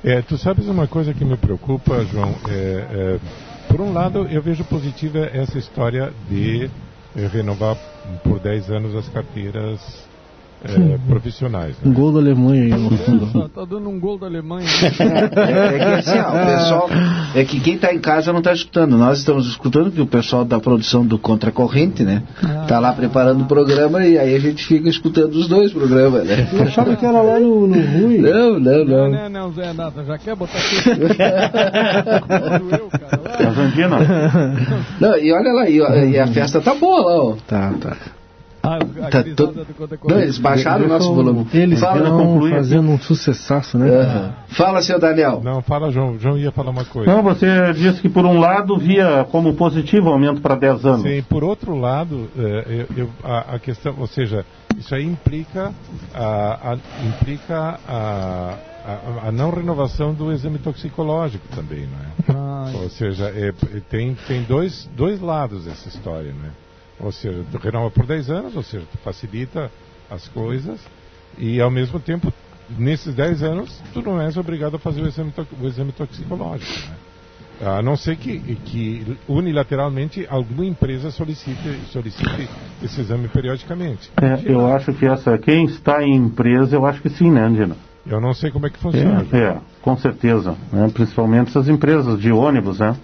[0.03, 2.35] É, tu sabes uma coisa que me preocupa, João?
[2.49, 3.19] É, é,
[3.69, 6.69] por um lado, eu vejo positiva essa história de
[7.17, 7.77] eh, renovar
[8.23, 9.81] por 10 anos as carteiras
[10.65, 11.77] é, profissionais.
[11.85, 13.27] Um gol da Alemanha aí no fundo.
[13.33, 14.67] Tá, tá dando um gol da Alemanha.
[15.45, 16.91] É, é que assim, ó, o pessoal.
[17.35, 18.97] É que quem está em casa não está escutando.
[18.97, 22.23] Nós estamos escutando que o pessoal da produção do Contracorrente, né?
[22.69, 26.49] Tá lá preparando o programa e aí a gente fica escutando os dois programas, né?
[26.53, 28.19] Eu achava que era lá no, no Rui.
[28.19, 29.11] Não, não, Não, não.
[29.11, 30.91] não, não, Zé Nata, já quer botar aqui.
[32.81, 33.25] eu, cara.
[33.65, 33.99] Andina,
[35.01, 35.79] Não, e olha lá, e,
[36.13, 37.37] e a festa tá boa lá, ó.
[37.47, 37.97] Tá, tá.
[38.67, 38.79] Ah,
[39.11, 41.47] Tá todo- Conta Não, eles baixaram o nosso volume.
[41.53, 43.89] Eles Fala, estão fazendo um sucessaço, né?
[43.91, 44.35] Aham.
[44.49, 45.43] Fala, seu Daniel.
[45.45, 46.19] Não, fala, João.
[46.19, 47.13] João ia falar uma coisa.
[47.13, 51.03] não, você disse que por um lado via como positivo o aumento para 10 anos.
[51.03, 54.47] Sim, por outro lado, eh, eu- eu- a, a questão, ou seja,
[54.79, 55.71] isso aí implica
[56.15, 58.55] a, a- implica a,
[58.87, 62.39] a, a não renovação do exame toxicológico também, não é?
[62.39, 63.53] Ah, Ou seja, é,
[63.91, 66.51] tem, tem dois, dois lados essa história, né?
[67.01, 69.71] Ou seja, tu renova por 10 anos, ou seja, tu facilita
[70.11, 70.81] as coisas
[71.39, 72.33] e ao mesmo tempo,
[72.79, 76.91] nesses 10 anos, tu não és obrigado a fazer o exame, to- o exame toxicológico,
[76.91, 76.97] né?
[77.63, 82.49] A não ser que, que unilateralmente alguma empresa solicite, solicite
[82.83, 84.11] esse exame periodicamente.
[84.21, 87.77] É, eu acho que essa, quem está em empresa, eu acho que sim, né, Andina?
[88.07, 89.25] Eu não sei como é que funciona.
[89.33, 90.57] É, é, com certeza.
[90.73, 90.91] né?
[90.93, 92.95] Principalmente essas empresas de ônibus, né?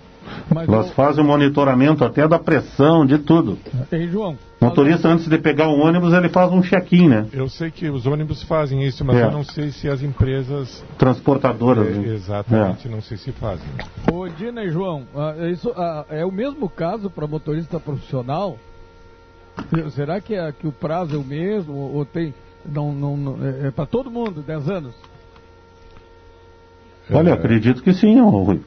[0.55, 3.59] Mas Elas o- fazem o monitoramento até da pressão, de tudo.
[3.91, 4.37] Ei, João.
[4.61, 7.27] O motorista, antes de pegar o ônibus, ele faz um check-in, né?
[7.33, 9.25] Eu sei que os ônibus fazem isso, mas É.
[9.25, 11.89] eu não sei se as empresas Transportadoras.
[11.89, 12.15] eh, né?
[12.15, 13.67] exatamente não sei se fazem.
[14.13, 18.59] Ô, Dina e João, ah, isso ah, é o mesmo caso para motorista profissional?
[19.91, 21.73] Será que, é, que o prazo é o mesmo?
[21.75, 22.35] Ou, tem.
[22.65, 24.95] Não, não, não- é, para todo mundo, 10 anos?
[27.13, 27.33] Olha, É.
[27.33, 28.61] acredito que sim, ô, Rui.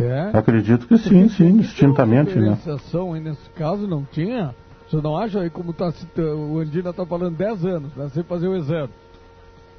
[0.00, 0.30] É?
[0.32, 2.50] Acredito que sim, sim, distintamente, né?
[2.54, 4.54] diferenciação aí nesse caso não tinha?
[4.90, 8.08] Você não acha aí como tá, citando- o Andina está falando 10 anos, né?
[8.14, 8.88] Sem fazer o exame.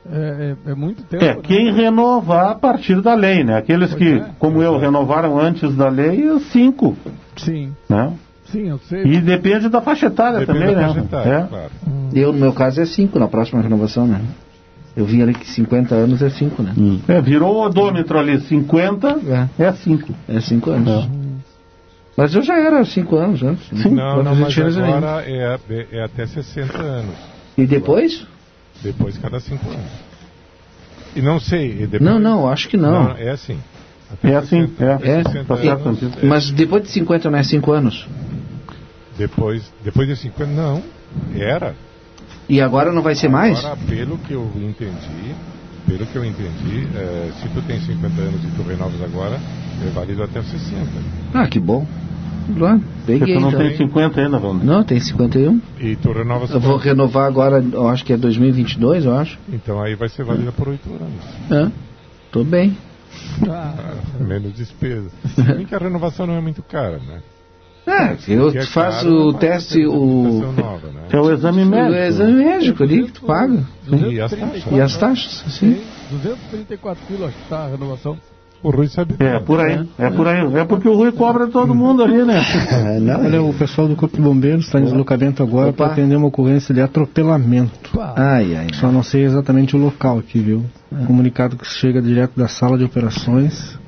[0.10, 1.24] É, é- é muito tempo.
[1.24, 1.42] É, né?
[1.44, 3.58] quem renovar a partir da lei, né?
[3.58, 4.26] Aqueles Pois que, é.
[4.40, 6.96] como eu, renovaram antes da lei, cinco,
[7.36, 8.14] Sim, né?
[8.46, 9.04] sim, eu sei.
[9.04, 10.88] E depende da faixa etária Depende também, da né?
[10.88, 11.48] faixa etária, É.
[11.48, 11.72] claro.
[12.14, 14.22] Eu, no meu caso, é 5 na próxima renovação, né?
[15.00, 16.74] Eu vi ali que 50 anos é 5, né?
[17.08, 19.18] É, virou o odômetro ali, 50
[19.58, 19.64] É.
[19.64, 20.14] é 5.
[20.28, 21.10] É 5 anos.
[22.18, 23.72] Mas eu já era 5 anos antes.
[23.72, 23.84] né?
[23.90, 27.16] Não, Quando não, gente mas agora é, é- é até 60 anos.
[27.58, 28.28] E depois?
[28.84, 29.86] Depois cada 5 anos.
[31.16, 31.72] E não sei.
[31.84, 33.12] e depois- Não, não, acho que não.
[33.18, 33.58] é assim.
[34.12, 35.12] Até É assim, 60 é.
[35.20, 35.24] É?
[35.24, 36.26] 60 Tá certo, anos, é.
[36.26, 38.06] Mas depois de 50 não é 5 anos?
[39.18, 40.84] Depois, depois de 50, não.
[41.36, 41.74] Era.
[42.50, 43.60] E agora não vai ser mais?
[43.60, 45.36] Agora, pelo que eu entendi,
[45.88, 49.40] pelo que eu entendi, eh, se tu tem 50 anos e tu renovas agora,
[49.86, 50.88] é válido até os 60.
[51.34, 51.86] Ah, que bom.
[52.58, 53.60] Lá, peguei tu não então.
[53.62, 54.66] tem 50 ainda, Valdir.
[54.66, 55.62] Não, tem 51.
[55.80, 59.38] E tu renovas Eu vou renovar agora, eu acho que é 2022, eu acho.
[59.48, 61.70] Então aí vai ser válida por 8 anos.
[61.70, 61.72] É,
[62.32, 62.76] tô bem.
[63.48, 65.10] Ah, menos despesa.
[65.36, 67.22] Se bem que a renovação não é muito cara, né?
[67.90, 71.02] É, eu Porque é faço caro, o teste, o, nova, né?
[71.12, 71.96] É o exame o médico.
[71.96, 73.64] exame médico ali que tu paga.
[73.88, 74.64] E as taxas?
[74.72, 75.82] E as taxas, sim.
[76.12, 78.18] 234 quilos, acho que tá a renovação.
[78.62, 79.16] O Rui sabe.
[79.20, 80.56] É, por aí, é por aí.
[80.58, 82.42] É porque o Rui cobra todo mundo ali, né?
[82.70, 86.18] É, não, Olha, o pessoal do Corpo de Bombeiros está em deslocamento agora para atender
[86.18, 87.90] uma ocorrência de atropelamento.
[88.18, 88.68] Ai, ai.
[88.74, 90.66] Só não sei exatamente o local aqui, viu?
[91.08, 93.79] Comunicado que chega direto da sala de operações.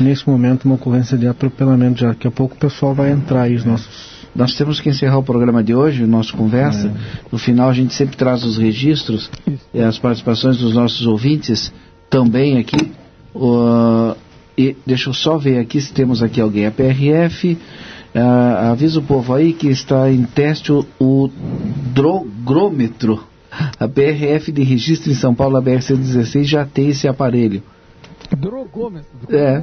[0.00, 2.00] Nesse momento, uma ocorrência de atropelamento.
[2.00, 4.14] Já daqui a pouco o pessoal vai entrar aí, os nossos.
[4.34, 6.92] Nós temos que encerrar o programa de hoje, nossa conversa.
[7.30, 9.30] No final, a gente sempre traz os registros
[9.72, 11.72] e as participações dos nossos ouvintes
[12.10, 12.90] também aqui.
[13.32, 14.14] O-
[14.58, 16.66] e deixa eu só ver aqui se temos aqui alguém.
[16.66, 17.56] A PRF
[18.14, 21.30] ah, avisa o povo aí que está em teste o, o
[21.92, 23.22] drogrômetro.
[23.78, 27.62] A PRF de registro em São Paulo, a BR-116, já tem esse aparelho.
[28.36, 29.08] Drogômetro.
[29.30, 29.62] É.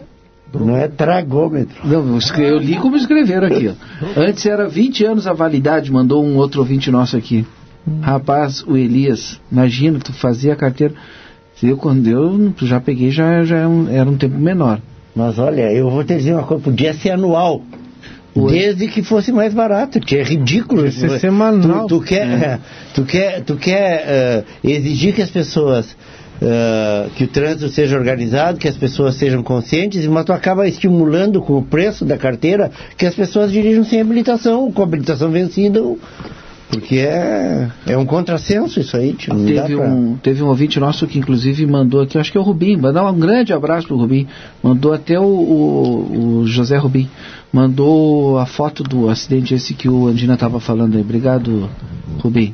[0.54, 1.76] não é tragômetro.
[1.84, 3.70] Não, eu li como escreveram aqui.
[3.70, 3.74] ó.
[4.20, 7.46] Antes era 20 anos a validade, mandou um outro ouvinte nosso aqui.
[8.02, 10.94] Rapaz, o Elias, imagina, tu fazia a carteira.
[11.64, 14.80] Eu, quando eu já peguei, já, já era um- era um tempo menor.
[15.16, 17.62] Mas olha, eu vou te dizer uma coisa, podia ser anual.
[18.34, 18.52] Oi.
[18.54, 20.90] Desde que fosse mais barato, que é ridículo.
[20.92, 21.86] Ser Tu- semanal.
[21.88, 22.60] Tu, tu quer, É.
[22.94, 25.96] tu quer, tu quer eh, exigir que as pessoas,
[26.42, 31.42] eh, que o trânsito seja organizado, que as pessoas sejam conscientes, mas tu acaba estimulando
[31.42, 35.82] com o preço da carteira que as pessoas dirijam sem habilitação, com habilitação vencida,
[36.70, 39.14] porque é, é um contrassenso isso aí.
[39.28, 42.42] dá Teve pra- um, teve um ouvinte nosso que inclusive mandou aqui, acho que é
[42.42, 44.26] o Rubim, mandar um grande abraço pro Rubim.
[44.64, 47.10] Mandou até o, o- o José Rubim.
[47.54, 51.02] Mandou a foto do acidente esse que o Andina estava falando aí.
[51.02, 51.70] Obrigado,
[52.20, 52.54] Rubim.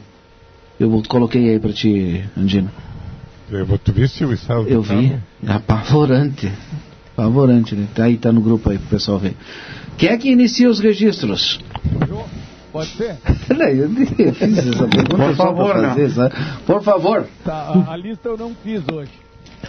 [0.80, 2.70] Eu coloquei aí para ti, Andino.
[3.50, 5.16] Eu, tu viste o estado Eu vi.
[5.46, 6.52] É apavorante.
[7.14, 7.88] Apavorante, né?
[7.96, 9.36] Tá aí, tá no grupo aí pro pessoal ver.
[9.98, 11.60] Quem é que inicia os registros?
[12.72, 13.16] Pode ser?
[13.58, 13.90] Não, eu
[14.34, 16.36] fiz essa pergunta Por favor, fazer, sabe?
[16.66, 17.26] Por favor.
[17.44, 17.54] Tá,
[17.88, 19.12] a, a lista eu não fiz hoje.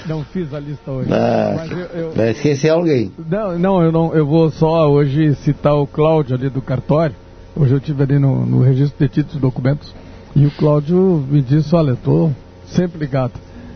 [0.06, 1.08] Não fiz a lista hoje.
[1.12, 3.10] Ah, Mas eu, eu- vai esquecer alguém.
[3.30, 7.14] Não, não, eu não, eu vou só hoje citar o Cláudio ali do cartório.
[7.56, 9.94] Hoje eu estive ali no, no registro de títulos e documentos
[10.36, 12.34] e o Cláudio me disse, olha, estou
[12.66, 13.32] sempre ligado.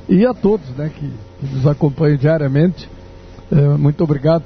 [0.09, 1.11] E a todos, né, que,
[1.41, 2.89] que nos acompanham diariamente,
[3.51, 4.45] eh, muito obrigado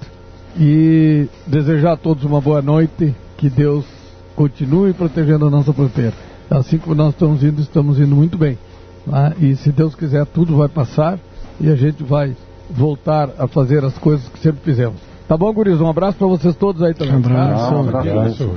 [0.59, 3.85] e desejar a todos uma boa noite, que Deus
[4.35, 6.13] continue protegendo a nossa fronteira.
[6.51, 8.57] Assim como nós estamos indo, estamos indo muito bem.
[9.07, 9.35] né?
[9.41, 11.19] E se Deus quiser, tudo vai passar
[11.61, 12.37] e a gente vai
[12.71, 14.97] voltar a fazer as coisas que sempre fizemos.
[15.27, 15.81] Tá bom, guris?
[15.81, 17.17] Um abraço para vocês todos aí também.
[17.17, 17.71] Abraço.
[17.71, 17.77] tá?
[17.77, 18.09] Um abraço.
[18.11, 18.51] Abraço.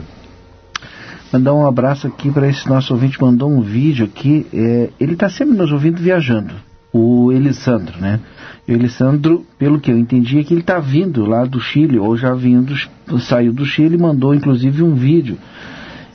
[1.32, 4.48] Mandar um abraço aqui para esse nosso ouvinte, mandou um vídeo aqui.
[4.54, 6.54] é, ele está sempre nos ouvindo viajando,
[6.94, 8.20] o Elisandro, né?
[8.68, 11.98] E o Elisandro, pelo que eu entendi, é que ele está vindo lá do Chile,
[12.00, 12.74] ou já vindo,
[13.20, 15.38] saiu do Chile e mandou inclusive um vídeo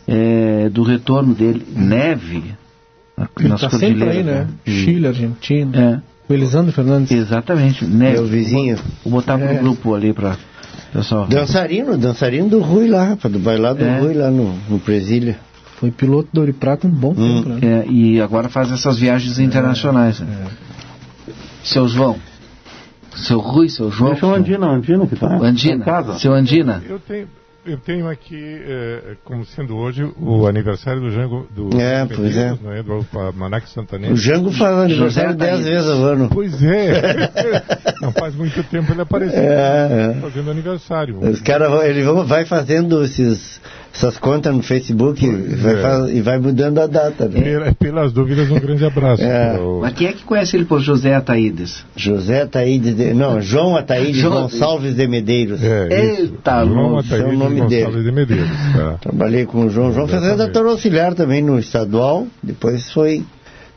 [0.07, 1.65] é, do retorno dele.
[1.75, 2.43] Neve.
[3.39, 4.49] Ele nas tá sempre aí, né?
[4.67, 6.03] E- Chile, Argentina.
[6.29, 7.11] É, O Elisandro Fernandes.
[7.13, 8.15] exatamente, neve.
[8.19, 8.77] Meu vizinho.
[9.05, 9.55] Vou botar pro É.
[9.55, 10.37] grupo ali para
[10.93, 11.27] pessoal.
[11.27, 13.99] Dançarino, dançarino do Rui lá, rapaz, do bailado do É.
[14.01, 15.39] Rui lá no, no Presília.
[15.85, 17.43] Foi piloto do Ouro e Prata um bom Hum.
[17.43, 17.59] tempo, né?
[17.63, 20.19] É, e agora faz essas viagens internacionais.
[20.21, 20.47] né?
[21.63, 22.17] Seu João.
[23.15, 24.13] Seu Rui, seu João.
[24.13, 25.75] Deixa o Andino, Andino que tá Andina.
[25.77, 26.15] em casa.
[26.19, 26.83] Seu Andina.
[26.89, 27.29] Eu tenho,
[27.67, 28.35] eu tenho aqui,
[28.67, 32.57] eh, como sendo hoje, o aniversário do Jango do É, pois é.
[32.63, 32.83] Não é?
[32.83, 33.07] Do
[33.37, 34.17] Manac O Santanense.
[34.17, 36.29] Jango faz aniversário dez vezes ao ano.
[36.33, 37.31] Pois é.
[38.01, 40.21] Não faz muito tempo ele apareceu É, é.
[40.21, 41.19] fazendo aniversário.
[41.21, 43.61] Os caras ele vai fazendo esses,
[43.95, 45.83] essas contas no Facebook Pois vai é.
[45.83, 47.29] faz- e vai mudando a data.
[47.29, 47.41] Né?
[47.41, 49.23] Pela- Pelas dúvidas, um grande abraço.
[49.25, 49.55] É.
[49.55, 51.85] Pro- Mas quem é que conhece ele por José Ataídes?
[51.95, 55.63] José Ataídes, de, não, João Ataídes João- Gonçalves de Medeiros.
[55.63, 55.89] É.
[56.21, 58.51] Eita, João louco, esse é o nome Gonçalves de Medeiros.
[58.77, 58.97] tá.
[59.03, 59.93] Trabalhei com o João.
[59.93, 60.49] João fez Exatamente.
[60.49, 62.27] redator auxiliar também no estadual.
[62.43, 63.23] Depois foi.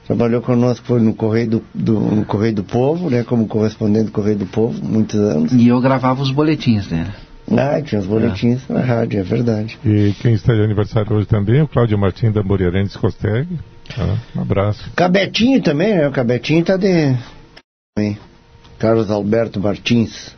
[0.07, 3.23] Trabalhou conosco foi no Correio do, do- no Correio do Povo, né?
[3.23, 5.52] Como correspondente do Correio do Povo, muitos anos.
[5.52, 7.10] E eu gravava os boletins dele.
[7.56, 9.78] Ah, tinha os boletins na rádio, é verdade.
[9.86, 13.48] E quem está de aniversário hoje também é o Cláudio Martins da Moriarense Costeg.
[13.95, 14.18] Tá?
[14.36, 14.90] Um abraço.
[14.95, 16.07] Cabetinho também, né?
[16.07, 17.15] O Cabetinho tá de.
[18.78, 20.36] Carlos Alberto Martins.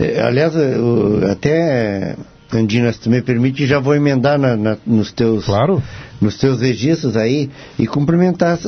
[0.00, 2.16] Eh, aliás, eh, o- até,
[2.52, 5.44] Andina, se tu me permite, já vou emendar na- na- nos teus.
[5.46, 5.82] Claro.
[6.18, 8.58] nos teus registros aí e cumprimentar,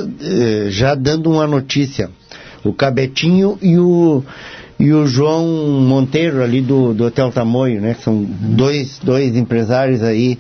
[0.68, 2.10] já dando uma notícia.
[2.62, 4.22] O Cabetinho e o,
[4.78, 5.44] e o João
[5.80, 7.96] Monteiro ali do, do Hotel Tamoio, né?
[8.00, 10.38] São dois, dois empresários aí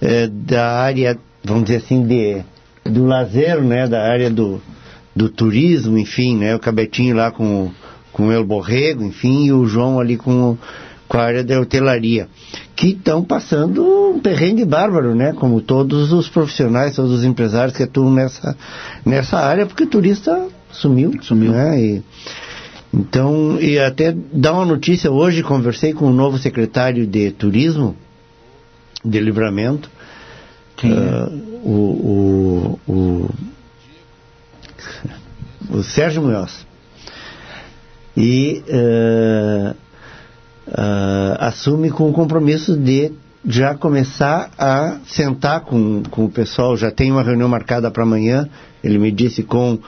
[0.00, 2.42] eh, da área, vamos dizer assim, de,
[2.84, 3.88] do lazer, né?
[3.88, 4.60] Da área do,
[5.16, 6.54] do turismo, enfim, né?
[6.54, 7.70] O Cabetinho lá com,
[8.12, 10.58] com o El Borrego, enfim, e o João ali com,
[11.08, 12.28] com a área da hotelaria,
[12.76, 15.32] que estão passando um perrengue bárbaro, né?
[15.32, 18.54] Como todos os profissionais, todos os empresários que atuam nessa,
[19.02, 21.12] nessa área, porque o turista sumiu.
[21.22, 21.52] Sumiu.
[21.52, 21.80] Né?
[21.80, 22.02] E,
[22.92, 27.94] então, e até dar uma notícia, hoje conversei com o novo secretário de turismo
[29.04, 29.90] de livramento,
[30.76, 31.28] Quem ah,
[31.62, 33.30] o, o, o,
[35.78, 36.66] o Sérgio Munhoz.
[38.16, 39.74] E ah,
[40.72, 43.12] ah, assume com o compromisso de
[43.46, 46.76] já começar a sentar com, com o pessoal.
[46.76, 48.48] Já tem uma reunião marcada para amanhã,
[48.82, 49.78] ele me disse com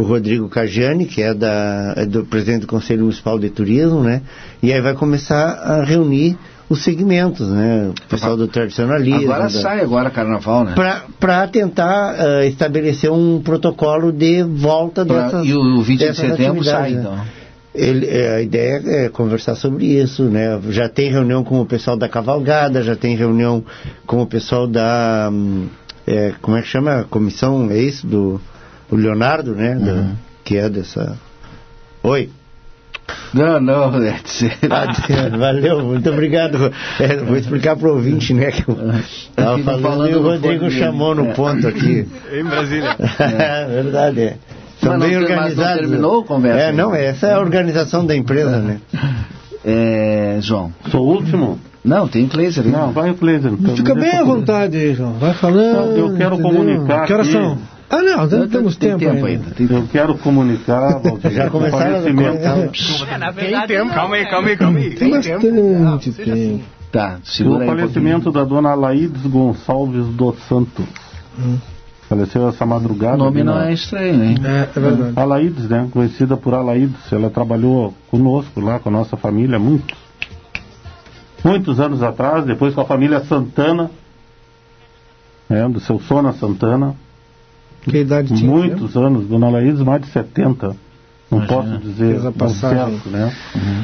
[0.00, 4.22] o Rodrigo Cajani, que é, da, é do presidente do Conselho Municipal de Turismo, né?
[4.62, 6.36] E aí vai começar a reunir
[6.68, 7.90] os segmentos, né?
[7.90, 9.24] O pessoal do tradicionalismo.
[9.24, 10.74] Agora da- sai agora carnaval, né?
[11.18, 16.64] para tentar ah, estabelecer um protocolo de volta Pra- dessas e o 20 de setembro
[16.64, 17.00] sai, né?
[17.00, 17.40] então.
[17.72, 20.60] Ele, é, a ideia é conversar sobre isso, né?
[20.70, 23.64] Já tem reunião com o pessoal da cavalgada, já tem reunião
[24.06, 25.30] com o pessoal da
[26.06, 27.06] é, como é que chama?
[27.08, 28.40] Comissão, é isso do
[28.90, 29.74] o Leonardo, né?
[29.74, 30.12] Da- Uhum.
[30.44, 31.16] que é dessa.
[32.02, 32.30] Oi.
[33.34, 34.16] Não, não, é
[34.70, 36.72] Ah, Valeu, muito obrigado.
[36.98, 38.50] É, vou explicar para o ouvinte, né?
[38.52, 38.76] Que eu
[39.36, 40.78] tava Fica falando, falando e o no Rodrigo dele.
[40.78, 42.06] chamou no ponto aqui.
[42.32, 42.96] Em Brasília.
[43.18, 44.36] É verdade, é.
[44.80, 45.80] São Mas não bem tem- mas não organizados.
[45.80, 48.80] terminou a conversa É, não, essa é a organização da empresa, né?
[49.64, 50.72] É, João.
[50.90, 51.58] Sou o último?
[51.84, 52.70] Não, tem Kleiser aí.
[52.70, 53.52] Não, vai o Kleiser.
[53.52, 55.12] então, Fica bem à vontade aí, João.
[55.14, 55.96] Vai falando.
[55.96, 56.38] Eu quero entendeu?
[56.38, 57.58] comunicar Que horas são?
[57.92, 59.42] Ah, não, Não, temos tem tempo, tempo ainda.
[59.46, 59.50] ainda.
[59.54, 59.88] tem Eu tempo.
[59.88, 63.94] quero comunicar, Valdir, Já o começaram a falecimento, É, na verdade, tem tempo.
[63.94, 64.90] Calma aí, calma aí, calma aí.
[64.94, 66.64] Tem bastante tempo.
[66.92, 70.84] Tá, o segura aí um falecimento da dona Laídes Gonçalves dos Santos.
[72.08, 73.14] Faleceu essa madrugada.
[73.14, 74.36] O nome não na- é estranho, hein?
[74.44, 75.12] É, é verdade.
[75.16, 75.88] Alaides, né?
[75.92, 77.12] Conhecida por Alaides.
[77.12, 79.96] Ela trabalhou conosco lá, com a nossa família, muitos.
[81.44, 83.90] Muitos anos atrás, depois com a família Santana,
[85.48, 85.68] né?
[85.68, 86.94] do seu Sona Santana.
[87.82, 88.50] Que idade tinha?
[88.50, 90.76] Muitos anos, Dona Alaides, mais de 70.
[91.30, 92.94] Não posso dizer Fez a passagem.
[92.98, 93.32] certo, né?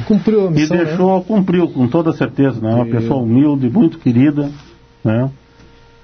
[0.05, 0.83] Cumpriu a E missão, né?
[0.85, 2.73] deixou, cumpriu com toda certeza, né?
[2.73, 4.51] Uma E- pessoa humilde, muito querida,
[5.03, 5.29] né?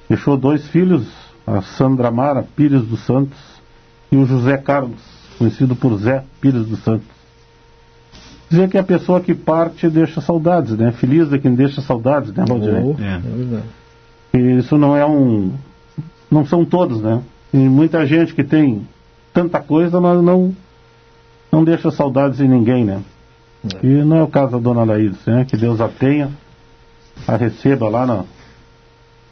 [0.08, 1.06] Deixou dois filhos,
[1.46, 3.38] a Sandra Mara Pires dos Santos
[4.12, 5.02] e o José Carlos,
[5.38, 7.08] conhecido por Zé Pires dos Santos.
[8.50, 10.92] Dizer que a pessoa que parte deixa saudades, né?
[10.94, 12.84] Feliz é quem deixa saudades, né, Valdinei?
[12.84, 13.64] Oh, é verdade.
[14.34, 15.52] E isso não é um.
[16.32, 17.20] Não são todos, né?
[17.54, 18.82] Tem muita gente que tem
[19.32, 20.56] tanta coisa, mas não,
[21.52, 23.00] não deixa saudades em ninguém, né?
[23.84, 25.46] E não é o caso da dona Laís, né?
[25.46, 26.32] Que Deus a tenha,
[27.28, 28.26] a receba lá no,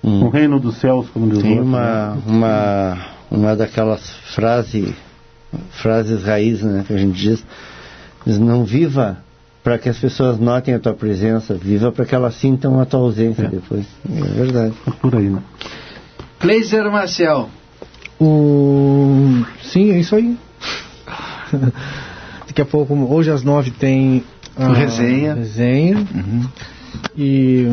[0.03, 2.21] no reino dos céus, como diz o Tem outro, uma, né?
[2.27, 2.97] uma,
[3.31, 4.93] uma daquelas frases,
[5.71, 7.43] frases raiz, né, que a gente diz,
[8.23, 9.17] diz não viva
[9.63, 12.99] para que as pessoas notem a tua presença, viva para que elas sintam a tua
[12.99, 13.87] ausência depois.
[14.07, 14.75] É verdade.
[14.87, 15.41] É por aí, né?
[16.39, 17.49] Kleiser Marcel.
[18.21, 19.43] O...
[19.63, 20.37] Sim, é isso aí.
[22.45, 24.23] Daqui a pouco, hoje às nove tem
[24.55, 25.33] a Resenha.
[25.33, 26.05] resenha.
[27.17, 27.67] E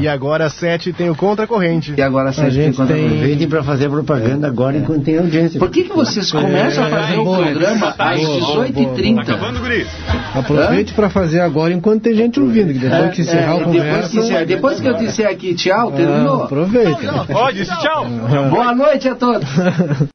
[0.00, 1.94] E agora às sete tem o Contracorrente.
[1.96, 3.06] E agora a sete gente quando tem.
[3.06, 5.58] Aproveitem para fazer propaganda agora enquanto tem audiência.
[5.58, 7.38] Por que, que vocês começam a fazer o boa.
[7.46, 9.20] programa às Boa, boa, 18h30?
[9.20, 9.86] Acabando, guri.
[10.34, 13.76] Aproveite para fazer agora enquanto tem gente ouvindo, que depois que encerrar É, a depois,
[13.76, 14.08] conversa.
[14.10, 16.42] que, encerrar- depois que eu disser aqui tchau, Ah, terminou.
[16.44, 17.24] aproveita.
[17.54, 18.06] Disse tchau.
[18.50, 19.48] Boa noite a todos.